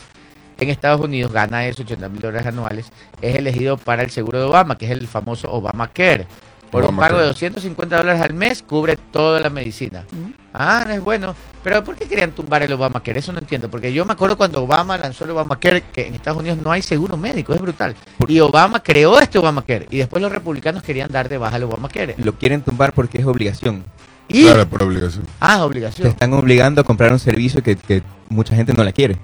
en 0.58 0.70
Estados 0.70 1.00
Unidos 1.00 1.32
gana 1.32 1.66
esos 1.66 1.80
80 1.80 2.08
mil 2.08 2.20
dólares 2.20 2.46
anuales, 2.48 2.86
es 3.22 3.36
elegido 3.36 3.76
para 3.76 4.02
el 4.02 4.10
seguro 4.10 4.40
de 4.40 4.46
Obama, 4.46 4.76
que 4.76 4.86
es 4.86 4.90
el 4.90 5.06
famoso 5.06 5.52
Obamacare. 5.52 6.26
Por 6.70 6.84
un 6.84 6.96
pago 6.96 7.18
de 7.18 7.26
250 7.26 7.96
dólares 7.96 8.20
al 8.22 8.34
mes, 8.34 8.62
cubre 8.62 8.96
toda 9.12 9.40
la 9.40 9.50
medicina. 9.50 10.04
Ah, 10.52 10.84
no 10.86 10.92
es 10.94 11.00
bueno. 11.00 11.34
Pero 11.62 11.82
¿por 11.84 11.96
qué 11.96 12.06
querían 12.06 12.32
tumbar 12.32 12.62
el 12.62 12.72
Obamacare? 12.72 13.18
Eso 13.18 13.32
no 13.32 13.38
entiendo. 13.38 13.70
Porque 13.70 13.92
yo 13.92 14.04
me 14.04 14.12
acuerdo 14.12 14.36
cuando 14.36 14.62
Obama 14.62 14.96
lanzó 14.98 15.24
el 15.24 15.30
Obamacare, 15.30 15.82
que 15.92 16.06
en 16.06 16.14
Estados 16.14 16.38
Unidos 16.40 16.58
no 16.62 16.70
hay 16.72 16.82
seguro 16.82 17.16
médico, 17.16 17.54
es 17.54 17.60
brutal. 17.60 17.94
Y 18.28 18.40
Obama 18.40 18.82
creó 18.82 19.18
este 19.20 19.38
Obamacare. 19.38 19.86
Y 19.90 19.98
después 19.98 20.22
los 20.22 20.30
republicanos 20.32 20.82
querían 20.82 21.10
dar 21.10 21.28
de 21.28 21.38
baja 21.38 21.56
el 21.56 21.64
Obamacare. 21.64 22.14
Lo 22.18 22.34
quieren 22.34 22.62
tumbar 22.62 22.92
porque 22.92 23.18
es 23.18 23.26
obligación. 23.26 23.84
Y, 24.28 24.44
Claro, 24.44 24.68
por 24.68 24.82
obligación. 24.82 25.24
ah, 25.40 25.56
Te 25.58 25.62
obligación. 25.62 26.08
están 26.08 26.32
obligando 26.32 26.80
a 26.80 26.84
comprar 26.84 27.12
un 27.12 27.18
servicio 27.20 27.62
que, 27.62 27.76
que 27.76 28.02
mucha 28.28 28.54
gente 28.56 28.72
no 28.74 28.82
la 28.84 28.92
quiere. 28.92 29.18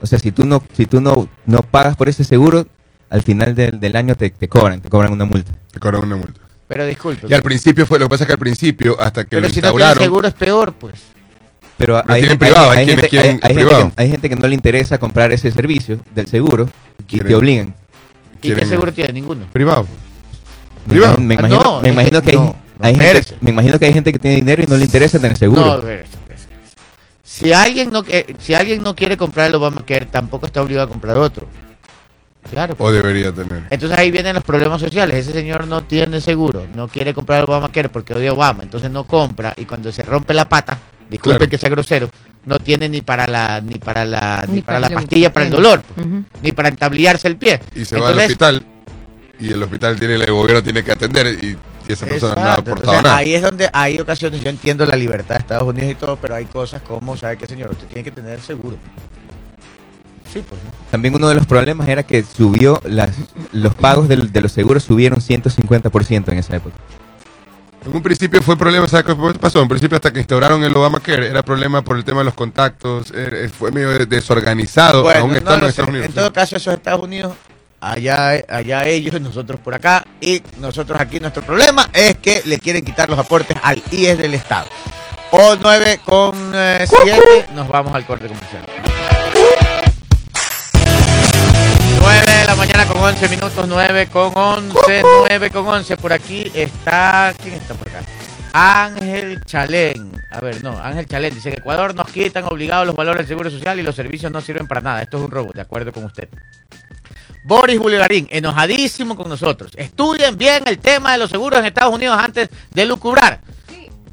O 0.00 0.06
sea, 0.06 0.18
si 0.18 0.32
tú 0.32 0.44
no, 0.46 0.62
si 0.74 0.86
tú 0.86 1.00
no, 1.00 1.28
no 1.46 1.60
pagas 1.62 1.96
por 1.96 2.08
ese 2.08 2.24
seguro, 2.24 2.66
al 3.10 3.22
final 3.22 3.54
del, 3.54 3.80
del 3.80 3.96
año 3.96 4.14
te, 4.14 4.30
te 4.30 4.48
cobran, 4.48 4.80
te 4.80 4.88
cobran 4.88 5.12
una 5.12 5.24
multa. 5.24 5.52
Te 5.72 5.78
cobran 5.80 6.04
una 6.04 6.16
multa. 6.16 6.40
Pero 6.68 6.84
disculpe. 6.86 7.26
Y 7.28 7.34
al 7.34 7.42
principio 7.42 7.86
fue, 7.86 7.98
lo 7.98 8.06
que 8.06 8.10
pasa 8.10 8.24
es 8.24 8.26
que 8.26 8.32
al 8.32 8.38
principio, 8.38 9.00
hasta 9.00 9.22
que 9.24 9.30
pero 9.30 9.42
lo 9.42 9.48
si 9.48 9.56
no 9.56 9.60
tiene 9.62 9.68
instauraron, 9.68 10.02
seguro 10.02 10.28
es 10.28 10.34
peor, 10.34 10.72
pues. 10.72 10.94
Pero 11.78 12.02
hay, 12.08 12.22
gente- 12.22 12.36
privado, 12.38 12.70
hay 12.70 12.78
hay 12.78 12.84
quienes 12.86 13.02
gente, 13.02 13.08
quieren 13.10 13.30
hay- 13.42 13.50
hay 13.50 13.54
gente 13.54 13.64
privado. 13.66 13.92
que, 13.94 14.02
hay 14.02 14.10
gente 14.10 14.28
que 14.30 14.36
no 14.36 14.48
le 14.48 14.54
interesa 14.54 14.98
comprar 14.98 15.30
ese 15.32 15.50
servicio 15.52 15.98
del 16.14 16.26
seguro 16.26 16.68
y 16.98 17.04
Quieren- 17.04 17.28
te 17.28 17.34
obligan. 17.34 17.74
¿Y 18.42 18.52
qué 18.52 18.64
seguro 18.66 18.92
tiene? 18.92 19.12
Ninguno. 19.12 19.46
privado. 19.52 19.86
Me 20.86 20.90
Privado. 20.90 21.14
imagino, 21.20 21.26
me 21.28 21.34
Ah, 21.34 21.38
imagino, 21.38 21.62
no, 21.62 21.80
me 21.82 21.88
imagino 21.88 22.22
que 22.22 22.30
hay, 22.30 22.36
no, 22.36 22.42
no 22.44 22.56
hay 22.86 22.94
gente, 22.94 23.34
me 23.40 23.50
imagino 23.50 23.78
que 23.78 23.84
hay 23.86 23.92
gente 23.92 24.12
que 24.12 24.18
tiene 24.18 24.36
dinero 24.36 24.62
y 24.62 24.66
no 24.66 24.76
le 24.76 24.84
interesa 24.84 25.18
tener 25.18 25.36
seguro. 25.36 25.62
No. 25.82 25.82
Si 27.24 27.52
alguien 27.52 27.90
no 27.90 28.02
si 28.38 28.54
alguien 28.54 28.82
no 28.82 28.94
quiere 28.94 29.16
comprar 29.16 29.48
el 29.48 29.54
Obamacare, 29.56 30.06
tampoco 30.06 30.46
está 30.46 30.62
obligado 30.62 30.86
a 30.86 30.88
comprar 30.90 31.18
otro. 31.18 31.46
Claro. 32.50 32.74
O 32.78 32.90
debería 32.90 33.32
tener. 33.32 33.64
Entonces 33.70 33.98
ahí 33.98 34.10
vienen 34.10 34.34
los 34.34 34.44
problemas 34.44 34.80
sociales. 34.80 35.16
Ese 35.16 35.32
señor 35.32 35.66
no 35.66 35.82
tiene 35.84 36.20
seguro, 36.20 36.66
no 36.74 36.88
quiere 36.88 37.12
comprar 37.14 37.40
el 37.40 37.44
Obamacare 37.44 37.88
porque 37.88 38.14
odia 38.14 38.30
a 38.30 38.34
Obama, 38.34 38.62
entonces 38.62 38.90
no 38.90 39.04
compra 39.04 39.52
y 39.56 39.64
cuando 39.64 39.90
se 39.92 40.02
rompe 40.02 40.34
la 40.34 40.48
pata, 40.48 40.78
disculpe 41.08 41.38
Claro. 41.38 41.50
que 41.50 41.58
sea 41.58 41.70
grosero, 41.70 42.08
no 42.44 42.58
tiene 42.58 42.88
ni 42.88 43.00
para 43.02 43.26
la 43.26 43.60
ni 43.60 43.74
para 43.76 44.04
la 44.04 44.44
ni, 44.48 44.56
Ni 44.56 44.62
para 44.62 44.78
para 44.80 44.88
la 44.88 44.94
pastilla 45.00 45.32
para 45.32 45.46
el 45.46 45.52
dolor, 45.52 45.82
pues, 45.94 46.06
ni 46.42 46.52
para 46.52 46.68
entablillarse 46.68 47.28
el 47.28 47.36
pie. 47.36 47.60
Y 47.74 47.84
se 47.84 47.98
va 47.98 48.08
al 48.10 48.18
hospital 48.18 48.62
y 49.38 49.52
el 49.52 49.62
hospital 49.62 49.98
tiene, 49.98 50.14
el 50.14 50.30
gobierno 50.32 50.62
tiene 50.62 50.82
que 50.82 50.92
atender 50.92 51.26
y, 51.42 51.56
y 51.88 51.92
esa 51.92 52.06
persona 52.06 52.34
no 52.34 52.40
ha 52.48 52.54
aportado 52.54 52.88
O 52.88 52.92
sea, 52.92 53.02
nada. 53.02 53.16
Ahí 53.18 53.34
es 53.34 53.42
donde 53.42 53.68
hay 53.72 53.98
ocasiones, 53.98 54.40
yo 54.42 54.48
entiendo 54.50 54.86
la 54.86 54.96
libertad 54.96 55.34
de 55.34 55.40
Estados 55.40 55.68
Unidos 55.68 55.90
y 55.90 55.94
todo, 55.94 56.16
pero 56.16 56.34
hay 56.34 56.46
cosas 56.46 56.80
como, 56.82 57.16
¿sabe 57.16 57.36
qué, 57.36 57.46
señor? 57.46 57.70
Usted 57.70 57.86
tiene 57.88 58.04
que 58.04 58.10
tener 58.10 58.40
seguro. 58.40 58.76
Sí, 60.32 60.42
pues. 60.48 60.60
¿no? 60.62 60.70
También 60.90 61.14
uno 61.14 61.28
de 61.28 61.34
los 61.34 61.46
problemas 61.46 61.88
era 61.88 62.02
que 62.02 62.22
subió 62.24 62.80
las, 62.84 63.10
los 63.52 63.74
pagos 63.74 64.08
del- 64.08 64.32
de 64.32 64.40
los 64.40 64.52
seguros 64.52 64.82
subieron 64.84 65.20
150% 65.20 66.32
en 66.32 66.38
esa 66.38 66.56
época. 66.56 66.74
En 67.84 67.94
un 67.94 68.02
principio 68.02 68.42
fue 68.42 68.56
problema, 68.56 68.88
¿sabes 68.88 69.06
qué 69.06 69.14
pasó? 69.38 69.62
En 69.62 69.68
principio 69.68 69.94
hasta 69.94 70.12
que 70.12 70.18
instauraron 70.18 70.64
el 70.64 70.76
Obamacare 70.76 71.28
era 71.28 71.44
problema 71.44 71.82
por 71.82 71.96
el 71.96 72.04
tema 72.04 72.18
de 72.18 72.24
los 72.24 72.34
contactos, 72.34 73.12
eh, 73.14 73.48
fue 73.56 73.70
medio 73.70 73.90
de- 73.90 74.06
desorganizado, 74.06 75.02
Bueno, 75.04 75.20
aún 75.20 75.30
no 75.30 75.36
estando 75.36 75.66
en. 75.66 75.70
Estados 75.70 75.90
Unidos. 75.90 76.06
En 76.08 76.12
todo 76.14 76.32
caso, 76.32 76.56
eso 76.56 76.70
es 76.72 76.76
Estados 76.78 77.02
Unidos, 77.02 77.34
allá, 77.80 78.42
allá 78.48 78.84
ellos, 78.88 79.20
nosotros 79.20 79.60
por 79.60 79.72
acá, 79.74 80.04
y 80.20 80.42
nosotros 80.58 81.00
aquí, 81.00 81.20
nuestro 81.20 81.42
problema 81.44 81.88
es 81.92 82.16
que 82.16 82.42
le 82.46 82.58
quieren 82.58 82.84
quitar 82.84 83.08
los 83.08 83.18
aportes 83.20 83.56
al 83.62 83.80
IES 83.92 84.18
del 84.18 84.34
Estado. 84.34 84.66
O 85.30 85.54
9 85.60 86.00
con 86.04 86.34
7, 86.52 87.46
nos 87.54 87.68
vamos 87.68 87.94
al 87.94 88.04
corte 88.04 88.26
comercial. 88.26 88.64
Mañana 92.66 92.92
con 92.92 93.02
11 93.02 93.28
minutos, 93.28 93.66
9 93.68 94.08
con 94.08 94.32
11, 94.34 95.02
9 95.28 95.50
con 95.50 95.66
11. 95.66 95.96
Por 95.96 96.12
aquí 96.12 96.50
está. 96.54 97.32
¿Quién 97.40 97.54
está 97.54 97.74
por 97.74 97.88
acá? 97.88 98.02
Ángel 98.52 99.40
Chalén. 99.44 100.12
A 100.30 100.40
ver, 100.40 100.62
no, 100.64 100.76
Ángel 100.78 101.06
Chalén 101.06 101.34
dice 101.34 101.50
que 101.50 101.58
Ecuador 101.58 101.94
nos 101.94 102.08
quitan 102.08 102.44
obligados 102.44 102.86
los 102.86 102.96
valores 102.96 103.20
del 103.20 103.28
seguro 103.28 103.50
social 103.50 103.78
y 103.78 103.82
los 103.82 103.94
servicios 103.94 104.32
no 104.32 104.40
sirven 104.40 104.66
para 104.66 104.80
nada. 104.80 105.02
Esto 105.02 105.18
es 105.18 105.24
un 105.24 105.30
robo, 105.30 105.52
de 105.52 105.60
acuerdo 105.60 105.92
con 105.92 106.04
usted. 106.04 106.28
Boris 107.44 107.78
Bulgarín, 107.78 108.26
enojadísimo 108.30 109.14
con 109.16 109.28
nosotros. 109.28 109.72
Estudien 109.76 110.36
bien 110.36 110.64
el 110.66 110.78
tema 110.78 111.12
de 111.12 111.18
los 111.18 111.30
seguros 111.30 111.60
en 111.60 111.66
Estados 111.66 111.94
Unidos 111.94 112.18
antes 112.18 112.48
de 112.72 112.84
lucubrar. 112.84 113.40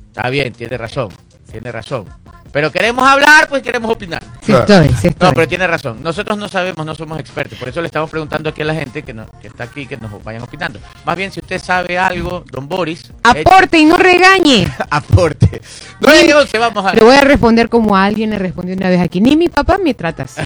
Está 0.07 0.29
bien, 0.29 0.53
tiene 0.53 0.77
razón, 0.77 1.09
tiene 1.51 1.71
razón. 1.71 2.05
Pero 2.53 2.71
queremos 2.71 3.03
hablar, 3.05 3.49
pues 3.49 3.63
queremos 3.63 3.89
opinar. 3.89 4.23
Sí 4.45 4.51
estoy, 4.53 4.87
sí 5.01 5.07
estoy. 5.07 5.27
No, 5.29 5.33
pero 5.33 5.47
tiene 5.47 5.65
razón. 5.65 6.03
Nosotros 6.03 6.37
no 6.37 6.47
sabemos, 6.47 6.85
no 6.85 6.93
somos 6.93 7.19
expertos. 7.19 7.57
Por 7.57 7.67
eso 7.67 7.81
le 7.81 7.87
estamos 7.87 8.11
preguntando 8.11 8.49
aquí 8.51 8.61
a 8.61 8.65
la 8.65 8.75
gente 8.75 9.01
que, 9.01 9.11
no- 9.11 9.25
que 9.41 9.47
está 9.47 9.63
aquí, 9.63 9.87
que 9.87 9.97
nos 9.97 10.23
vayan 10.23 10.43
opinando. 10.43 10.79
Más 11.03 11.17
bien, 11.17 11.31
si 11.31 11.39
usted 11.39 11.59
sabe 11.59 11.97
algo, 11.97 12.45
don 12.51 12.69
Boris, 12.69 13.11
Aporte 13.23 13.79
y 13.79 13.85
no 13.85 13.97
regañe. 13.97 14.71
aporte. 14.91 15.61
9 15.99 16.25
y 16.27 16.31
11, 16.31 16.57
vamos 16.59 16.85
a 16.85 16.93
Le 16.93 17.03
voy 17.03 17.15
a 17.15 17.21
responder 17.21 17.69
como 17.69 17.97
alguien 17.97 18.29
le 18.29 18.37
respondió 18.37 18.75
una 18.75 18.87
vez 18.89 19.01
aquí. 19.01 19.19
Ni 19.19 19.35
mi 19.35 19.49
papá 19.49 19.79
me 19.83 19.95
trata 19.95 20.23
así. 20.23 20.41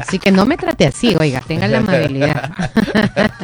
Así 0.00 0.18
que 0.18 0.30
no 0.30 0.46
me 0.46 0.56
trate 0.56 0.86
así, 0.86 1.14
oiga, 1.20 1.42
tenga 1.46 1.68
la 1.68 1.78
amabilidad. 1.78 2.52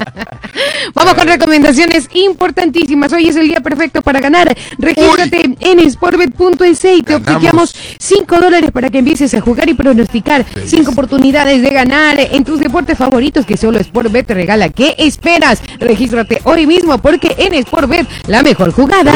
Vamos 0.95 1.15
con 1.15 1.27
recomendaciones 1.29 2.09
importantísimas. 2.15 3.13
Hoy 3.13 3.29
es 3.29 3.37
el 3.37 3.49
día 3.49 3.61
perfecto 3.61 4.01
para 4.03 4.21
ganar. 4.21 4.57
Regístrate 4.79 5.55
en 5.61 5.91
sportbet.es 5.91 6.85
y 6.85 7.03
te 7.03 7.15
obsequiamos 7.17 7.75
5 8.07 8.41
dólares 8.41 8.71
para 8.71 8.89
que 8.89 8.99
empieces 8.99 9.35
a 9.35 9.41
jugar 9.41 9.69
y 9.69 9.75
pronosticar. 9.75 10.47
5 10.65 10.93
oportunidades 10.93 11.61
de 11.61 11.71
ganar 11.71 12.21
en 12.21 12.45
tus 12.45 12.61
deportes 12.61 12.97
favoritos 12.97 13.45
que 13.45 13.57
solo 13.57 13.83
Sportbet 13.83 14.29
te 14.29 14.35
regala. 14.35 14.69
¿Qué 14.69 14.95
esperas? 14.99 15.61
Regístrate 15.81 16.41
hoy 16.45 16.69
mismo 16.69 16.99
porque 16.99 17.35
en 17.37 17.61
Sportbet 17.63 18.07
la 18.29 18.45
mejor 18.45 18.71
jugada. 18.71 19.13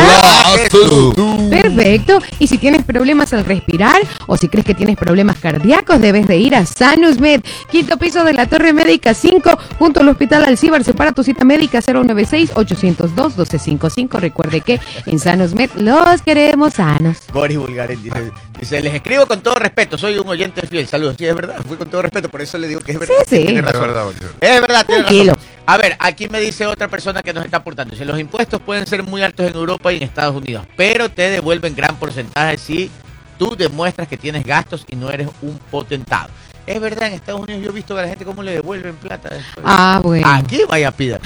Perfecto. 1.50 2.20
Y 2.40 2.48
si 2.48 2.58
tienes 2.58 2.82
problemas 2.84 3.32
al 3.32 3.44
respirar 3.44 4.02
o 4.26 4.36
si 4.36 4.48
crees 4.48 4.66
que 4.66 4.74
tienes 4.74 4.96
problemas 4.96 5.38
cardíacos, 5.38 6.00
debes 6.00 6.26
de 6.26 6.38
ir 6.38 6.56
a 6.56 6.66
SanusMed, 6.66 7.42
quinto 7.70 7.96
piso 7.96 8.24
de 8.24 8.32
la 8.32 8.46
Torre 8.46 8.72
Médica 8.72 9.14
5, 9.14 9.56
junto 9.78 10.00
al 10.00 10.08
Hospital 10.08 10.46
Alcibar. 10.46 10.82
Separa 10.82 11.12
tu 11.12 11.22
cita 11.22 11.44
médica 11.44 11.78
096-802-1255. 11.78 14.18
Recuerde 14.18 14.62
que 14.62 14.80
en 15.06 15.20
SanusMed 15.20 15.70
los 15.76 16.22
queremos 16.22 16.74
sanos. 16.74 17.18
Boris 17.32 17.56
Bulgarín 17.58 18.02
dice, 18.02 18.32
dice, 18.58 18.79
les 18.82 18.94
escribo 18.94 19.26
con 19.26 19.40
todo 19.40 19.54
respeto, 19.56 19.96
soy 19.98 20.18
un 20.18 20.28
oyente 20.28 20.66
fiel. 20.66 20.86
Saludos. 20.86 21.16
Sí, 21.18 21.26
es 21.26 21.34
verdad, 21.34 21.56
fui 21.66 21.76
con 21.76 21.88
todo 21.90 22.02
respeto, 22.02 22.28
por 22.28 22.40
eso 22.42 22.58
le 22.58 22.68
digo 22.68 22.80
que 22.80 22.92
es 22.92 22.98
verdad. 22.98 23.14
Sí, 23.26 23.36
sí. 23.36 23.44
Tiene 23.44 23.60
Es 23.60 23.64
razón. 23.66 23.80
verdad. 23.82 24.06
Es 24.40 24.60
verdad, 24.60 24.86
tiene 24.86 25.02
Tranquilo. 25.02 25.32
razón. 25.34 25.48
A 25.66 25.76
ver, 25.76 25.96
aquí 26.00 26.28
me 26.28 26.40
dice 26.40 26.66
otra 26.66 26.88
persona 26.88 27.22
que 27.22 27.32
nos 27.32 27.44
está 27.44 27.58
aportando. 27.58 27.92
Dice, 27.92 28.04
los 28.04 28.18
impuestos 28.18 28.60
pueden 28.60 28.86
ser 28.86 29.02
muy 29.02 29.22
altos 29.22 29.46
en 29.48 29.54
Europa 29.56 29.92
y 29.92 29.98
en 29.98 30.02
Estados 30.02 30.34
Unidos, 30.36 30.66
pero 30.76 31.08
te 31.08 31.30
devuelven 31.30 31.74
gran 31.76 31.96
porcentaje 31.96 32.58
si 32.58 32.90
tú 33.38 33.54
demuestras 33.56 34.08
que 34.08 34.16
tienes 34.16 34.44
gastos 34.44 34.84
y 34.88 34.96
no 34.96 35.10
eres 35.10 35.28
un 35.42 35.58
potentado. 35.70 36.28
Es 36.70 36.80
verdad, 36.80 37.08
en 37.08 37.14
Estados 37.14 37.40
Unidos 37.40 37.62
yo 37.64 37.70
he 37.70 37.72
visto 37.72 37.98
a 37.98 38.02
la 38.02 38.08
gente 38.08 38.24
cómo 38.24 38.42
le 38.44 38.52
devuelven 38.52 38.94
plata 38.96 39.28
después. 39.30 39.64
Ah, 39.64 40.00
bueno. 40.02 40.26
Aquí 40.30 40.60
vaya 40.68 40.90
pida. 40.92 41.18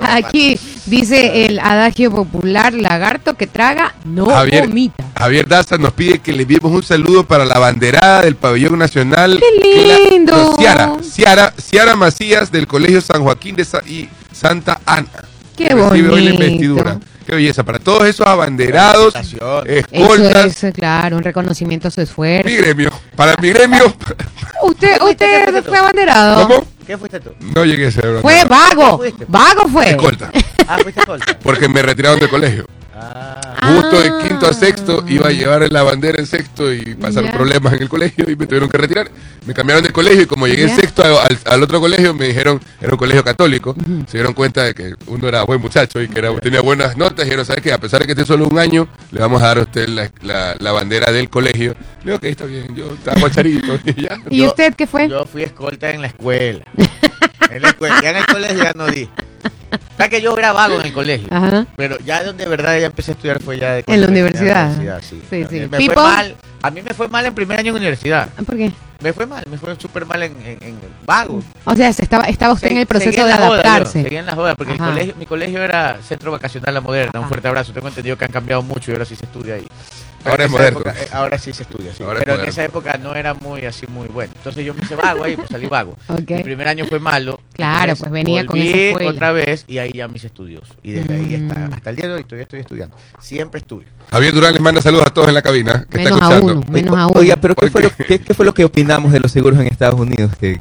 Aquí 0.00 0.58
dice 0.86 1.46
el 1.46 1.58
adagio 1.58 2.10
popular, 2.10 2.74
lagarto 2.74 3.34
que 3.34 3.46
traga 3.46 3.94
no 4.04 4.26
Javier, 4.26 4.66
vomita. 4.68 5.02
Javier 5.16 5.48
Daza 5.48 5.78
nos 5.78 5.92
pide 5.94 6.18
que 6.18 6.32
le 6.32 6.42
enviemos 6.42 6.70
un 6.72 6.82
saludo 6.82 7.24
para 7.24 7.44
la 7.44 7.58
banderada 7.58 8.22
del 8.22 8.36
pabellón 8.36 8.78
nacional. 8.78 9.40
¡Qué 9.40 10.10
lindo! 10.10 10.32
No, 10.36 10.56
Ciara, 10.56 10.92
Ciara, 11.02 11.54
Ciara 11.58 11.96
Macías 11.96 12.52
del 12.52 12.66
Colegio 12.66 13.00
San 13.00 13.22
Joaquín 13.22 13.56
de 13.56 13.64
Sa- 13.64 13.82
y 13.86 14.08
Santa 14.32 14.80
Ana. 14.84 15.08
Qué 15.56 15.68
que 15.68 15.74
recibe 15.74 16.08
hoy 16.08 16.22
la 16.24 16.30
bonito. 16.30 16.44
investidura. 16.44 16.98
Qué 17.26 17.34
belleza. 17.34 17.62
Para 17.64 17.78
todos 17.78 18.04
esos 18.06 18.26
abanderados, 18.26 19.12
Felicitaciones. 19.14 19.84
Eso 19.90 20.02
escoltas, 20.14 20.64
es, 20.64 20.74
claro, 20.74 21.16
un 21.16 21.22
reconocimiento 21.22 21.88
a 21.88 21.90
su 21.90 22.00
esfuerzo. 22.02 22.48
mi 22.48 22.56
gremio. 22.56 22.90
Para 23.16 23.34
mi 23.40 23.48
gremio, 23.48 23.84
¿Usted, 24.62 25.00
usted 25.02 25.64
fue 25.64 25.78
abanderado? 25.78 26.48
¿cómo? 26.48 26.66
¿Qué 26.86 26.98
fuiste 26.98 27.20
tú? 27.20 27.30
No 27.54 27.64
llegué 27.64 27.86
a 27.86 27.90
ser 27.90 28.18
Fue 28.20 28.40
abanderado. 28.40 28.74
vago. 28.76 28.98
fuiste? 28.98 29.24
Vago 29.28 29.68
fue. 29.70 29.90
Escolta. 29.90 30.30
Ah, 30.68 30.78
fuiste 30.82 31.00
escolta. 31.00 31.38
Porque 31.42 31.68
me 31.68 31.80
retiraron 31.82 32.18
del 32.20 32.28
colegio. 32.28 32.66
Ah, 32.96 33.40
Justo 33.74 34.00
de 34.00 34.28
quinto 34.28 34.46
a 34.46 34.52
sexto 34.52 35.04
iba 35.08 35.28
a 35.28 35.32
llevar 35.32 35.70
la 35.72 35.82
bandera 35.82 36.18
en 36.20 36.26
sexto 36.26 36.72
y 36.72 36.94
pasaron 36.94 37.30
problemas 37.32 37.72
en 37.72 37.82
el 37.82 37.88
colegio 37.88 38.24
y 38.30 38.36
me 38.36 38.46
tuvieron 38.46 38.68
que 38.68 38.78
retirar. 38.78 39.10
Me 39.46 39.52
cambiaron 39.54 39.82
de 39.82 39.90
colegio 39.90 40.22
y 40.22 40.26
como 40.26 40.46
llegué 40.46 40.64
en 40.64 40.76
sexto 40.76 41.02
al, 41.02 41.38
al 41.44 41.62
otro 41.62 41.80
colegio 41.80 42.14
me 42.14 42.26
dijeron, 42.28 42.60
era 42.80 42.92
un 42.92 42.98
colegio 42.98 43.24
católico, 43.24 43.74
se 44.06 44.18
dieron 44.18 44.32
cuenta 44.32 44.62
de 44.64 44.74
que 44.74 44.94
uno 45.06 45.26
era 45.28 45.42
buen 45.44 45.60
muchacho 45.60 46.00
y 46.00 46.08
que 46.08 46.18
era, 46.18 46.34
tenía 46.40 46.60
buenas 46.60 46.96
notas 46.96 47.22
y 47.22 47.24
dijeron, 47.24 47.44
¿sabes 47.44 47.62
qué? 47.62 47.72
A 47.72 47.78
pesar 47.78 48.00
de 48.00 48.06
que 48.06 48.12
esté 48.12 48.24
solo 48.24 48.46
un 48.46 48.58
año, 48.58 48.86
le 49.10 49.20
vamos 49.20 49.42
a 49.42 49.46
dar 49.48 49.58
a 49.58 49.62
usted 49.62 49.88
la, 49.88 50.10
la- 50.22 50.54
la 50.58 50.72
bandera 50.72 51.10
del 51.10 51.28
colegio. 51.30 51.74
Le 52.04 52.12
digo, 52.12 52.16
ok, 52.16 52.24
está 52.24 52.44
bien, 52.44 52.74
yo 52.76 52.92
estaba 52.94 53.18
guacharito 53.20 53.78
y 53.84 54.02
ya. 54.02 54.18
¿Y 54.30 54.38
Yo- 54.38 54.46
usted 54.48 54.74
qué 54.74 54.86
fue? 54.86 55.08
Yo 55.08 55.24
fui 55.26 55.42
escolta 55.42 55.90
en 55.90 56.02
la 56.02 56.06
escuela. 56.08 56.64
En 57.50 57.62
la 57.62 57.68
escuela. 57.68 58.00
Ya 58.02 58.10
en 58.10 58.16
el 58.18 58.26
colegio 58.26 58.62
ya 58.62 58.72
no 58.74 58.86
di. 58.86 59.08
O 59.94 59.96
sea 59.96 60.08
que 60.08 60.20
yo 60.20 60.36
era 60.36 60.52
vago 60.52 60.80
en 60.80 60.86
el 60.86 60.92
colegio. 60.92 61.28
Ajá. 61.30 61.66
Pero 61.76 61.98
ya 62.00 62.24
donde 62.24 62.44
de 62.44 62.50
verdad 62.50 62.78
ya 62.80 62.86
empecé 62.86 63.12
a 63.12 63.14
estudiar 63.14 63.40
fue 63.42 63.58
ya 63.58 63.74
de 63.74 63.84
En 63.86 64.00
la 64.00 64.08
universidad. 64.08 64.66
en 64.66 64.70
la 64.70 64.74
universidad, 64.76 65.02
sí. 65.02 65.22
Sí, 65.30 65.46
sí. 65.48 65.68
Me 65.70 65.86
fue 65.86 65.94
mal. 65.94 66.36
A 66.62 66.70
mí 66.70 66.82
me 66.82 66.94
fue 66.94 67.08
mal 67.08 67.24
en 67.26 67.34
primer 67.34 67.58
año 67.60 67.70
en 67.70 67.76
universidad. 67.76 68.28
¿Por 68.44 68.56
qué? 68.56 68.72
Me 69.00 69.12
fue 69.12 69.26
mal, 69.26 69.44
me 69.50 69.58
fue 69.58 69.76
súper 69.78 70.06
mal 70.06 70.22
en, 70.22 70.32
en- 70.44 70.62
en 70.62 70.78
vago. 71.06 71.42
O 71.64 71.74
sea, 71.76 71.92
se 71.92 72.02
estaba, 72.02 72.24
estaba 72.24 72.54
usted 72.54 72.70
en 72.72 72.78
el 72.78 72.86
proceso 72.86 73.24
de 73.24 73.30
la 73.30 73.36
joda, 73.36 73.46
yo, 73.48 73.52
adaptarse. 73.54 74.16
En 74.18 74.26
la 74.26 74.34
joda, 74.34 74.54
porque 74.54 74.72
el 74.72 74.78
colegio, 74.78 75.14
mi 75.18 75.26
colegio 75.26 75.62
era 75.62 75.98
Centro 76.02 76.32
Vacacional 76.32 76.72
La 76.74 76.80
Moderna. 76.80 77.20
Un 77.20 77.28
fuerte 77.28 77.46
abrazo. 77.48 77.72
Tengo 77.72 77.88
entendido 77.88 78.16
que 78.16 78.24
han 78.24 78.32
cambiado 78.32 78.62
mucho 78.62 78.90
y 78.90 78.94
ahora 78.94 79.04
sí 79.04 79.14
se 79.14 79.26
estudia 79.26 79.54
ahí. 79.56 79.66
Ahora 80.24 80.44
es 80.44 80.50
moderno. 80.50 80.80
época, 80.80 80.94
eh, 81.00 81.08
ahora 81.12 81.38
sí 81.38 81.52
se 81.52 81.62
estudia, 81.64 81.92
sí. 81.94 82.02
Ahora 82.02 82.18
es 82.20 82.24
Pero 82.24 82.42
en 82.42 82.48
esa 82.48 82.64
época 82.64 82.98
no 82.98 83.14
era 83.14 83.34
muy 83.34 83.64
así 83.64 83.86
muy 83.86 84.08
bueno. 84.08 84.32
Entonces 84.36 84.64
yo 84.64 84.74
me 84.74 84.80
hice 84.82 84.94
vago 84.96 85.24
ahí, 85.24 85.36
pues 85.36 85.48
salí 85.48 85.66
vago. 85.66 85.96
Ok. 86.08 86.30
Mi 86.30 86.42
primer 86.42 86.68
año 86.68 86.86
fue 86.86 86.98
malo. 87.00 87.40
Claro, 87.52 87.82
entonces 87.92 88.00
pues 88.00 88.12
venía 88.12 88.46
con 88.46 88.58
esa 88.58 88.76
escuela. 88.76 89.10
otra 89.10 89.32
vez 89.32 89.64
y 89.68 89.78
ahí 89.78 89.92
ya 89.92 90.08
mis 90.08 90.24
estudios. 90.24 90.68
Y 90.82 90.92
desde 90.92 91.14
ahí 91.14 91.34
hasta, 91.34 91.60
Mm. 91.68 91.72
hasta 91.74 91.90
el 91.90 91.96
día 91.96 92.08
de 92.08 92.14
hoy 92.14 92.24
todavía 92.24 92.42
estoy 92.44 92.60
estudiando. 92.60 92.96
Siempre 93.20 93.58
estudio. 93.60 93.88
Javier 94.10 94.32
Durán 94.34 94.52
les 94.52 94.62
manda 94.62 94.80
saludos 94.82 95.06
a 95.06 95.10
todos 95.14 95.28
en 95.28 95.34
la 95.34 95.42
cabina 95.42 95.86
que 95.90 95.98
Menos 95.98 96.12
está 96.12 96.26
a 96.26 96.34
escuchando. 96.34 96.60
uno, 96.60 96.72
menos 96.72 96.96
a 96.98 97.06
uno. 97.06 97.20
Oiga, 97.20 97.36
pero 97.36 97.54
¿qué 97.54 97.70
¿Por 97.70 97.70
fue, 97.70 97.82
lo, 97.82 97.90
qué 98.24 98.34
fue 98.34 98.44
lo 98.46 98.54
que 98.54 98.64
opinamos 98.64 99.12
de 99.12 99.20
los 99.20 99.30
seguros 99.32 99.58
en 99.60 99.66
Estados 99.66 99.98
Unidos? 99.98 100.32
Que, 100.38 100.60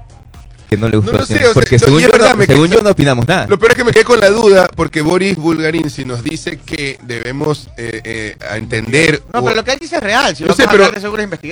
que 0.76 0.82
no 0.82 0.90
le 0.90 0.98
gustó. 0.98 1.12
No 1.14 1.20
lo 1.20 1.26
sé, 1.26 1.34
señor? 1.36 1.50
o 1.50 1.54
sea, 1.54 1.62
porque 1.62 1.78
no, 1.78 1.86
según, 1.86 2.00
yo, 2.02 2.10
verdad, 2.10 2.30
no, 2.32 2.36
me 2.38 2.46
según 2.46 2.68
quedé- 2.68 2.76
yo 2.78 2.84
no 2.84 2.90
opinamos 2.90 3.28
nada. 3.28 3.48
Lo 3.48 3.60
peor 3.60 3.72
es 3.72 3.78
que 3.78 3.84
me 3.84 3.92
quedé 3.92 4.04
con 4.04 4.20
la 4.20 4.30
duda 4.30 4.70
porque 4.76 5.02
Boris 5.02 5.36
Bulgarín 5.38 5.90
si 5.90 6.06
nos 6.06 6.24
dice 6.24 6.58
que 6.58 6.98
debemos 7.04 7.68
eh, 7.78 8.02
eh, 8.04 8.38
entender. 8.56 9.22
No, 9.34 9.40
o- 9.40 9.44
pero 9.44 9.56
lo 9.58 9.64
que 9.64 9.72
él 9.74 9.80
dice 9.80 9.96
es 9.98 10.04
real. 10.04 10.36
Si 10.36 10.44
vamos 10.44 10.58
sé, 10.58 10.64
pero- 10.70 10.84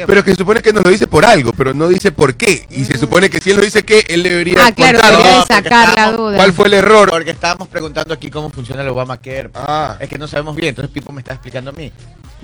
pero 0.08 0.24
que 0.24 0.32
se 0.32 0.38
supone 0.38 0.62
que 0.62 0.74
nos 0.74 0.84
lo 0.84 0.90
dice 0.90 1.08
por 1.08 1.26
algo, 1.26 1.54
pero 1.54 1.74
no 1.74 1.88
dice 1.88 2.12
por 2.12 2.36
qué. 2.36 2.66
Y 2.70 2.86
se 2.86 2.98
supone 2.98 3.30
que 3.30 3.40
si 3.40 3.52
él 3.52 3.58
lo 3.58 3.64
dice 3.64 3.84
qué, 3.84 4.06
él 4.10 4.24
debería 4.24 4.66
Ah, 4.66 4.72
claro, 4.72 5.00
debería 5.00 5.38
No, 5.40 5.46
sacar 5.46 5.96
la 5.96 6.12
duda. 6.12 6.36
cuál 6.38 6.54
fue 6.54 6.68
el 6.68 6.74
error. 6.74 7.10
Porque 7.10 7.32
estábamos 7.32 7.68
preguntando 7.68 8.14
aquí 8.14 8.30
cómo 8.30 8.50
funciona 8.50 8.82
el 8.82 8.88
Obamacare. 8.90 9.50
Ah, 9.54 9.98
Es 10.00 10.10
que 10.10 10.18
no 10.18 10.28
sabemos 10.28 10.56
bien, 10.56 10.70
entonces 10.70 10.92
Pipo 10.92 11.12
me 11.12 11.22
está 11.22 11.34
explicando 11.34 11.70
a 11.72 11.74
mí. 11.74 11.92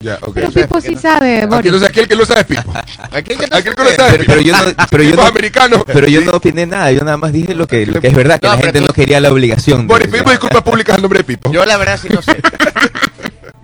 ya, 0.02 0.18
ok. 0.22 0.34
Pero 0.36 0.52
Pipo 0.52 0.80
sí 0.82 0.94
no- 0.96 1.02
sabe, 1.02 1.46
Boris. 1.48 1.72
no 1.72 1.80
sé, 1.80 1.86
aquel 1.88 2.08
que 2.08 2.16
lo 2.16 2.26
sabe, 2.26 2.44
Pipo. 2.44 2.72
Aquel 3.12 3.38
que 3.38 3.48
no 3.48 3.56
Aquel 3.58 3.76
que 3.76 3.82
sabe. 3.84 3.90
lo 3.92 3.96
sabe, 3.96 4.12
Pero, 4.18 4.24
pero 4.28 4.42
yo 4.42 4.54
no, 4.54 4.64
pero 4.92 5.04
yo 5.04 5.12
Pipo 5.12 5.68
no, 5.70 5.84
pero 5.86 6.08
yo 6.08 6.22
no 6.22 6.32
opiné 6.34 6.66
nada, 6.68 6.92
yo 6.92 7.00
nada 7.04 7.18
más 7.18 7.32
dije 7.34 7.56
lo 7.56 7.66
que, 7.68 7.86
lo 7.86 8.00
que 8.02 8.08
es 8.08 8.14
verdad, 8.16 8.40
que 8.40 8.48
No, 8.48 8.54
la 8.56 8.62
gente 8.62 8.80
tú- 8.80 8.86
no 8.88 8.94
quería 8.94 9.20
la 9.20 9.32
obligación. 9.32 9.88
Boris, 9.88 10.08
Pipo, 10.08 10.30
disculpas 10.30 10.62
públicas 10.64 10.96
al 10.96 11.02
nombre 11.02 11.20
de 11.20 11.24
Pipo. 11.24 11.52
Yo 11.52 11.66
la 11.66 11.78
verdad 11.78 12.00
sí 12.02 12.08
no 12.14 12.22
sé. 12.22 12.38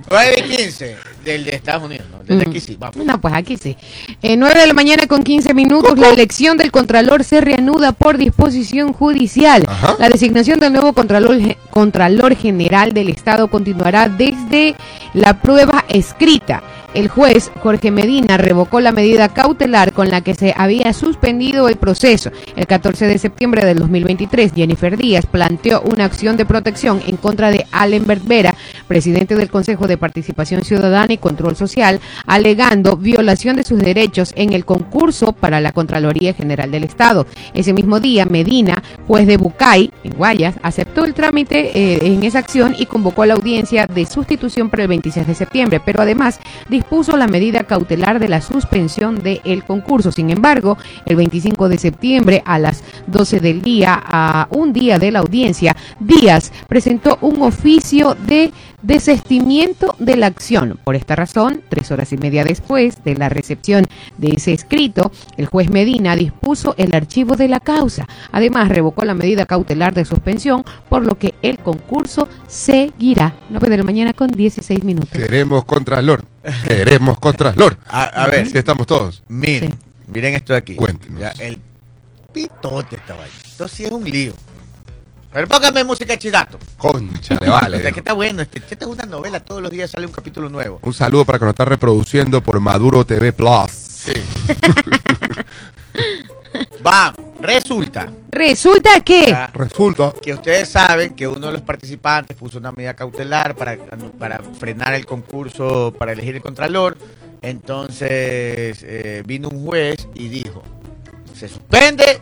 9 0.09 0.35
y 0.45 0.55
15 0.57 0.97
del 1.25 1.45
de 1.45 1.55
Estados 1.55 1.83
Unidos, 1.83 2.05
¿no? 2.11 2.19
Desde 2.23 2.45
Mm. 2.45 2.49
aquí 2.49 2.59
sí, 2.59 2.75
vamos. 2.79 2.97
No, 2.97 3.19
pues 3.19 3.33
aquí 3.33 3.57
sí. 3.57 3.75
Eh, 4.21 4.35
9 4.37 4.59
de 4.59 4.67
la 4.67 4.73
mañana 4.73 5.07
con 5.07 5.23
15 5.23 5.53
minutos, 5.53 5.97
la 5.97 6.09
elección 6.09 6.57
del 6.57 6.71
Contralor 6.71 7.23
se 7.23 7.41
reanuda 7.41 7.93
por 7.93 8.17
disposición 8.17 8.93
judicial. 8.93 9.63
Ajá. 9.67 9.95
La 9.99 10.09
designación 10.09 10.59
del 10.59 10.73
nuevo 10.73 10.93
Contralor, 10.93 11.37
Contralor 11.71 12.35
General 12.35 12.93
del 12.93 13.09
Estado 13.09 13.47
continuará 13.47 14.07
desde 14.09 14.75
la 15.13 15.39
prueba 15.41 15.85
escrita. 15.89 16.61
El 16.93 17.07
juez 17.07 17.51
Jorge 17.61 17.89
Medina 17.89 18.37
revocó 18.37 18.79
la 18.79 18.91
medida 18.91 19.29
cautelar 19.29 19.93
con 19.93 20.09
la 20.09 20.21
que 20.21 20.35
se 20.35 20.53
había 20.55 20.93
suspendido 20.93 21.67
el 21.67 21.77
proceso. 21.77 22.31
El 22.55 22.67
14 22.67 23.07
de 23.07 23.17
septiembre 23.17 23.65
del 23.65 23.79
2023, 23.79 24.53
Jennifer 24.53 24.95
Díaz 24.95 25.25
planteó 25.25 25.81
una 25.81 26.05
acción 26.05 26.37
de 26.37 26.45
protección 26.45 27.01
en 27.07 27.17
contra 27.17 27.49
de 27.49 27.65
Allen 27.71 28.05
Vera, 28.25 28.53
presidente 28.87 29.35
del 29.35 29.49
Consejo 29.49 29.87
de 29.87 29.97
Participación 29.97 30.63
Ciudadana 30.63 31.13
y 31.13 31.17
Control 31.17 31.55
Social, 31.55 31.99
alegando 32.27 32.95
violación 32.95 33.55
de 33.55 33.63
sus 33.63 33.79
derechos 33.79 34.31
en 34.35 34.53
el 34.53 34.63
concurso 34.63 35.33
para 35.33 35.61
la 35.61 35.71
Contraloría 35.71 36.35
General 36.35 36.69
del 36.69 36.83
Estado. 36.83 37.25
Ese 37.55 37.73
mismo 37.73 37.99
día, 37.99 38.25
Medina, 38.25 38.83
juez 39.07 39.25
de 39.25 39.37
Bucay, 39.37 39.91
en 40.03 40.13
Guayas, 40.13 40.55
aceptó 40.61 41.05
el 41.05 41.15
trámite 41.15 41.71
eh, 41.75 41.99
en 42.03 42.23
esa 42.23 42.37
acción 42.37 42.75
y 42.77 42.85
convocó 42.85 43.23
a 43.23 43.27
la 43.27 43.33
audiencia 43.33 43.87
de 43.87 44.05
sustitución 44.05 44.69
para 44.69 44.83
el 44.83 44.89
26 44.89 45.25
de 45.25 45.33
septiembre, 45.33 45.81
pero 45.83 46.01
además 46.01 46.39
dispuso 46.83 47.15
la 47.15 47.27
medida 47.27 47.63
cautelar 47.63 48.19
de 48.19 48.27
la 48.27 48.41
suspensión 48.41 49.23
del 49.23 49.63
concurso. 49.63 50.11
Sin 50.11 50.29
embargo, 50.29 50.77
el 51.05 51.15
25 51.15 51.69
de 51.69 51.77
septiembre 51.77 52.43
a 52.45 52.59
las 52.59 52.83
12 53.07 53.39
del 53.39 53.61
día, 53.61 54.01
a 54.05 54.49
un 54.49 54.73
día 54.73 54.99
de 54.99 55.11
la 55.11 55.19
audiencia, 55.19 55.77
Díaz 56.01 56.51
presentó 56.67 57.17
un 57.21 57.41
oficio 57.41 58.17
de 58.27 58.51
desestimiento 58.81 59.95
de 59.97 60.17
la 60.17 60.27
acción. 60.27 60.77
Por 60.83 60.95
esta 60.95 61.15
razón, 61.15 61.61
tres 61.69 61.89
horas 61.89 62.11
y 62.11 62.17
media 62.17 62.43
después 62.43 63.01
de 63.05 63.15
la 63.15 63.29
recepción 63.29 63.85
de 64.17 64.33
ese 64.35 64.51
escrito, 64.51 65.09
el 65.37 65.45
juez 65.45 65.69
Medina 65.69 66.17
dispuso 66.17 66.75
el 66.77 66.93
archivo 66.93 67.37
de 67.37 67.47
la 67.47 67.61
causa. 67.61 68.05
Además, 68.33 68.67
revocó 68.67 69.05
la 69.05 69.13
medida 69.13 69.45
cautelar 69.45 69.93
de 69.93 70.03
suspensión, 70.03 70.65
por 70.89 71.05
lo 71.05 71.17
que 71.17 71.33
el 71.41 71.59
concurso 71.59 72.27
seguirá. 72.47 73.35
9 73.49 73.69
de 73.69 73.77
la 73.77 73.83
mañana 73.83 74.11
con 74.11 74.27
16 74.27 74.83
minutos. 74.83 75.11
Queremos 75.13 75.63
Contralor. 75.63 76.32
Queremos 76.67 77.19
Contralor. 77.19 77.77
A, 77.87 78.03
a 78.03 78.27
ver, 78.27 78.47
Si 78.49 78.57
estamos 78.57 78.85
todos. 78.87 79.23
miren, 79.27 79.71
Sí. 79.71 79.77
miren 80.07 80.33
esto 80.35 80.53
de 80.53 80.59
aquí. 80.59 80.75
Cuéntenos. 80.75 81.19
Ya, 81.19 81.29
el 81.39 81.59
pitote 82.31 82.95
estaba 82.97 83.23
ahí. 83.23 83.31
Esto 83.45 83.67
sí 83.67 83.85
es 83.85 83.91
un 83.91 84.03
lío. 84.03 84.33
Pero 85.31 85.47
póngame 85.47 85.83
música 85.83 86.15
chidato. 86.17 86.59
Concha, 86.77 87.35
le 87.35 87.39
O 87.49 87.59
sea, 87.59 87.61
vale. 87.61 87.91
que 87.91 87.99
está 87.99 88.13
bueno. 88.13 88.41
Este, 88.43 88.59
esta 88.59 88.75
es 88.85 88.85
una 88.85 89.05
novela, 89.05 89.39
todos 89.39 89.61
los 89.61 89.71
días 89.71 89.89
sale 89.89 90.05
un 90.05 90.11
capítulo 90.11 90.47
nuevo. 90.49 90.79
Un 90.83 90.93
saludo 90.93 91.25
para 91.25 91.39
que 91.39 91.45
nos 91.45 91.53
está 91.53 91.65
reproduciendo 91.65 92.41
por 92.43 92.59
Maduro 92.59 93.03
TV 93.05 93.33
Plus. 93.33 93.71
Vamos, 96.83 97.19
resulta 97.43 98.11
Resulta 98.31 98.99
que... 99.01 99.35
Resulta. 99.53 100.11
que 100.19 100.33
ustedes 100.33 100.67
saben 100.69 101.13
que 101.13 101.27
uno 101.27 101.47
de 101.47 101.53
los 101.53 101.61
participantes 101.61 102.35
puso 102.35 102.57
una 102.57 102.71
medida 102.71 102.95
cautelar 102.95 103.55
para, 103.55 103.77
para 104.17 104.39
frenar 104.59 104.95
el 104.95 105.05
concurso 105.05 105.93
para 105.97 106.13
elegir 106.13 106.35
el 106.35 106.41
contralor. 106.41 106.97
Entonces 107.43 108.09
eh, 108.81 109.21
vino 109.25 109.49
un 109.49 109.65
juez 109.65 110.07
y 110.15 110.29
dijo, 110.29 110.63
se 111.35 111.47
suspende 111.47 112.21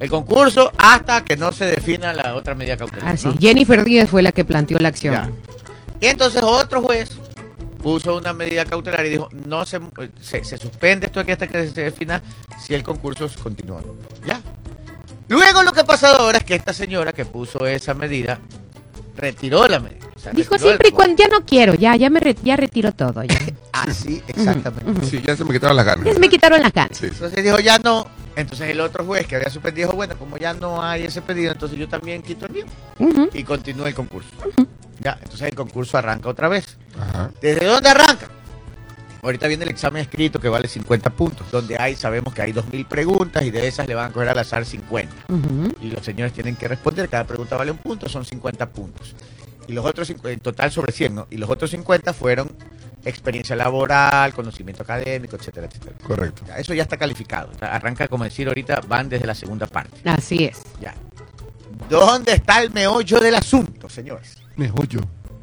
el 0.00 0.10
concurso 0.10 0.70
hasta 0.76 1.24
que 1.24 1.36
no 1.36 1.52
se 1.52 1.66
defina 1.66 2.12
la 2.12 2.34
otra 2.34 2.54
medida 2.54 2.76
cautelar. 2.76 3.14
Así, 3.14 3.28
¿no? 3.28 3.36
Jennifer 3.38 3.84
Díaz 3.84 4.10
fue 4.10 4.22
la 4.22 4.32
que 4.32 4.44
planteó 4.44 4.78
la 4.78 4.88
acción. 4.88 5.14
Ya. 5.14 5.30
Y 6.00 6.06
entonces 6.06 6.42
otro 6.42 6.82
juez 6.82 7.10
puso 7.82 8.16
una 8.16 8.32
medida 8.32 8.64
cautelar 8.64 9.04
y 9.06 9.10
dijo, 9.10 9.28
no 9.46 9.64
se, 9.64 9.80
se, 10.20 10.44
se 10.44 10.58
suspende 10.58 11.06
esto 11.06 11.20
aquí 11.20 11.32
hasta 11.32 11.46
que 11.46 11.68
se 11.68 11.82
defina 11.82 12.22
si 12.60 12.74
el 12.74 12.82
concurso 12.82 13.28
continúa. 13.42 13.80
Ya. 14.26 14.40
Luego 15.28 15.62
lo 15.62 15.72
que 15.72 15.80
ha 15.80 15.84
pasado 15.84 16.18
ahora 16.18 16.38
es 16.38 16.44
que 16.44 16.54
esta 16.54 16.72
señora 16.72 17.12
que 17.12 17.24
puso 17.24 17.66
esa 17.66 17.94
medida 17.94 18.38
retiró 19.16 19.66
la 19.68 19.80
medida. 19.80 20.06
O 20.16 20.18
sea, 20.18 20.32
Dijo 20.32 20.58
siempre 20.58 20.88
y 20.88 20.92
cuando 20.92 21.16
ya 21.16 21.28
no 21.28 21.44
quiero, 21.46 21.74
ya, 21.74 21.96
ya 21.96 22.10
me 22.10 22.20
re- 22.20 22.36
ya 22.42 22.56
retiro 22.56 22.92
todo. 22.92 23.22
Ya. 23.24 23.38
Así, 23.72 24.22
exactamente. 24.26 25.06
Sí, 25.06 25.22
ya 25.24 25.34
se 25.36 25.44
me 25.44 25.52
quitaron 25.54 25.76
las 25.76 25.86
ganas. 25.86 26.04
Ya 26.04 26.12
se 26.12 26.18
me 26.18 26.28
quitaron 26.28 26.60
las 26.60 26.72
ganas. 26.72 26.98
Sí. 26.98 27.06
Entonces 27.06 27.42
dijo, 27.42 27.58
ya 27.60 27.78
no. 27.78 28.06
Entonces 28.36 28.68
el 28.70 28.80
otro 28.80 29.04
juez 29.04 29.26
que 29.26 29.36
había 29.36 29.48
suspendido 29.50 29.86
dijo, 29.88 29.96
bueno, 29.96 30.16
como 30.18 30.36
ya 30.36 30.52
no 30.52 30.82
hay 30.82 31.04
ese 31.04 31.22
pedido, 31.22 31.52
entonces 31.52 31.78
yo 31.78 31.88
también 31.88 32.22
quito 32.22 32.46
el 32.46 32.52
mío. 32.52 32.64
Y 33.32 33.42
continúa 33.44 33.88
el 33.88 33.94
concurso. 33.94 34.28
Ya, 35.00 35.18
entonces 35.22 35.48
el 35.48 35.54
concurso 35.54 35.98
arranca 35.98 36.28
otra 36.28 36.48
vez. 36.48 36.76
Ajá. 36.98 37.30
¿Desde 37.40 37.66
dónde 37.66 37.88
arranca? 37.88 38.28
Ahorita 39.22 39.48
viene 39.48 39.64
el 39.64 39.70
examen 39.70 40.00
escrito 40.00 40.40
que 40.40 40.48
vale 40.48 40.66
50 40.66 41.10
puntos, 41.10 41.50
donde 41.50 41.76
hay, 41.78 41.94
sabemos 41.94 42.32
que 42.32 42.40
hay 42.40 42.52
2.000 42.52 42.86
preguntas 42.86 43.42
y 43.42 43.50
de 43.50 43.68
esas 43.68 43.86
le 43.86 43.94
van 43.94 44.10
a 44.10 44.12
coger 44.12 44.30
al 44.30 44.38
azar 44.38 44.64
50. 44.64 45.14
Ujú. 45.28 45.74
Y 45.82 45.90
los 45.90 46.02
señores 46.04 46.32
tienen 46.32 46.56
que 46.56 46.68
responder, 46.68 47.08
cada 47.08 47.24
pregunta 47.24 47.56
vale 47.56 47.70
un 47.70 47.76
punto, 47.78 48.08
son 48.08 48.24
50 48.24 48.70
puntos. 48.70 49.14
Y 49.68 49.72
los 49.72 49.84
otros, 49.84 50.10
en 50.10 50.40
total 50.40 50.72
sobre 50.72 50.92
100, 50.92 51.14
¿no? 51.14 51.26
Y 51.30 51.36
los 51.36 51.50
otros 51.50 51.70
50 51.70 52.14
fueron 52.14 52.50
experiencia 53.04 53.54
laboral, 53.56 54.32
conocimiento 54.32 54.82
académico, 54.82 55.36
etcétera, 55.36 55.66
etcétera. 55.66 55.96
Correcto. 56.02 56.42
Ya, 56.46 56.56
eso 56.56 56.74
ya 56.74 56.82
está 56.82 56.96
calificado. 56.96 57.50
Arranca, 57.60 58.08
como 58.08 58.24
decir 58.24 58.48
ahorita, 58.48 58.80
van 58.88 59.08
desde 59.08 59.26
la 59.26 59.34
segunda 59.34 59.66
parte. 59.66 59.96
Así 60.08 60.44
es. 60.44 60.60
Ya. 60.80 60.94
¿Dónde 61.88 62.32
está 62.32 62.62
el 62.62 62.70
meollo 62.70 63.20
del 63.20 63.34
asunto, 63.34 63.88
señores? 63.88 64.38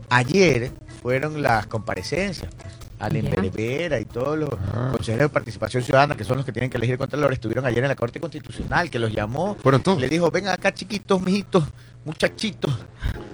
Ayer 0.10 0.72
fueron 1.02 1.42
las 1.42 1.68
comparecencias. 1.68 2.50
Pues. 2.56 2.74
Allen. 3.00 3.30
Berbera 3.30 4.00
y 4.00 4.06
todos 4.06 4.38
los 4.40 4.50
Ah. 4.74 4.90
consejeros 4.92 5.30
de 5.30 5.34
participación 5.34 5.84
ciudadana, 5.84 6.16
que 6.16 6.24
son 6.24 6.38
los 6.38 6.46
que 6.46 6.52
tienen 6.52 6.70
que 6.72 6.78
elegir 6.78 6.98
contralor, 6.98 7.32
estuvieron 7.32 7.64
ayer 7.68 7.84
en 7.84 7.90
la 7.90 7.96
Corte 7.96 8.20
Constitucional, 8.20 8.90
que 8.90 8.98
los 8.98 9.12
llamó, 9.14 9.56
Fueron 9.62 9.84
todos. 9.84 10.00
le 10.02 10.10
dijo, 10.10 10.32
vengan 10.32 10.54
acá 10.54 10.74
chiquitos, 10.74 11.22
mijitos, 11.22 11.64
muchachitos, 12.06 12.76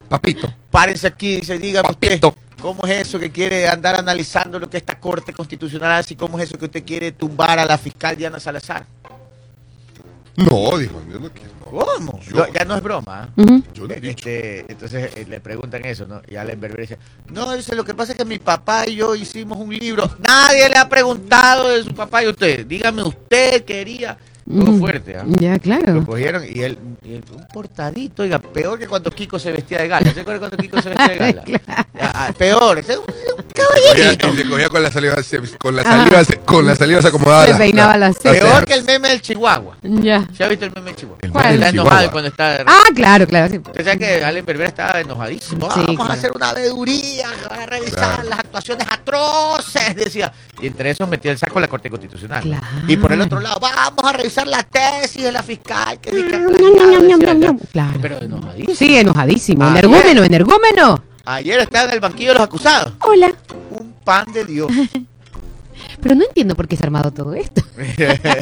Papito. 0.09 0.53
párense 0.69 1.07
aquí, 1.07 1.37
dice, 1.37 1.57
dígame 1.57 1.89
usted, 1.91 2.19
Papito. 2.19 2.35
¿cómo 2.61 2.83
es 2.85 3.07
eso 3.07 3.17
que 3.19 3.31
quiere 3.31 3.69
andar 3.69 3.95
analizando 3.95 4.59
lo 4.59 4.69
que 4.69 4.75
esta 4.77 4.99
Corte 4.99 5.31
Constitucional 5.31 5.93
hace 5.93 6.13
y 6.13 6.17
cómo 6.17 6.37
es 6.39 6.49
eso 6.49 6.57
que 6.57 6.65
usted 6.65 6.83
quiere 6.83 7.13
tumbar 7.13 7.57
a 7.57 7.63
la 7.65 7.77
fiscal 7.77 8.17
Diana 8.17 8.41
Salazar? 8.41 8.85
No, 10.35 10.77
dijo. 10.77 11.01
Yo 11.11 11.19
no 11.19 11.29
quiero. 11.29 11.51
¿Cómo? 11.63 12.19
Yo- 12.21 12.35
No, 12.37 12.53
ya 12.53 12.65
no 12.65 12.75
es 12.75 12.83
broma. 12.83 13.29
Ujú. 13.35 13.63
Yo 13.73 13.87
no 13.87 13.93
he 13.93 13.99
dicho. 13.99 14.29
Este, 14.29 14.65
entonces 14.71 15.11
eh, 15.15 15.25
le 15.27 15.39
preguntan 15.39 15.85
eso, 15.85 16.05
¿no? 16.07 16.21
Y 16.27 16.35
Allen 16.35 16.59
Berber 16.59 16.81
dice, 16.81 16.97
no, 17.29 17.51
dice, 17.55 17.75
lo 17.75 17.83
que 17.83 17.93
pasa 17.93 18.11
es 18.13 18.17
que 18.17 18.25
mi 18.25 18.39
papá 18.39 18.87
y 18.87 18.95
yo 18.95 19.15
hicimos 19.15 19.57
un 19.59 19.73
libro. 19.73 20.09
Nadie 20.19 20.69
le 20.69 20.77
ha 20.77 20.87
preguntado 20.89 21.69
de 21.69 21.83
su 21.83 21.93
papá 21.93 22.23
y 22.23 22.27
usted. 22.27 22.65
Dígame, 22.65 23.03
usted 23.03 23.63
quería. 23.65 24.17
Todo 24.49 24.77
fuerte, 24.77 25.15
¿ah? 25.17 25.23
Ya, 25.27 25.53
Lo 25.53 25.59
claro. 25.59 26.05
cogieron 26.05 26.43
y 26.43 26.59
él, 26.61 26.77
y 27.03 27.13
él, 27.15 27.23
un 27.33 27.47
portadito, 27.47 28.23
oiga, 28.23 28.39
peor 28.39 28.77
que 28.77 28.87
cuando 28.87 29.09
Kiko 29.11 29.39
se 29.39 29.51
vestía 29.51 29.79
de 29.79 29.87
gala. 29.87 30.13
¿Se 30.13 30.19
acuerda 30.21 30.39
cuando 30.39 30.57
Kiko 30.57 30.81
se 30.81 30.89
vestía 30.89 31.07
de 31.07 31.17
gala? 31.17 31.43
Ya, 31.93 32.11
ah, 32.15 32.33
peor, 32.35 32.79
ese 32.79 32.93
es 32.93 32.97
un, 32.97 33.05
y 33.05 34.35
se 34.35 34.49
cogía 34.49 34.67
con 34.69 34.81
la 34.81 34.91
saliva, 34.91 35.21
se- 35.21 35.39
con 35.59 35.75
la 35.75 35.83
saliva, 35.83 36.23
se- 36.23 36.37
con 36.39 36.65
la 36.65 36.75
saliva 36.75 37.01
se 37.03 37.07
acomodaba. 37.09 37.45
Se 37.45 37.51
la- 37.51 37.57
peinaba 37.59 37.97
las 37.97 38.17
cejas. 38.17 38.39
Peor 38.39 38.65
que 38.65 38.73
el 38.73 38.83
meme 38.83 39.09
del 39.09 39.21
Chihuahua. 39.21 39.77
Ya. 39.83 40.27
¿Se 40.35 40.43
ha 40.43 40.47
visto 40.47 40.65
el 40.65 40.71
meme 40.73 40.87
del 40.87 40.95
Chihuahua? 40.95 41.19
El 41.21 41.31
¿Cuál? 41.31 41.53
Está 41.53 41.69
enojado 41.69 41.95
Chihuahua. 41.99 42.11
cuando 42.11 42.29
está... 42.29 42.63
Ah, 42.65 42.83
claro, 42.95 43.27
claro. 43.27 43.49
sí. 43.53 43.57
Usted 43.59 43.85
sabe 43.85 43.99
que 43.99 44.25
Allen 44.25 44.43
Berbera 44.45 44.69
estaba 44.69 45.01
enojadísimo. 45.01 45.71
Sí, 45.71 45.79
Vamos 45.81 45.95
claro. 45.95 46.11
a 46.11 46.13
hacer 46.15 46.31
una 46.35 46.53
veeduría, 46.53 47.29
van 47.49 47.59
a 47.61 47.65
revisar 47.67 47.93
Claro. 48.15 48.29
las 48.29 48.39
actuaciones 48.39 48.87
atroces, 48.89 49.95
decía. 49.95 50.33
Y 50.61 50.67
entre 50.67 50.89
esos 50.89 51.07
metió 51.07 51.29
el 51.31 51.37
saco 51.37 51.59
la 51.59 51.67
Corte 51.67 51.89
Constitucional. 51.91 52.41
Claro. 52.41 52.65
Y 52.87 52.97
por 52.97 53.11
el 53.13 53.21
otro 53.21 53.39
lado, 53.39 53.59
vamos 53.59 54.03
a 54.03 54.13
revisar 54.13 54.32
la 54.45 54.63
tesis 54.63 55.23
de 55.23 55.31
la 55.31 55.43
fiscal. 55.43 55.99
Que 55.99 56.11
dice. 56.11 56.29
Claro. 57.71 57.99
Pero 58.01 58.17
enojadísimo. 58.19 58.75
Sí, 58.75 58.97
enojadísimo. 58.97 59.63
Ah, 59.65 59.69
Energúmeno, 59.71 60.23
energúmeno. 60.23 61.03
Ayer 61.25 61.59
estaba 61.59 61.85
en 61.89 61.93
el 61.93 61.99
banquillo 61.99 62.29
de 62.29 62.33
los 62.35 62.43
acusados. 62.43 62.93
Hola. 63.01 63.31
Un 63.71 63.93
pan 64.03 64.25
de 64.33 64.45
Dios. 64.45 64.71
Pero 66.01 66.15
no 66.15 66.25
entiendo 66.25 66.55
por 66.55 66.67
qué 66.67 66.75
se 66.75 66.83
ha 66.83 66.87
armado 66.87 67.11
todo 67.11 67.33
esto. 67.33 67.61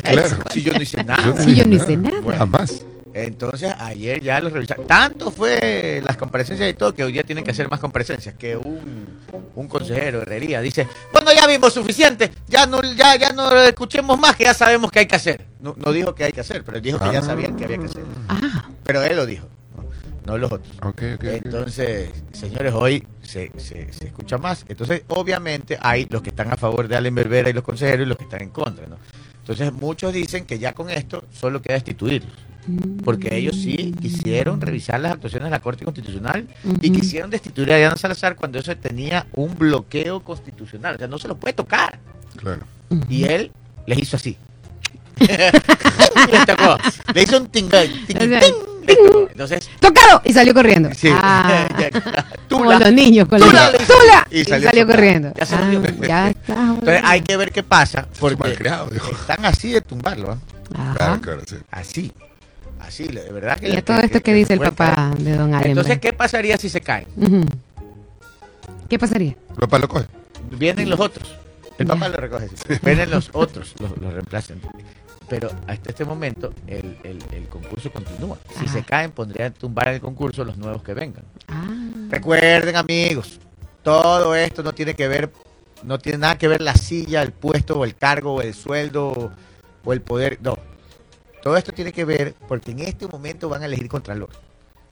Claro. 0.04 0.38
Si 0.52 0.62
yo 0.62 0.74
no 0.74 0.82
hice 0.82 1.04
nada. 1.04 1.36
Sí, 1.44 1.56
yo 1.56 1.66
no 1.66 1.76
hice 1.76 1.98
nada. 1.98 2.20
Bueno, 2.22 2.40
Jamás. 2.40 2.84
Entonces, 3.14 3.74
ayer 3.80 4.22
ya 4.22 4.40
los 4.40 4.54
revisaron. 4.54 4.88
Tanto 4.88 5.32
fue 5.32 6.02
las 6.06 6.16
comparecencias 6.18 6.70
y 6.70 6.74
todo 6.74 6.94
que 6.94 7.04
hoy 7.04 7.12
día 7.12 7.24
tienen 7.24 7.44
que 7.44 7.52
hacer 7.52 7.70
más 7.70 7.80
comparecencias. 7.80 8.36
Que 8.36 8.56
un, 8.56 9.20
un 9.56 9.68
consejero 9.68 10.20
de 10.20 10.24
herrería 10.24 10.62
dice: 10.62 10.88
Bueno, 11.12 11.32
ya 11.34 11.46
vimos 11.48 11.74
suficiente, 11.74 12.32
ya 12.48 12.66
no, 12.66 12.82
ya, 12.96 13.16
ya 13.18 13.32
no 13.32 13.52
escuchemos 13.64 14.18
más, 14.20 14.36
que 14.36 14.46
ya 14.46 14.54
sabemos 14.54 14.92
qué 14.92 15.00
hay 15.00 15.06
que 15.08 15.16
hacer. 15.16 15.46
No, 15.60 15.76
no 15.78 15.92
dijo 15.92 16.16
que 16.16 16.24
hay 16.24 16.32
que 16.32 16.42
hacer, 16.42 16.64
pero 16.64 16.80
dijo 16.80 17.00
que 17.00 17.12
ya 17.12 17.20
Ah. 17.20 17.24
sabían 17.24 17.56
que 17.58 17.66
había 17.66 17.78
que 17.78 17.86
hacer. 17.86 18.04
Ah, 18.30 18.70
Pero 18.84 19.04
él 19.04 19.16
lo 19.18 19.26
dijo, 19.26 19.48
no, 19.76 19.84
no 20.34 20.38
los 20.38 20.52
otros. 20.52 20.74
Entonces, 21.22 22.10
señores, 22.32 22.74
hoy 22.74 23.06
se, 23.22 23.52
se, 23.58 23.92
se 23.94 24.06
escucha 24.08 24.38
más. 24.38 24.66
Entonces, 24.68 25.04
obviamente, 25.10 25.78
hay 25.82 26.08
los 26.10 26.22
que 26.22 26.30
están 26.30 26.52
a 26.52 26.58
favor 26.58 26.88
de 26.88 26.96
Allen 26.96 27.14
Berbera 27.16 27.50
y 27.50 27.54
los 27.54 27.64
consejeros 27.64 28.06
y 28.06 28.10
los 28.10 28.18
que 28.18 28.24
están 28.24 28.42
en 28.42 28.50
contra, 28.50 28.88
¿no? 28.88 28.98
Entonces, 29.42 29.74
muchos 29.74 30.14
dicen 30.14 30.46
que 30.46 30.60
ya 30.60 30.74
con 30.74 30.90
esto 30.90 31.26
solo 31.32 31.62
queda 31.62 31.76
destituirlos. 31.76 32.32
Porque 33.04 33.36
ellos 33.36 33.56
sí 33.56 33.94
quisieron 34.00 34.62
revisar 34.62 35.00
las 35.00 35.14
actuaciones 35.14 35.46
de 35.48 35.52
la 35.52 35.60
Corte 35.60 35.84
Constitucional 35.84 36.48
y 36.80 36.92
quisieron 36.92 37.32
destituir 37.32 37.74
a 37.74 37.78
Diana 37.78 37.98
Salazar 37.98 38.36
cuando 38.36 38.60
eso 38.60 38.76
tenía 38.78 39.26
un 39.34 39.58
bloqueo 39.58 40.24
constitucional. 40.24 40.96
O 40.96 40.98
sea, 41.00 41.08
no 41.08 41.18
se 41.18 41.28
lo 41.28 41.38
puede 41.38 41.54
tocar. 41.54 41.98
Claro. 42.36 42.62
Y 43.10 43.24
él 43.24 43.52
les 43.88 44.00
hizo 44.00 44.16
así. 44.16 44.38
le, 45.20 46.46
tocó. 46.46 46.78
Le 47.14 47.24
hizo 47.24 47.38
un 47.38 47.48
tingay. 47.48 47.90
O 48.68 48.71
Entonces, 48.88 49.70
¡Tocado! 49.80 50.22
Y 50.24 50.34
salió 50.34 50.54
corriendo. 50.54 50.90
Sí. 50.96 51.10
Ah, 51.12 51.68
como 52.50 52.72
los 52.72 52.92
niños 52.92 53.28
con 53.28 53.40
Tula 53.40 53.72
hizo. 53.80 53.94
¡Tula! 53.94 54.28
Y 54.32 54.40
Y 54.42 54.46
salió 54.46 54.68
salió, 54.70 54.82
tocado. 54.84 54.98
corriendo. 54.98 55.34
Ya 55.38 55.46
se 55.46 55.56
Ah, 55.56 55.72
ya 56.08 56.30
está. 56.30 56.54
Entonces 56.54 57.02
hay 57.04 57.22
que 57.22 57.38
ver 57.38 57.52
qué 57.52 57.64
pasa, 57.64 58.08
porque 58.20 58.54
dijo. 58.92 59.10
están 59.12 59.46
así 59.46 59.72
de 59.72 59.82
tumbarlo. 59.82 60.38
Ajá. 60.76 60.94
Claro, 60.96 61.22
claro, 61.22 61.42
sí. 61.48 61.56
así, 61.70 62.12
así, 62.80 63.08
de 63.08 63.30
verdad 63.32 63.60
que... 63.60 63.70
Y 63.70 63.76
a 63.76 63.82
todo 63.84 64.00
esto 64.00 64.22
que 64.22 64.34
dice 64.34 64.54
el 64.54 64.60
papá 64.60 64.94
caer. 64.96 65.18
de 65.18 65.36
Don 65.38 65.54
Allen. 65.54 65.72
Entonces, 65.72 66.00
¿qué 66.00 66.14
pasaría 66.14 66.58
si 66.58 66.70
se? 66.70 66.82
Ujú. 67.18 67.46
¿Qué 68.90 68.98
pasaría? 69.00 69.36
Los 69.58 69.70
palos 69.70 69.90
coge. 69.90 70.06
Vienen 70.52 70.90
los 70.90 71.00
otros, 71.00 71.36
el 71.78 71.88
Ya. 71.88 71.94
papá 71.94 72.10
lo 72.10 72.18
recoge, 72.18 72.48
sí. 72.50 72.74
vienen 72.84 73.10
los 73.10 73.30
otros, 73.34 73.74
los, 73.80 73.98
los 73.98 74.14
reemplazan. 74.14 74.60
Pero 75.32 75.50
hasta 75.66 75.92
este 75.92 76.04
momento 76.04 76.54
el, 76.68 76.98
el- 77.04 77.24
el 77.32 77.48
concurso 77.48 77.90
continúa. 77.90 78.38
Si 78.60 78.66
Ajá. 78.66 78.74
se 78.74 78.84
caen, 78.84 79.12
pondrían 79.12 79.54
tumbar 79.54 79.88
el 79.88 80.02
concurso 80.02 80.44
los 80.44 80.58
nuevos 80.58 80.84
que 80.84 80.94
vengan. 80.94 81.24
Ah, 81.48 81.64
Recuerden, 82.10 82.76
amigos, 82.76 83.40
todo 83.82 84.36
esto 84.36 84.62
no 84.62 84.74
tiene 84.74 84.94
que 84.94 85.08
ver, 85.08 85.32
no 85.84 86.00
tiene 86.00 86.18
nada 86.18 86.38
que 86.38 86.50
ver 86.50 86.60
la 86.60 86.76
silla, 86.76 87.22
el 87.22 87.32
puesto 87.32 87.80
o 87.80 87.86
el 87.86 87.96
cargo 87.96 88.34
o 88.34 88.42
el 88.42 88.54
sueldo 88.54 89.32
o, 89.86 89.94
el 89.94 90.02
poder. 90.02 90.38
No. 90.42 90.58
Todo 91.42 91.56
esto 91.56 91.72
tiene 91.72 91.94
que 91.94 92.04
ver 92.04 92.36
porque 92.50 92.72
en 92.72 92.80
este 92.80 93.08
momento 93.08 93.48
van 93.48 93.62
a 93.64 93.68
elegir 93.68 93.88
contralor. 93.88 94.32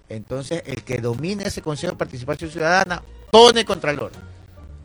Entonces, 0.07 0.63
el 0.65 0.83
que 0.83 0.99
domine 1.01 1.43
ese 1.43 1.61
Consejo 1.61 1.91
de 1.91 1.97
Participación 1.97 2.49
Ciudadana 2.49 3.03
pone 3.29 3.65
contralor. 3.65 4.13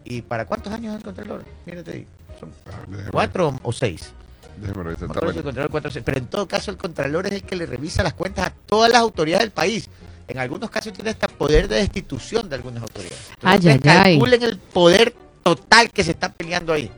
¿Y 0.03 0.21
para 0.23 0.47
cuántos 0.47 0.73
años 0.73 0.95
es 0.95 0.99
el 0.99 1.05
contralor? 1.05 1.45
Mírate 1.65 1.93
ahí. 1.93 2.07
¿Son 2.41 2.51
Ah, 2.67 3.09
cuatro 3.13 3.55
o 3.63 3.73
seis? 3.73 4.13
Déjeme 4.61 4.83
revisar. 4.85 5.09
Está 5.09 5.21
bueno. 5.21 5.39
el 5.39 5.45
Contralor 5.45 6.03
Pero 6.05 6.19
en 6.19 6.27
todo 6.27 6.49
caso, 6.49 6.71
el 6.71 6.77
Contralor 6.77 7.27
es 7.27 7.33
el 7.33 7.43
que 7.43 7.57
le 7.57 7.67
revisa 7.67 8.03
las 8.03 8.15
cuentas 8.15 8.47
a 8.49 8.51
todas 8.51 8.91
las 8.91 9.01
autoridades 9.01 9.45
del 9.45 9.53
país. 9.53 9.89
En 10.27 10.39
algunos 10.39 10.71
casos 10.71 10.93
tiene 10.93 11.11
hasta 11.11 11.29
poder 11.29 11.69
de 11.69 11.77
destitución 11.77 12.49
de 12.49 12.57
algunas 12.57 12.83
autoridades. 12.83 13.19
Ay, 13.43 13.57
Entonces, 13.57 13.81
ay, 13.85 13.91
ay. 14.05 14.13
calculen 14.19 14.43
el 14.43 14.59
poder 14.59 15.15
total 15.43 15.91
que 15.91 16.03
se 16.03 16.13
está 16.13 16.33
peleando 16.33 16.73
ahí. 16.73 16.91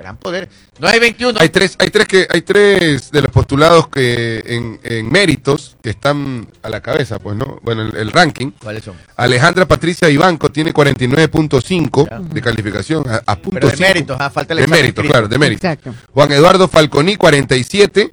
Gran 0.00 0.16
poder. 0.16 0.48
No 0.78 0.88
hay 0.88 0.98
21. 0.98 1.38
Hay 1.40 1.50
tres, 1.50 1.76
hay 1.78 1.90
tres 1.90 2.06
que, 2.08 2.26
hay 2.30 2.40
tres 2.42 3.10
de 3.10 3.20
los 3.20 3.30
postulados 3.30 3.88
que 3.88 4.42
en, 4.46 4.80
en 4.82 5.12
méritos 5.12 5.76
que 5.82 5.90
están 5.90 6.48
a 6.62 6.70
la 6.70 6.80
cabeza, 6.80 7.18
pues, 7.18 7.36
¿no? 7.36 7.58
Bueno, 7.62 7.82
el, 7.82 7.94
el 7.96 8.10
ranking. 8.10 8.52
¿Cuáles 8.62 8.84
son? 8.84 8.94
Alejandra 9.16 9.66
Patricia 9.66 10.08
Ibanco 10.08 10.50
tiene 10.50 10.72
49.5 10.72 12.08
Ya. 12.10 12.18
de 12.18 12.40
calificación 12.40 13.04
a, 13.08 13.22
a 13.26 13.36
punto 13.36 13.50
Pero 13.60 13.68
de 13.68 13.76
cinco. 13.76 13.88
méritos, 13.88 14.16
ah, 14.20 14.30
falta 14.30 14.54
el 14.54 14.60
De 14.60 14.66
méritos, 14.68 15.04
claro, 15.06 15.28
de 15.28 15.38
méritos. 15.38 15.64
exacto. 15.64 15.94
Juan 16.14 16.32
Eduardo 16.32 16.66
Falconi, 16.68 17.16
47. 17.16 18.12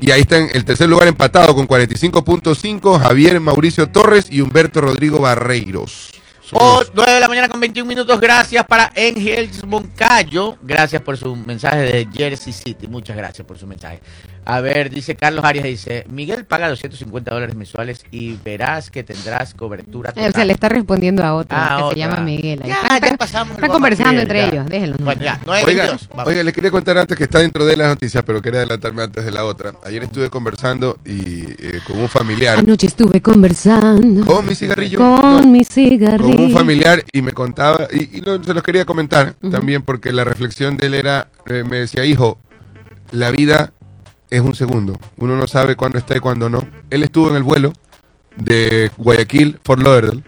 Y 0.00 0.10
ahí 0.10 0.22
está 0.22 0.38
en 0.38 0.48
el 0.52 0.64
tercer 0.64 0.88
lugar 0.88 1.06
empatado 1.06 1.54
con 1.54 1.68
45.5 1.68 2.98
Javier 3.00 3.38
Mauricio 3.38 3.88
Torres 3.88 4.26
y 4.30 4.40
Humberto 4.40 4.80
Rodrigo 4.80 5.20
Barreiros. 5.20 6.10
Oh, 6.52 6.80
los- 6.80 6.92
9 6.94 7.12
de 7.12 7.20
la 7.20 7.28
mañana 7.28 7.48
con 7.48 7.60
21 7.60 7.88
minutos. 7.88 8.20
Gracias 8.20 8.64
para 8.66 8.92
Engels 8.94 9.64
Moncayo. 9.64 10.56
Gracias 10.62 11.00
por 11.00 11.16
su 11.16 11.34
mensaje 11.36 11.78
de 11.78 12.08
Jersey 12.12 12.52
City. 12.52 12.86
Muchas 12.88 13.16
gracias 13.16 13.46
por 13.46 13.58
su 13.58 13.66
mensaje. 13.66 14.00
A 14.44 14.60
ver, 14.60 14.90
dice 14.90 15.14
Carlos 15.14 15.44
Arias, 15.44 15.64
dice, 15.64 16.04
Miguel 16.10 16.44
paga 16.44 16.68
250 16.68 17.32
dólares 17.32 17.54
mensuales 17.54 18.04
y 18.10 18.36
verás 18.44 18.90
que 18.90 19.04
tendrás 19.04 19.54
cobertura 19.54 20.10
Eh, 20.10 20.14
total. 20.14 20.30
O 20.30 20.32
sea, 20.32 20.44
le 20.44 20.52
está 20.52 20.68
respondiendo 20.68 21.22
a 21.22 21.34
otro 21.34 21.56
Ah, 21.56 21.74
que 21.76 21.82
otra. 21.84 21.94
se 21.94 21.98
llama 22.00 22.16
Miguel. 22.24 22.60
Ya, 22.64 22.74
están- 22.74 23.10
ya 23.12 23.16
pasamos 23.16 23.56
Guapa 23.56 23.72
conversando 23.72 24.10
Miguel, 24.10 24.22
entre 24.22 24.38
ya. 24.40 24.48
ellos. 24.48 24.66
Déjenlos. 24.66 24.98
¿no? 24.98 25.04
Bueno, 25.04 25.22
ya, 25.22 25.40
9 25.46 25.62
Oiga, 25.64 25.82
22. 25.84 26.08
Vamos. 26.08 26.26
oiga, 26.26 26.42
les 26.42 26.54
quería 26.54 26.70
contar 26.72 26.98
antes 26.98 27.16
que 27.16 27.24
está 27.24 27.38
dentro 27.38 27.64
de 27.64 27.76
las 27.76 27.88
noticias, 27.88 28.24
pero 28.26 28.42
quería 28.42 28.60
adelantarme 28.60 29.02
antes 29.02 29.24
de 29.24 29.30
la 29.30 29.44
otra. 29.44 29.74
Ayer 29.84 30.02
estuve 30.02 30.28
conversando 30.28 30.98
y 31.04 31.42
eh, 31.42 31.80
con 31.86 31.98
un 32.00 32.08
familiar, 32.08 32.58
Anoche 32.58 32.88
estuve 32.88 33.20
conversando 33.20 34.24
con 34.26 34.44
mi 34.46 34.54
cigarrillo, 34.56 34.98
con 34.98 35.20
no, 35.20 35.46
mi 35.46 35.58
con 35.64 35.72
cigarrillo. 35.72 36.38
un 36.46 36.52
familiar 36.52 37.04
y 37.12 37.22
me 37.22 37.30
contaba, 37.32 37.86
y, 37.92 38.18
y 38.18 38.20
lo- 38.22 38.42
se 38.42 38.54
los 38.54 38.62
quería 38.64 38.84
comentar 38.84 39.34
también 39.52 39.82
porque 39.82 40.12
la 40.12 40.24
reflexión 40.24 40.76
de 40.76 40.86
él 40.88 40.94
era, 40.94 41.28
eh, 41.46 41.62
me 41.68 41.76
decía, 41.78 42.04
hijo, 42.04 42.38
la 43.12 43.30
vida 43.30 43.72
es 44.36 44.40
un 44.40 44.54
segundo, 44.54 44.98
uno 45.18 45.36
no 45.36 45.46
sabe 45.46 45.76
cuándo 45.76 45.98
está 45.98 46.16
y 46.16 46.20
cuándo 46.20 46.48
no. 46.48 46.66
Él 46.90 47.02
estuvo 47.02 47.28
en 47.30 47.36
el 47.36 47.42
vuelo 47.42 47.72
de 48.36 48.90
Guayaquil, 48.96 49.58
Fort 49.62 49.82
Lauderdale, 49.82 50.22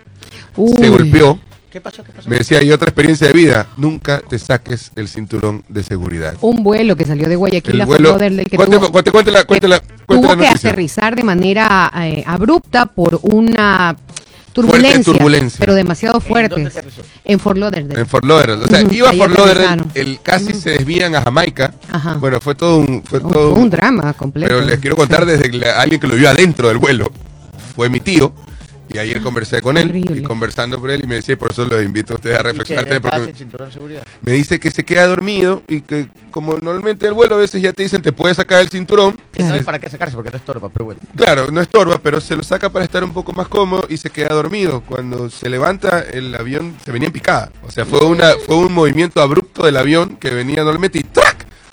Uy. 0.57 0.77
se 0.79 0.89
golpeó, 0.89 1.39
¿Qué 1.71 1.81
pasó? 1.81 2.05
¿Qué 2.05 2.13
pasó? 2.13 2.29
me 2.31 2.37
decía, 2.37 2.63
y 2.63 2.71
otra 2.71 2.89
experiencia 2.91 3.27
de 3.27 3.33
vida, 3.33 3.67
nunca 3.77 4.21
te 4.21 4.39
saques 4.39 4.93
el 4.95 5.09
cinturón 5.09 5.65
de 5.69 5.83
seguridad. 5.83 6.37
Un 6.41 6.63
vuelo 6.63 6.95
que 6.95 7.05
salió 7.05 7.29
de 7.29 7.35
Guayaquil 7.35 7.75
El 7.75 7.81
a 7.81 7.87
vuelo, 7.87 8.11
Fort 8.11 8.21
Lauderdale 8.21 8.45
que 8.45 8.57
cuente, 8.57 8.77
tuvo- 8.79 8.93
cuente- 8.93 9.11
cuente 9.11 9.31
la, 9.33 9.45
cuente 9.45 9.67
la, 9.69 9.81
cuente 9.81 10.27
tuvo 10.29 10.37
la 10.37 10.43
que 10.43 10.49
aterrizar 10.49 11.17
de 11.17 11.25
manera 11.25 11.91
eh, 11.97 12.23
abrupta 12.27 12.87
por 12.87 13.19
una 13.23 13.97
turbulencia, 14.55 15.03
turbulencia. 15.13 15.59
pero 15.61 15.75
demasiado 15.75 16.15
¿En 16.17 16.21
dónde 16.21 16.29
fuerte 16.29 16.67
aterrizó? 16.79 17.03
en 17.25 17.39
Fort 17.41 17.59
Lauderdale. 17.59 18.01
En 18.01 18.07
Fort 18.07 18.25
Lauderdale. 18.25 18.65
O 18.65 18.69
sea, 18.69 18.81
iba 18.91 19.11
a 19.11 19.13
Fort 19.13 19.37
Lauderdale, 19.37 19.83
el, 19.95 20.21
casi 20.23 20.55
se 20.55 20.71
desvían 20.71 21.15
a 21.17 21.23
Jamaica. 21.23 21.75
Ajá. 21.91 22.15
Bueno, 22.15 22.41
fue 22.41 22.55
todo 22.55 22.79
un... 22.79 23.03
Fue 23.05 23.21
todo 23.21 23.55
un 23.55 23.69
drama 23.69 24.13
completo. 24.15 24.49
Pero 24.55 24.65
les 24.65 24.79
quiero 24.79 24.97
contar 24.97 25.27
desde 25.27 25.51
que 25.51 25.59
la- 25.59 25.81
alguien 25.81 26.01
que 26.01 26.07
lo 26.07 26.15
vio 26.17 26.31
adentro 26.31 26.69
del 26.69 26.79
vuelo. 26.79 27.11
Fue 27.77 27.89
mi 27.89 28.01
tío. 28.01 28.33
Y 28.95 28.99
ayer 28.99 29.21
conversé 29.21 29.61
con 29.61 29.77
él. 29.77 29.89
Horrible. 29.89 30.21
Y 30.21 30.23
conversando 30.23 30.81
con 30.81 30.91
él. 30.91 31.03
Y 31.03 31.07
me 31.09 31.17
decía, 31.17 31.33
y 31.33 31.37
por 31.37 31.51
eso 31.51 31.65
los 31.65 31.83
invito 31.83 32.15
a 32.15 32.17
ustedes 32.17 32.37
a 32.37 32.41
¿Y 32.41 32.43
qué 32.43 32.77
reflexionar. 32.77 34.05
me 34.23 34.33
dice 34.33 34.61
que 34.61 34.71
se 34.71 34.85
queda 34.85 35.07
dormido. 35.07 35.63
Y 35.67 35.81
que 35.81 36.09
como 36.31 36.57
normalmente 36.59 37.07
el 37.07 37.13
vuelo 37.13 37.35
a 37.35 37.39
veces 37.39 37.61
ya 37.61 37.73
te 37.73 37.83
dicen, 37.83 38.03
te 38.03 38.13
puedes 38.13 38.37
sacar 38.37 38.61
el 38.61 38.69
cinturón. 38.69 39.19
Claro. 39.33 39.57
es 39.57 39.65
para 39.65 39.79
qué 39.79 39.91
sacarse, 39.91 40.15
porque 40.15 40.31
no 40.31 40.37
estorba, 40.37 40.69
pero 40.69 40.85
bueno. 40.85 41.01
Claro, 41.17 41.51
no 41.51 41.61
estorba, 41.61 41.99
pero 41.99 42.21
se 42.21 42.37
lo 42.37 42.43
saca 42.45 42.71
para 42.71 42.85
estar 42.85 43.03
un 43.03 43.13
poco 43.13 43.33
más 43.33 43.49
cómodo 43.49 43.85
y 43.89 43.97
se 43.97 44.11
queda 44.11 44.35
dormido. 44.35 44.83
Cuando 44.83 45.29
se 45.29 45.49
levanta, 45.49 46.01
el 46.01 46.35
avión 46.35 46.77
se 46.85 46.93
venía 46.93 47.09
en 47.09 47.13
picada. 47.13 47.51
O 47.67 47.71
sea, 47.73 47.85
fue, 47.85 48.05
una, 48.07 48.35
fue 48.47 48.57
un 48.57 48.73
movimiento 48.73 49.21
abrupto 49.21 49.65
del 49.65 49.77
avión 49.77 50.17
que 50.17 50.31
venía 50.31 50.63
normalmente 50.63 51.01
y. 51.01 51.05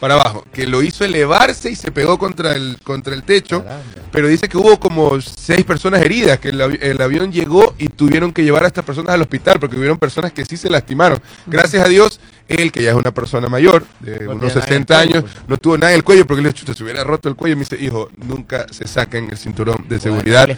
para 0.02 0.16
abajo, 0.16 0.44
que 0.52 0.66
lo 0.68 0.82
hizo 0.82 1.06
elevarse 1.06 1.70
y 1.72 1.76
se 1.76 1.92
pegó 1.92 2.18
contra 2.18 2.54
el, 2.56 2.78
contra 2.84 3.14
el 3.14 3.24
techo. 3.24 3.64
Caramba. 3.64 3.84
Pero 4.12 4.28
dice 4.28 4.50
que 4.50 4.58
hubo 4.58 4.78
como 4.80 5.22
seis 5.22 5.64
personas 5.64 6.02
heridas, 6.02 6.40
que 6.40 6.50
el, 6.50 6.60
avi- 6.60 6.80
el 6.82 7.00
avión 7.02 7.32
llegó 7.32 7.74
y 7.78 7.88
tuvieron 7.88 8.34
que 8.34 8.44
llevar 8.44 8.64
a 8.66 8.68
estas 8.68 8.84
personas 8.84 9.14
al 9.14 9.22
hospital, 9.22 9.60
porque 9.60 9.78
hubieron 9.78 9.98
personas 9.98 10.34
que 10.34 10.44
sí 10.44 10.58
se 10.58 10.70
lastimaron. 10.70 11.22
Gracias 11.46 11.86
a 11.86 11.88
Dios, 11.88 12.20
él, 12.50 12.72
que 12.74 12.84
ya 12.84 12.90
es 12.90 12.96
una 12.98 13.12
persona 13.12 13.48
mayor, 13.48 13.86
de 14.02 14.20
No 14.26 14.32
unos 14.32 14.52
tiene 14.52 14.56
nada 14.56 14.56
en 14.56 14.58
el 14.58 14.62
60 14.64 14.96
cuello, 14.96 15.10
años, 15.20 15.24
pues. 15.32 15.48
no 15.48 15.58
tuvo 15.58 15.78
nada 15.78 15.92
en 15.92 15.98
el 15.98 16.04
cuello, 16.04 16.26
porque 16.28 16.42
le 16.42 16.52
chuta, 16.54 16.74
se 16.74 16.84
hubiera 16.84 17.04
roto 17.06 17.30
el 17.30 17.36
cuello. 17.36 17.54
Y 17.54 17.56
me 17.58 17.64
dice, 17.64 17.78
hijo, 17.80 18.10
nunca 18.18 18.66
se 18.72 18.88
saquen 18.88 19.30
el 19.32 19.38
cinturón 19.38 19.86
de 19.88 20.00
seguridad. 20.00 20.50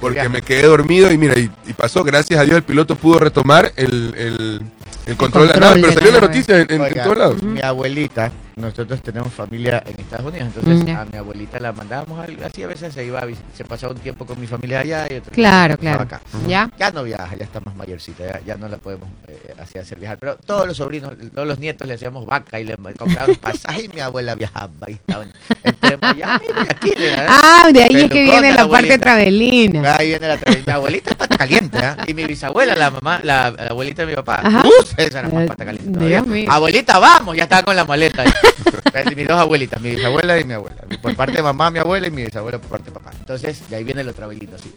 Porque 0.00 0.28
me 0.28 0.42
quedé 0.42 0.62
dormido 0.62 1.12
y 1.12 1.18
mira, 1.18 1.36
y, 1.38 1.50
y 1.66 1.72
pasó, 1.72 2.04
gracias 2.04 2.38
a 2.40 2.44
Dios, 2.44 2.56
el 2.56 2.62
piloto 2.62 2.94
pudo 2.94 3.18
retomar 3.18 3.72
el, 3.76 4.14
el, 4.16 4.62
el 5.06 5.16
control, 5.16 5.48
de 5.48 5.54
la 5.54 5.60
nave, 5.60 5.80
pero 5.80 5.92
salió 5.92 6.12
la 6.12 6.20
noticia 6.20 6.54
en, 6.60 6.62
en- 6.62 6.70
en 6.76 6.80
Oiga, 6.82 7.02
todos 7.04 7.18
lados. 7.18 7.42
Mi 7.42 7.60
abuelita, 7.60 8.30
nosotros 8.56 9.00
tenemos 9.02 9.32
familia 9.32 9.82
en 9.86 9.98
Estados 10.00 10.26
Unidos, 10.26 10.48
entonces 10.54 10.84
Mm, 10.84 10.96
a 10.98 11.04
mi 11.04 11.18
abuelita 11.18 11.58
la 11.60 11.72
mandábamos 11.72 12.18
algo 12.20 12.44
así, 12.44 12.62
a 12.62 12.66
veces 12.66 12.92
se 12.94 13.04
iba 13.04 13.18
a 13.20 13.26
se 13.56 13.64
pasaba 13.64 13.92
un 13.92 13.98
tiempo 14.00 14.24
con 14.26 14.40
mi 14.40 14.46
familia 14.46 14.80
allá 14.80 15.06
y 15.10 15.14
otro 15.16 15.32
Claro, 15.32 15.76
claro. 15.78 16.02
acá. 16.02 16.20
¿Ya? 16.48 16.70
Ya 16.78 16.90
no 16.90 17.02
viaja, 17.04 17.34
ya 17.36 17.44
está 17.44 17.60
más 17.60 17.74
mayorcita, 17.76 18.24
ya, 18.24 18.40
ya 18.44 18.56
no 18.56 18.68
la 18.68 18.76
podemos 18.78 19.08
eh, 19.28 19.54
así 19.60 19.78
hacer 19.78 19.98
viajar. 19.98 20.18
Pero 20.18 20.36
todos 20.36 20.66
los 20.66 20.76
sobrinos, 20.76 21.12
todos 21.34 21.46
los 21.48 21.58
nietos 21.58 21.86
le 21.86 21.94
hacíamos 21.94 22.26
vaca 22.26 22.58
y 22.60 22.64
le 22.64 22.76
compraban 22.76 23.34
pasaje 23.40 23.84
y 23.84 23.88
mi 23.88 24.00
abuela 24.00 24.34
viajaba 24.34 24.72
y 24.88 24.92
estaba 24.92 25.24
en- 25.24 25.32
entre 25.64 25.96
Miami 25.98 26.44
y 26.46 26.72
aquí. 26.72 26.90
Ah, 27.28 27.68
de 27.72 27.82
ahí 27.82 27.88
Pero 27.92 28.04
es 28.06 28.10
que 28.10 28.22
viene 28.24 28.52
la 28.52 28.62
la 28.64 28.68
parte 28.68 28.98
travelina. 28.98 29.96
Ahí 29.96 30.08
viene 30.08 30.28
la 30.28 30.38
tra- 30.38 30.66
mi 30.66 30.72
abuelita 30.72 31.10
es 31.10 31.16
pasta 31.16 31.36
caliente, 31.38 31.78
¿ah? 31.78 31.96
Y 32.06 32.14
mi 32.14 32.24
bisabuela, 32.24 32.74
la 32.74 32.90
mamá, 32.90 33.20
la, 33.22 33.50
la 33.50 33.66
abuelita 33.68 34.02
de 34.02 34.08
mi 34.08 34.14
papá. 34.14 34.42
¡Uh! 34.64 34.84
Esa 34.96 35.20
era 35.20 35.28
más 35.28 35.44
Eh, 35.44 35.46
pasta 35.46 35.64
caliente. 35.64 36.06
Dios 36.06 36.26
mío. 36.26 36.48
Abuelita, 36.50 36.98
vamos, 36.98 37.36
ya 37.36 37.44
estaba 37.44 37.62
con 37.62 37.76
la 37.76 37.84
maleta. 37.84 38.22
ahí. 38.22 38.30
mis 39.16 39.28
dos 39.28 39.38
abuelitas, 39.38 39.80
mi 39.80 39.90
bisabuela 39.90 40.38
y 40.38 40.44
mi 40.44 40.54
abuela. 40.54 40.76
Por 41.00 41.16
parte 41.16 41.36
de 41.36 41.42
mamá, 41.42 41.70
mi 41.70 41.78
abuela 41.78 42.06
y 42.06 42.10
mi 42.10 42.24
bisabuela 42.24 42.58
por 42.58 42.70
parte 42.70 42.86
de 42.86 42.92
papá. 42.92 43.10
Entonces, 43.18 43.68
de 43.68 43.76
ahí 43.76 43.84
viene 43.84 44.00
el 44.00 44.08
otro 44.08 44.24
abuelito, 44.24 44.56
sí. 44.58 44.72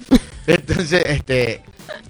Entonces, 0.48 1.04
este, 1.06 1.62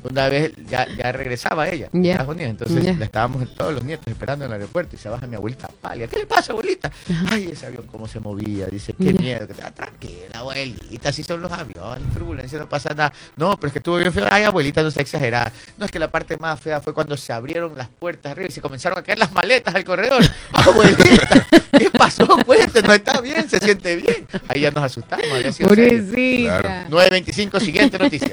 una 0.04 0.30
vez 0.30 0.52
ya, 0.70 0.88
ya 0.96 1.12
regresaba 1.12 1.68
ella. 1.70 1.90
Estados 1.94 2.30
Unidos. 2.36 2.52
Entonces, 2.52 2.98
la 2.98 3.06
estábamos 3.06 3.54
todos 3.56 3.74
los 3.74 3.84
nietos 3.84 4.08
esperando 4.08 4.46
en 4.46 4.52
el 4.52 4.56
aeropuerto 4.62 4.96
y 4.96 5.00
se 5.00 5.10
baja 5.10 5.26
mi 5.28 5.36
abuelita 5.36 5.70
pálida. 5.82 6.08
¿Qué 6.08 6.20
le 6.20 6.26
pasa, 6.26 6.52
abuelita? 6.54 6.92
Ay, 7.30 7.50
ese 7.52 7.66
avión 7.68 7.86
cómo 7.92 8.08
se 8.08 8.20
movía. 8.20 8.68
Dice, 8.68 8.94
qué 8.94 9.14
Ya. 9.14 9.20
miedo. 9.22 9.48
Ah, 9.64 9.72
tranquila, 9.72 10.40
abuelita, 10.40 11.10
así 11.10 11.24
son 11.24 11.42
los 11.42 11.52
aviones, 11.52 12.14
turbulencia, 12.14 12.60
no 12.60 12.68
pasa 12.70 12.90
nada. 12.90 13.14
No, 13.38 13.56
pero 13.58 13.68
es 13.68 13.74
que 13.74 13.80
estuvo 13.80 13.98
bien 13.98 14.12
feo. 14.14 14.28
Ay, 14.30 14.44
abuelita, 14.44 14.84
no 14.84 14.92
se 14.92 15.02
exagerada. 15.02 15.52
No, 15.78 15.86
es 15.86 15.92
que 15.92 16.00
la 16.00 16.10
parte 16.12 16.38
más 16.38 16.60
fea 16.60 16.82
fue 16.82 16.94
cuando 16.94 17.16
se 17.18 17.32
abrieron 17.34 17.76
las 17.78 17.88
puertas 17.88 18.32
arriba 18.34 18.48
y 18.50 18.52
se 18.52 18.62
comenzaron 18.62 19.00
a 19.00 19.04
caer 19.04 19.20
las 19.20 19.32
maletas 19.34 19.74
al 19.76 19.84
corredor. 19.84 20.24
Abuelita, 20.54 21.48
¿qué 21.78 21.90
pasó? 21.92 22.28
Cuéntenos, 22.46 22.94
está 22.96 23.22
bien, 23.22 23.50
se 23.50 23.60
siente 23.60 23.96
bien. 23.96 24.28
Ahí 24.48 24.62
ya 24.62 24.72
nos 24.72 24.84
asustamos. 24.84 25.26
había 25.32 25.52
sido 25.52 25.70
serio. 25.70 26.04
Pobrecita. 26.04 26.62
Claro. 26.62 26.90
9.25, 26.90 27.60
siguiente 27.60 27.98
noticia. 28.00 28.25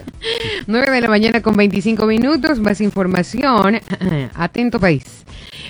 9 0.67 0.91
de 0.91 1.01
la 1.01 1.09
mañana 1.09 1.41
con 1.43 1.57
25 1.57 2.07
minutos, 2.07 2.59
más 2.61 2.81
información. 2.81 3.81
Atento 4.35 4.79
país. 4.81 5.05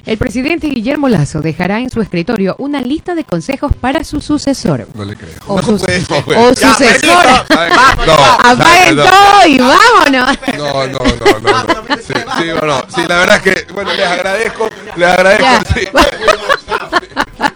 El 0.04 0.18
presidente 0.18 0.66
Guillermo 0.68 1.08
Lazo 1.08 1.40
dejará 1.42 1.78
en 1.80 1.88
su 1.90 2.00
escritorio 2.00 2.56
una 2.58 2.80
lista 2.80 3.14
de 3.14 3.24
consejos 3.24 3.72
para 3.80 4.02
su 4.04 4.20
sucesor. 4.20 4.88
No 4.94 5.04
le 5.04 5.14
creo. 5.16 5.30
O, 5.46 5.56
No 5.60 5.78
su- 5.78 5.84
puede 5.84 6.38
o 6.38 6.52
Ya, 6.52 6.72
sucesora. 6.74 7.44
permiso. 7.46 7.60
Ay, 7.60 7.72
no, 8.06 8.14
Apaguen 8.50 8.96
no, 8.96 9.04
todo 9.04 9.46
y 9.46 9.58
vámonos. 9.58 10.38
No, 10.58 10.86
no, 10.86 10.98
no, 10.98 11.40
no. 11.40 11.62
no. 11.64 11.96
Sí, 11.96 12.14
sí, 12.40 12.50
o 12.50 12.66
no. 12.66 12.82
Sí, 12.94 13.02
la 13.08 13.18
verdad 13.18 13.36
es 13.36 13.42
que, 13.64 13.72
bueno, 13.72 13.92
les 13.94 14.06
agradezco, 14.06 14.68
les 14.96 15.08
agradezco. 15.08 15.72
Sí. 15.74 15.88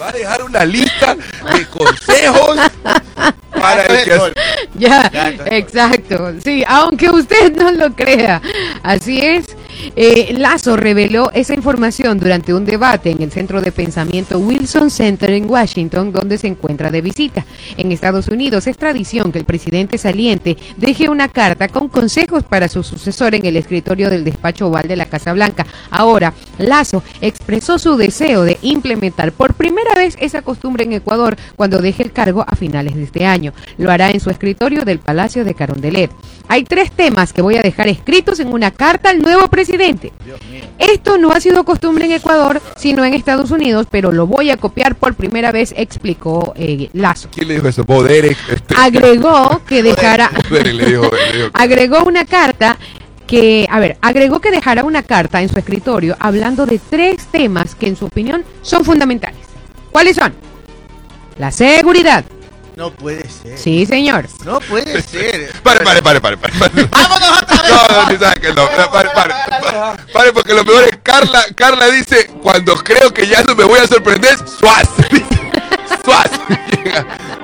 Va 0.00 0.08
a 0.08 0.12
dejar 0.12 0.42
una 0.44 0.64
lista 0.64 1.14
de 1.14 1.66
consejos 1.66 2.56
para 3.50 3.82
el 3.86 4.04
que 4.04 4.32
Ya, 4.74 5.10
exacto. 5.46 6.34
Sí, 6.44 6.64
aunque 6.66 7.10
usted 7.10 7.56
no 7.56 7.72
lo 7.72 7.92
crea. 7.94 8.40
Así 8.82 9.18
es. 9.20 9.56
Eh, 9.96 10.34
Lazo 10.36 10.76
reveló 10.76 11.30
esa 11.32 11.54
información 11.54 12.18
durante 12.18 12.54
un 12.54 12.64
debate 12.64 13.10
en 13.10 13.22
el 13.22 13.30
Centro 13.30 13.60
de 13.60 13.72
Pensamiento 13.72 14.38
Wilson 14.38 14.90
Center 14.90 15.30
en 15.30 15.48
Washington, 15.48 16.12
donde 16.12 16.38
se 16.38 16.46
encuentra 16.48 16.90
de 16.90 17.00
visita. 17.00 17.46
En 17.76 17.92
Estados 17.92 18.28
Unidos 18.28 18.66
es 18.66 18.76
tradición 18.76 19.32
que 19.32 19.38
el 19.38 19.44
presidente 19.44 19.98
saliente 19.98 20.56
deje 20.76 21.08
una 21.08 21.28
carta 21.28 21.68
con 21.68 21.88
consejos 21.88 22.44
para 22.44 22.68
su 22.68 22.82
sucesor 22.82 23.34
en 23.34 23.46
el 23.46 23.56
escritorio 23.56 24.10
del 24.10 24.24
despacho 24.24 24.68
oval 24.68 24.88
de 24.88 24.96
la 24.96 25.06
Casa 25.06 25.32
Blanca. 25.32 25.66
Ahora, 25.90 26.34
Lazo 26.58 27.02
expresó 27.20 27.78
su 27.78 27.96
deseo 27.96 28.42
de 28.42 28.58
implementar 28.62 29.32
por 29.32 29.54
primera 29.54 29.94
vez 29.94 30.16
esa 30.20 30.42
costumbre 30.42 30.84
en 30.84 30.94
Ecuador 30.94 31.36
cuando 31.56 31.78
deje 31.78 32.02
el 32.02 32.12
cargo 32.12 32.44
a 32.46 32.56
finales 32.56 32.94
de 32.96 33.04
este 33.04 33.26
año. 33.26 33.52
Lo 33.76 33.90
hará 33.90 34.10
en 34.10 34.20
su 34.20 34.30
escritorio 34.30 34.84
del 34.84 34.98
Palacio 34.98 35.44
de 35.44 35.54
Carondelet. 35.54 36.10
Hay 36.48 36.64
tres 36.64 36.90
temas 36.90 37.32
que 37.32 37.42
voy 37.42 37.56
a 37.56 37.62
dejar 37.62 37.88
escritos 37.88 38.40
en 38.40 38.52
una 38.52 38.70
carta 38.70 39.10
al 39.10 39.20
nuevo 39.20 39.48
presidente. 39.48 39.67
Mío. 39.76 40.64
Esto 40.78 41.18
no 41.18 41.30
ha 41.30 41.40
sido 41.40 41.64
costumbre 41.64 42.06
en 42.06 42.12
Ecuador, 42.12 42.62
sino 42.76 43.04
en 43.04 43.14
Estados 43.14 43.50
Unidos, 43.50 43.86
pero 43.90 44.12
lo 44.12 44.26
voy 44.26 44.50
a 44.50 44.56
copiar 44.56 44.94
por 44.94 45.14
primera 45.14 45.52
vez, 45.52 45.74
explicó 45.76 46.54
eh, 46.56 46.88
Lazo. 46.92 47.28
¿Quién 47.32 47.48
le 47.48 47.54
dijo 47.54 47.68
eso? 47.68 47.84
Vos, 47.84 48.04
Derek. 48.04 48.38
Este, 48.50 48.74
Agregó 48.76 49.62
que 49.66 49.82
dejara... 49.82 50.30
Le 50.50 50.62
dijo, 50.62 51.10
le 51.10 51.38
dijo 51.38 51.50
agregó 51.52 52.04
una 52.04 52.24
carta 52.24 52.78
que, 53.26 53.66
a 53.70 53.78
ver, 53.78 53.98
agregó 54.00 54.40
que 54.40 54.50
dejará 54.50 54.84
una 54.84 55.02
carta 55.02 55.42
en 55.42 55.48
su 55.48 55.58
escritorio 55.58 56.16
hablando 56.18 56.66
de 56.66 56.78
tres 56.78 57.26
temas 57.26 57.74
que 57.74 57.86
en 57.86 57.96
su 57.96 58.06
opinión 58.06 58.44
son 58.62 58.84
fundamentales. 58.84 59.40
¿Cuáles 59.92 60.16
son? 60.16 60.32
La 61.38 61.50
seguridad. 61.50 62.24
No 62.78 62.92
puede 62.92 63.28
ser. 63.28 63.58
Sí, 63.58 63.84
señor. 63.86 64.28
No 64.44 64.60
puede 64.60 65.02
ser. 65.02 65.50
Pare, 65.64 65.80
pare, 65.84 66.00
pare, 66.00 66.20
pare, 66.20 66.36
pare. 66.36 66.52
pare. 66.60 66.84
¡Vámonos 66.84 67.42
otra 67.42 67.62
vez! 67.62 67.72
No, 67.72 68.02
no, 68.04 68.08
ni 68.10 68.16
sabes 68.18 68.38
que 68.38 68.48
no. 68.54 68.68
Pare, 68.68 68.88
pare, 68.92 69.10
pare, 69.50 70.02
pare, 70.12 70.32
porque 70.32 70.54
lo 70.54 70.64
peor 70.64 70.84
es 70.84 70.96
Carla, 71.02 71.44
Carla 71.56 71.86
dice, 71.88 72.28
cuando 72.40 72.76
creo 72.76 73.12
que 73.12 73.26
ya 73.26 73.42
no 73.42 73.56
me 73.56 73.64
voy 73.64 73.80
a 73.80 73.86
sorprender, 73.88 74.38
suaz. 74.46 74.88
Suaz. 76.04 76.30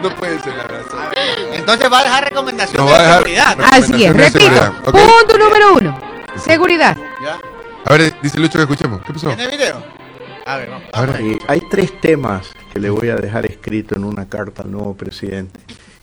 No 0.01 0.15
puede 0.15 0.39
ser 0.41 0.55
la 0.55 0.63
verdad. 0.69 1.13
Entonces 1.53 1.93
va 1.93 1.99
a 1.99 2.05
dejar 2.05 2.25
recomendaciones 2.31 2.81
No 2.87 2.93
de 2.93 2.99
dejar- 3.03 3.15
seguridad. 3.17 3.57
Así 3.73 4.05
es, 4.05 4.17
repito. 4.17 4.75
Punto 4.85 5.37
número 5.39 5.75
uno. 5.75 6.01
Seguridad. 6.45 6.97
¿Ya? 7.21 7.39
A 7.85 7.93
ver, 7.97 8.15
dice 8.23 8.39
Lucho 8.39 8.53
que 8.59 8.63
escuchemos. 8.63 9.03
¿Qué 9.05 9.13
pasó? 9.13 9.27
¿Tiene 9.35 9.49
video? 9.49 9.85
A 10.47 10.57
ver, 10.59 10.71
vamos. 10.71 10.89
A 10.93 11.01
ver. 11.07 11.21
Eh, 11.23 11.39
hay 11.49 11.61
tres 11.69 12.01
temas 12.01 12.47
que 12.75 12.81
le 12.81 12.91
voy 12.91 13.09
a 13.11 13.15
dejar 13.15 13.47
escrito 13.47 13.95
en 13.95 14.03
una 14.03 14.29
carta 14.29 14.63
al 14.63 14.73
nuevo 14.73 14.97
presidente, 14.97 15.61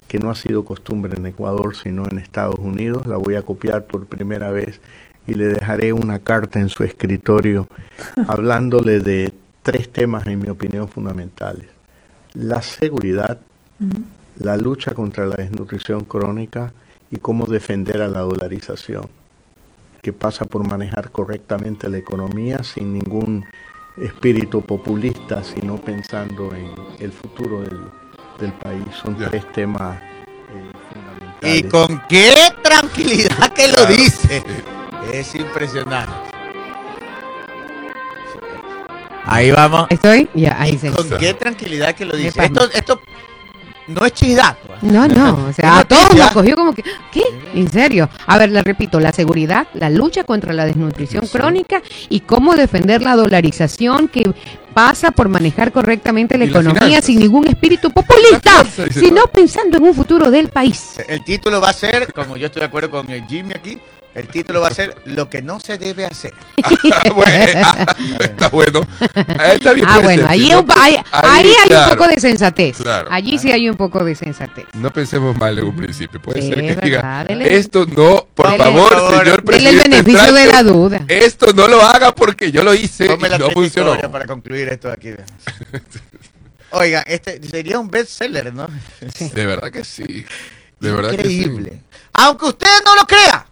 que 0.07 0.19
no 0.19 0.31
ha 0.31 0.35
sido 0.35 0.63
costumbre 0.63 1.17
en 1.17 1.25
Ecuador, 1.25 1.75
sino 1.75 2.07
en 2.09 2.17
Estados 2.17 2.59
Unidos. 2.59 3.05
La 3.07 3.17
voy 3.17 3.35
a 3.35 3.41
copiar 3.41 3.83
por 3.83 4.05
primera 4.05 4.51
vez 4.51 4.79
y 5.27 5.33
le 5.33 5.47
dejaré 5.47 5.91
una 5.91 6.19
carta 6.19 6.61
en 6.61 6.69
su 6.69 6.85
escritorio 6.85 7.67
hablándole 8.27 9.01
de 9.01 9.33
tres 9.63 9.91
temas, 9.91 10.25
en 10.27 10.39
mi 10.39 10.47
opinión, 10.47 10.87
fundamentales. 10.87 11.67
La 12.35 12.61
seguridad, 12.61 13.37
la 14.39 14.55
lucha 14.55 14.93
contra 14.93 15.25
la 15.25 15.35
desnutrición 15.35 16.05
crónica 16.05 16.71
y 17.11 17.17
cómo 17.17 17.47
defender 17.47 18.01
a 18.01 18.07
la 18.07 18.21
dolarización, 18.21 19.09
que 20.01 20.13
pasa 20.13 20.45
por 20.45 20.65
manejar 20.65 21.11
correctamente 21.11 21.89
la 21.89 21.97
economía 21.97 22.63
sin 22.63 22.93
ningún 22.93 23.43
espíritu 23.97 24.61
populista, 24.61 25.43
sino 25.43 25.77
pensando 25.77 26.53
en 26.55 26.73
el 26.99 27.11
futuro 27.11 27.61
del, 27.61 27.79
del 28.39 28.53
país. 28.53 28.83
Son 29.01 29.17
Ya. 29.17 29.29
tres 29.29 29.51
temas 29.51 29.97
eh, 30.01 30.71
fundamentales. 30.93 31.57
Y 31.59 31.63
con 31.63 32.01
qué 32.07 32.33
tranquilidad 32.61 33.53
que 33.53 33.67
lo 33.67 33.85
dice. 33.85 34.43
Es 35.11 35.35
impresionante. 35.35 36.13
Ahí 39.25 39.51
vamos. 39.51 39.87
¿Estoy? 39.89 40.27
Ya, 40.33 40.59
ahí 40.59 40.77
se. 40.77 40.91
Con 40.91 41.09
qué 41.17 41.33
tranquilidad 41.33 41.93
que 41.95 42.05
lo 42.05 42.15
dice. 42.15 42.43
Esto, 42.43 42.69
esto 42.73 43.01
no 43.87 44.05
es 44.05 44.13
chisdato. 44.13 44.73
¿eh? 44.73 44.77
No, 44.81 45.07
no, 45.07 45.45
o 45.49 45.53
sea, 45.53 45.79
a 45.79 45.83
todos 45.83 46.15
nos 46.15 46.31
cogió 46.31 46.55
como 46.55 46.73
que, 46.73 46.83
¿qué? 47.11 47.23
¿En 47.53 47.69
serio? 47.69 48.09
A 48.27 48.37
ver, 48.37 48.51
le 48.51 48.61
repito, 48.63 48.99
la 48.99 49.11
seguridad, 49.11 49.67
la 49.73 49.89
lucha 49.89 50.23
contra 50.23 50.53
la 50.53 50.65
desnutrición 50.65 51.27
crónica 51.27 51.81
y 52.09 52.21
cómo 52.21 52.55
defender 52.55 53.01
la 53.01 53.15
dolarización 53.15 54.07
que 54.07 54.23
pasa 54.73 55.11
por 55.11 55.27
manejar 55.27 55.71
correctamente 55.71 56.37
la 56.37 56.45
economía 56.45 57.01
sin 57.01 57.19
ningún 57.19 57.47
espíritu 57.47 57.91
populista, 57.91 58.63
sino 58.91 59.23
pensando 59.27 59.77
en 59.77 59.83
un 59.83 59.93
futuro 59.93 60.31
del 60.31 60.47
país. 60.47 60.95
El 61.07 61.23
título 61.23 61.59
va 61.59 61.69
a 61.69 61.73
ser, 61.73 62.13
como 62.13 62.37
yo 62.37 62.47
estoy 62.47 62.61
de 62.61 62.67
acuerdo 62.67 62.89
con 62.89 63.07
Jimmy 63.27 63.53
aquí, 63.53 63.77
el 64.13 64.27
título 64.27 64.61
va 64.61 64.67
a 64.67 64.73
ser 64.73 64.95
Lo 65.05 65.29
que 65.29 65.41
no 65.41 65.59
se 65.59 65.77
debe 65.77 66.05
hacer. 66.05 66.33
bueno, 67.15 67.31
está 68.19 68.49
bueno. 68.49 68.81
Ah, 69.37 69.53
Está 69.53 69.73
bien, 69.73 69.85
Ah, 69.89 69.99
bueno, 69.99 70.23
ser, 70.23 70.31
ahí, 70.31 70.45
sí, 70.47 70.53
un- 70.53 70.67
ahí- 70.75 70.97
ahí 71.11 71.53
hay 71.61 71.67
claro. 71.67 71.91
un 71.93 71.97
poco 71.97 72.09
de 72.09 72.19
sensatez. 72.19 72.77
Claro. 72.77 73.07
Allí 73.11 73.37
sí 73.39 73.51
hay 73.51 73.69
un 73.69 73.77
poco 73.77 74.03
de 74.03 74.15
sensatez. 74.15 74.65
No 74.73 74.91
pensemos 74.91 75.37
mal 75.37 75.57
en 75.57 75.65
un 75.65 75.75
principio. 75.75 76.21
Puede 76.21 76.41
Sí, 76.41 76.47
ser 76.49 76.55
que 76.57 76.67
verdad, 76.67 76.83
diga, 76.83 77.25
dele- 77.27 77.53
esto 77.57 77.85
no, 77.85 78.27
por 78.33 78.47
dele- 78.47 78.57
favor, 78.63 78.89
señor 78.89 79.23
Dele 79.23 79.31
el 79.35 79.43
presidente. 79.43 79.89
beneficio 79.89 80.33
de 80.33 80.45
la 80.47 80.63
duda. 80.63 81.01
Esto 81.07 81.53
no 81.53 81.67
lo 81.67 81.81
haga 81.81 82.13
porque 82.13 82.51
yo 82.51 82.63
lo 82.63 82.73
hice 82.73 83.05
y 83.05 83.07
la 83.29 83.37
no 83.37 83.49
funcionó. 83.51 83.91
historia 83.91 84.11
para 84.11 84.25
concluir 84.25 84.67
esto 84.69 84.91
aquí. 84.91 85.09
Oiga, 86.71 87.01
este 87.05 87.41
sería 87.47 87.79
un 87.79 87.89
bestseller, 87.89 88.53
¿no? 88.53 88.67
De 89.33 89.45
verdad 89.45 89.71
que 89.71 89.83
sí. 89.83 90.25
De 90.79 90.91
verdad 90.91 91.11
Increíble. 91.13 91.81
Aunque 92.13 92.45
usted 92.45 92.67
no 92.85 92.95
lo 92.95 93.05
crea, 93.05 93.45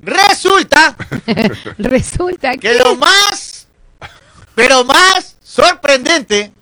resulta 0.00 0.96
Resulta 1.78 2.52
que... 2.52 2.58
que 2.58 2.74
lo 2.74 2.96
más, 2.96 3.66
pero 4.54 4.84
más 4.84 5.36
sorprendente 5.42 6.52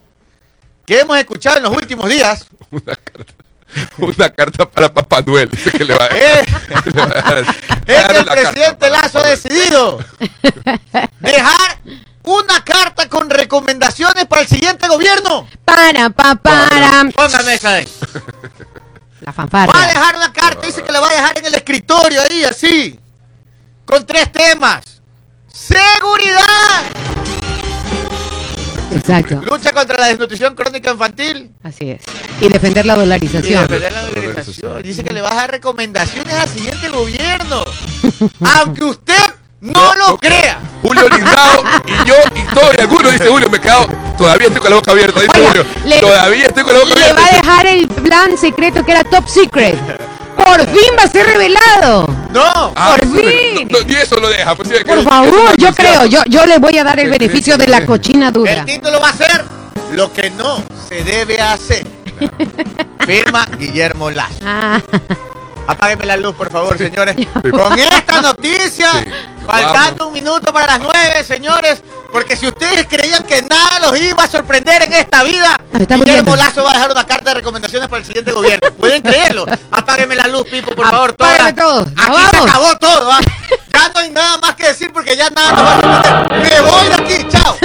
que 0.87 1.01
hemos 1.01 1.17
escuchado 1.19 1.57
en 1.59 1.63
los 1.65 1.77
últimos 1.77 2.09
días. 2.09 2.47
Una 2.71 2.95
carta. 2.97 3.35
Una 3.99 4.31
carta 4.31 4.71
para 4.71 4.93
Papá 4.93 5.23
Noel. 5.23 5.51
Dice 5.51 5.71
que 5.73 5.85
le 5.85 5.95
va 5.95 6.05
a 6.05 6.09
es, 6.09 6.47
le 6.87 6.93
va 6.93 7.05
a 7.05 7.09
dar- 7.09 7.39
es 7.87 8.05
que 8.07 8.17
el 8.19 8.25
presidente 8.25 8.75
para 8.89 9.03
Lazo 9.03 9.19
ha 9.19 9.27
decidido 9.27 9.99
dejar 11.21 11.79
una 12.23 12.65
carta 12.65 13.09
con 13.09 13.29
recomendaciones 13.31 14.27
para 14.27 14.43
el 14.43 14.49
siguiente 14.49 14.87
gobierno. 14.89 15.49
Para, 15.65 16.11
pa, 16.11 16.37
para. 16.37 17.05
Póngame 17.15 17.55
esa 17.55 17.75
ahí. 17.75 17.89
La 19.21 19.33
fanfarria. 19.33 19.75
Va 19.75 19.85
a 19.85 19.89
dejar 19.89 20.17
una 20.17 20.33
carta, 20.33 20.67
dice 20.67 20.83
que 20.83 20.93
la 20.93 21.01
va 21.01 21.09
a 21.09 21.13
dejar 21.13 21.39
en 21.39 21.47
el 21.47 21.55
escritorio 21.55 22.21
ahí, 22.23 22.45
así. 22.45 22.99
Con 23.85 24.05
tres 24.07 24.31
temas. 24.33 24.83
Seguridad. 25.53 26.85
Exacto. 28.95 29.41
Lucha 29.43 29.73
contra 29.73 29.99
la 29.99 30.07
desnutrición 30.09 30.55
crónica 30.55 30.91
infantil. 30.93 31.53
Así 31.63 31.91
es. 31.91 32.03
Y 32.41 32.49
defender 32.49 32.87
la 32.87 32.95
Y 32.95 32.99
dolarización. 33.01 33.63
defender 33.63 33.93
la 33.93 34.03
dolarización. 34.03 34.83
Dice 34.83 35.05
que 35.05 35.13
le 35.13 35.21
va 35.21 35.33
a 35.33 35.35
dar 35.35 35.51
recomendaciones 35.51 36.33
al 36.35 36.49
siguiente 36.49 36.89
gobierno. 36.89 37.65
Aunque 38.59 38.85
usted 38.85 39.35
no 39.61 39.95
lo 39.95 40.17
crea. 40.19 40.61
Julio 40.83 41.09
Lindao 41.09 41.65
y 41.87 42.09
yo 42.09 42.15
y 42.35 42.55
todo 42.55 42.71
y 42.77 42.81
alguno 42.81 43.11
dice 43.11 43.27
Julio, 43.29 43.51
me 43.51 43.61
quedo. 43.61 43.87
Todavía 44.17 44.47
estoy 44.47 44.61
con 44.61 44.71
la 44.71 44.77
boca 44.77 44.91
abierta, 44.93 45.21
dice 45.21 45.39
Oiga, 45.39 45.49
Julio. 45.49 45.67
le- 45.87 46.01
Todavía 46.01 46.47
estoy 46.47 46.63
con 46.65 46.73
la 46.75 46.79
boca 46.81 46.95
Le 46.95 47.01
va 47.01 47.07
a 47.07 47.11
abierta. 47.27 47.37
dejar 47.37 47.67
el 47.67 47.89
plan 47.89 48.39
secreto 48.39 48.85
que 48.85 48.93
era 48.93 49.05
top 49.05 49.27
secret. 49.29 49.77
Por 50.37 50.61
fin 50.69 50.91
va 50.99 51.05
a 51.05 51.09
ser 51.09 51.27
revelado. 51.27 52.07
No. 52.31 52.73
Ah, 52.75 52.97
por 52.97 53.05
eso 53.05 53.15
no- 53.15 53.21
fin. 53.31 53.69
no- 53.71 53.81
ni 53.83 53.95
eso 53.95 54.17
lo 54.19 54.29
deja. 54.29 54.55
pues, 54.55 54.69
Por 54.85 55.03
favor, 55.05 55.51
es 55.53 55.57
yo 55.59 55.73
creo, 55.75 56.07
yo, 56.07 56.23
yo 56.27 56.45
le 56.47 56.59
voy 56.59 56.77
a 56.79 56.85
dar 56.85 56.99
el 56.99 57.09
beneficio 57.19 57.57
de 57.57 57.69
la 57.69 57.85
cochina 57.87 58.31
dura. 58.31 58.53
El 58.53 58.65
título 58.65 59.01
va 59.01 59.09
a 59.11 59.13
ser 59.13 59.45
Lo 59.93 60.13
que 60.13 60.31
no 60.31 60.63
se 60.89 61.05
debe 61.05 61.41
hacer. 61.41 61.87
Firma 63.07 63.47
Guillermo 63.59 64.11
Lazo. 64.11 64.35
Ah, 64.45 64.81
Apágueme 65.67 66.05
la 66.05 66.17
luz, 66.17 66.35
por 66.35 66.51
favor, 66.51 66.77
señores. 66.77 67.17
Con 67.51 67.79
esta 67.79 68.21
noticia, 68.21 68.91
Sí. 69.03 69.11
faltando 69.47 70.09
un 70.09 70.13
minuto 70.13 70.53
para 70.53 70.67
las 70.79 70.81
nueve, 70.81 71.25
señores. 71.25 71.83
Porque 72.15 72.37
si 72.37 72.47
ustedes 72.47 72.87
creían 72.89 73.25
que 73.25 73.43
nada 73.43 73.81
los 73.81 74.01
iba 74.01 74.23
a 74.23 74.29
sorprender 74.29 74.83
en 74.83 74.93
esta 74.93 75.25
vida, 75.25 75.59
Guillermo 75.73 76.37
Lazo 76.37 76.63
va 76.63 76.71
a 76.71 76.75
dejar 76.75 76.93
una 76.93 77.05
carta 77.05 77.31
de 77.31 77.35
recomendaciones 77.35 77.89
para 77.89 77.99
el 78.03 78.07
siguiente 78.07 78.31
gobierno. 78.31 78.71
Pueden 78.71 79.03
creerlo. 79.03 79.45
Apágueme 79.73 80.15
la 80.15 80.29
luz, 80.29 80.45
Pipo, 80.49 80.77
por 80.77 80.89
favor. 80.89 81.13
Toda. 81.15 81.53
todo. 81.53 81.81
Aquí 81.81 82.23
se 82.31 82.37
acabó 82.37 82.79
todo. 82.79 83.11
¿ah? 83.11 83.19
Ya 83.73 83.89
no 83.93 83.99
hay 83.99 84.11
nada 84.11 84.39
más 84.39 84.55
que 84.55 84.69
decir 84.69 84.93
porque 84.93 85.17
ya 85.17 85.29
nada 85.31 85.51
nos 85.55 85.63
va 85.65 85.75
a 85.75 86.05
sorprender. 86.05 86.53
Me 86.53 86.61
voy 86.61 86.87
de 86.87 86.95
aquí. 86.95 87.29
Chao. 87.29 87.57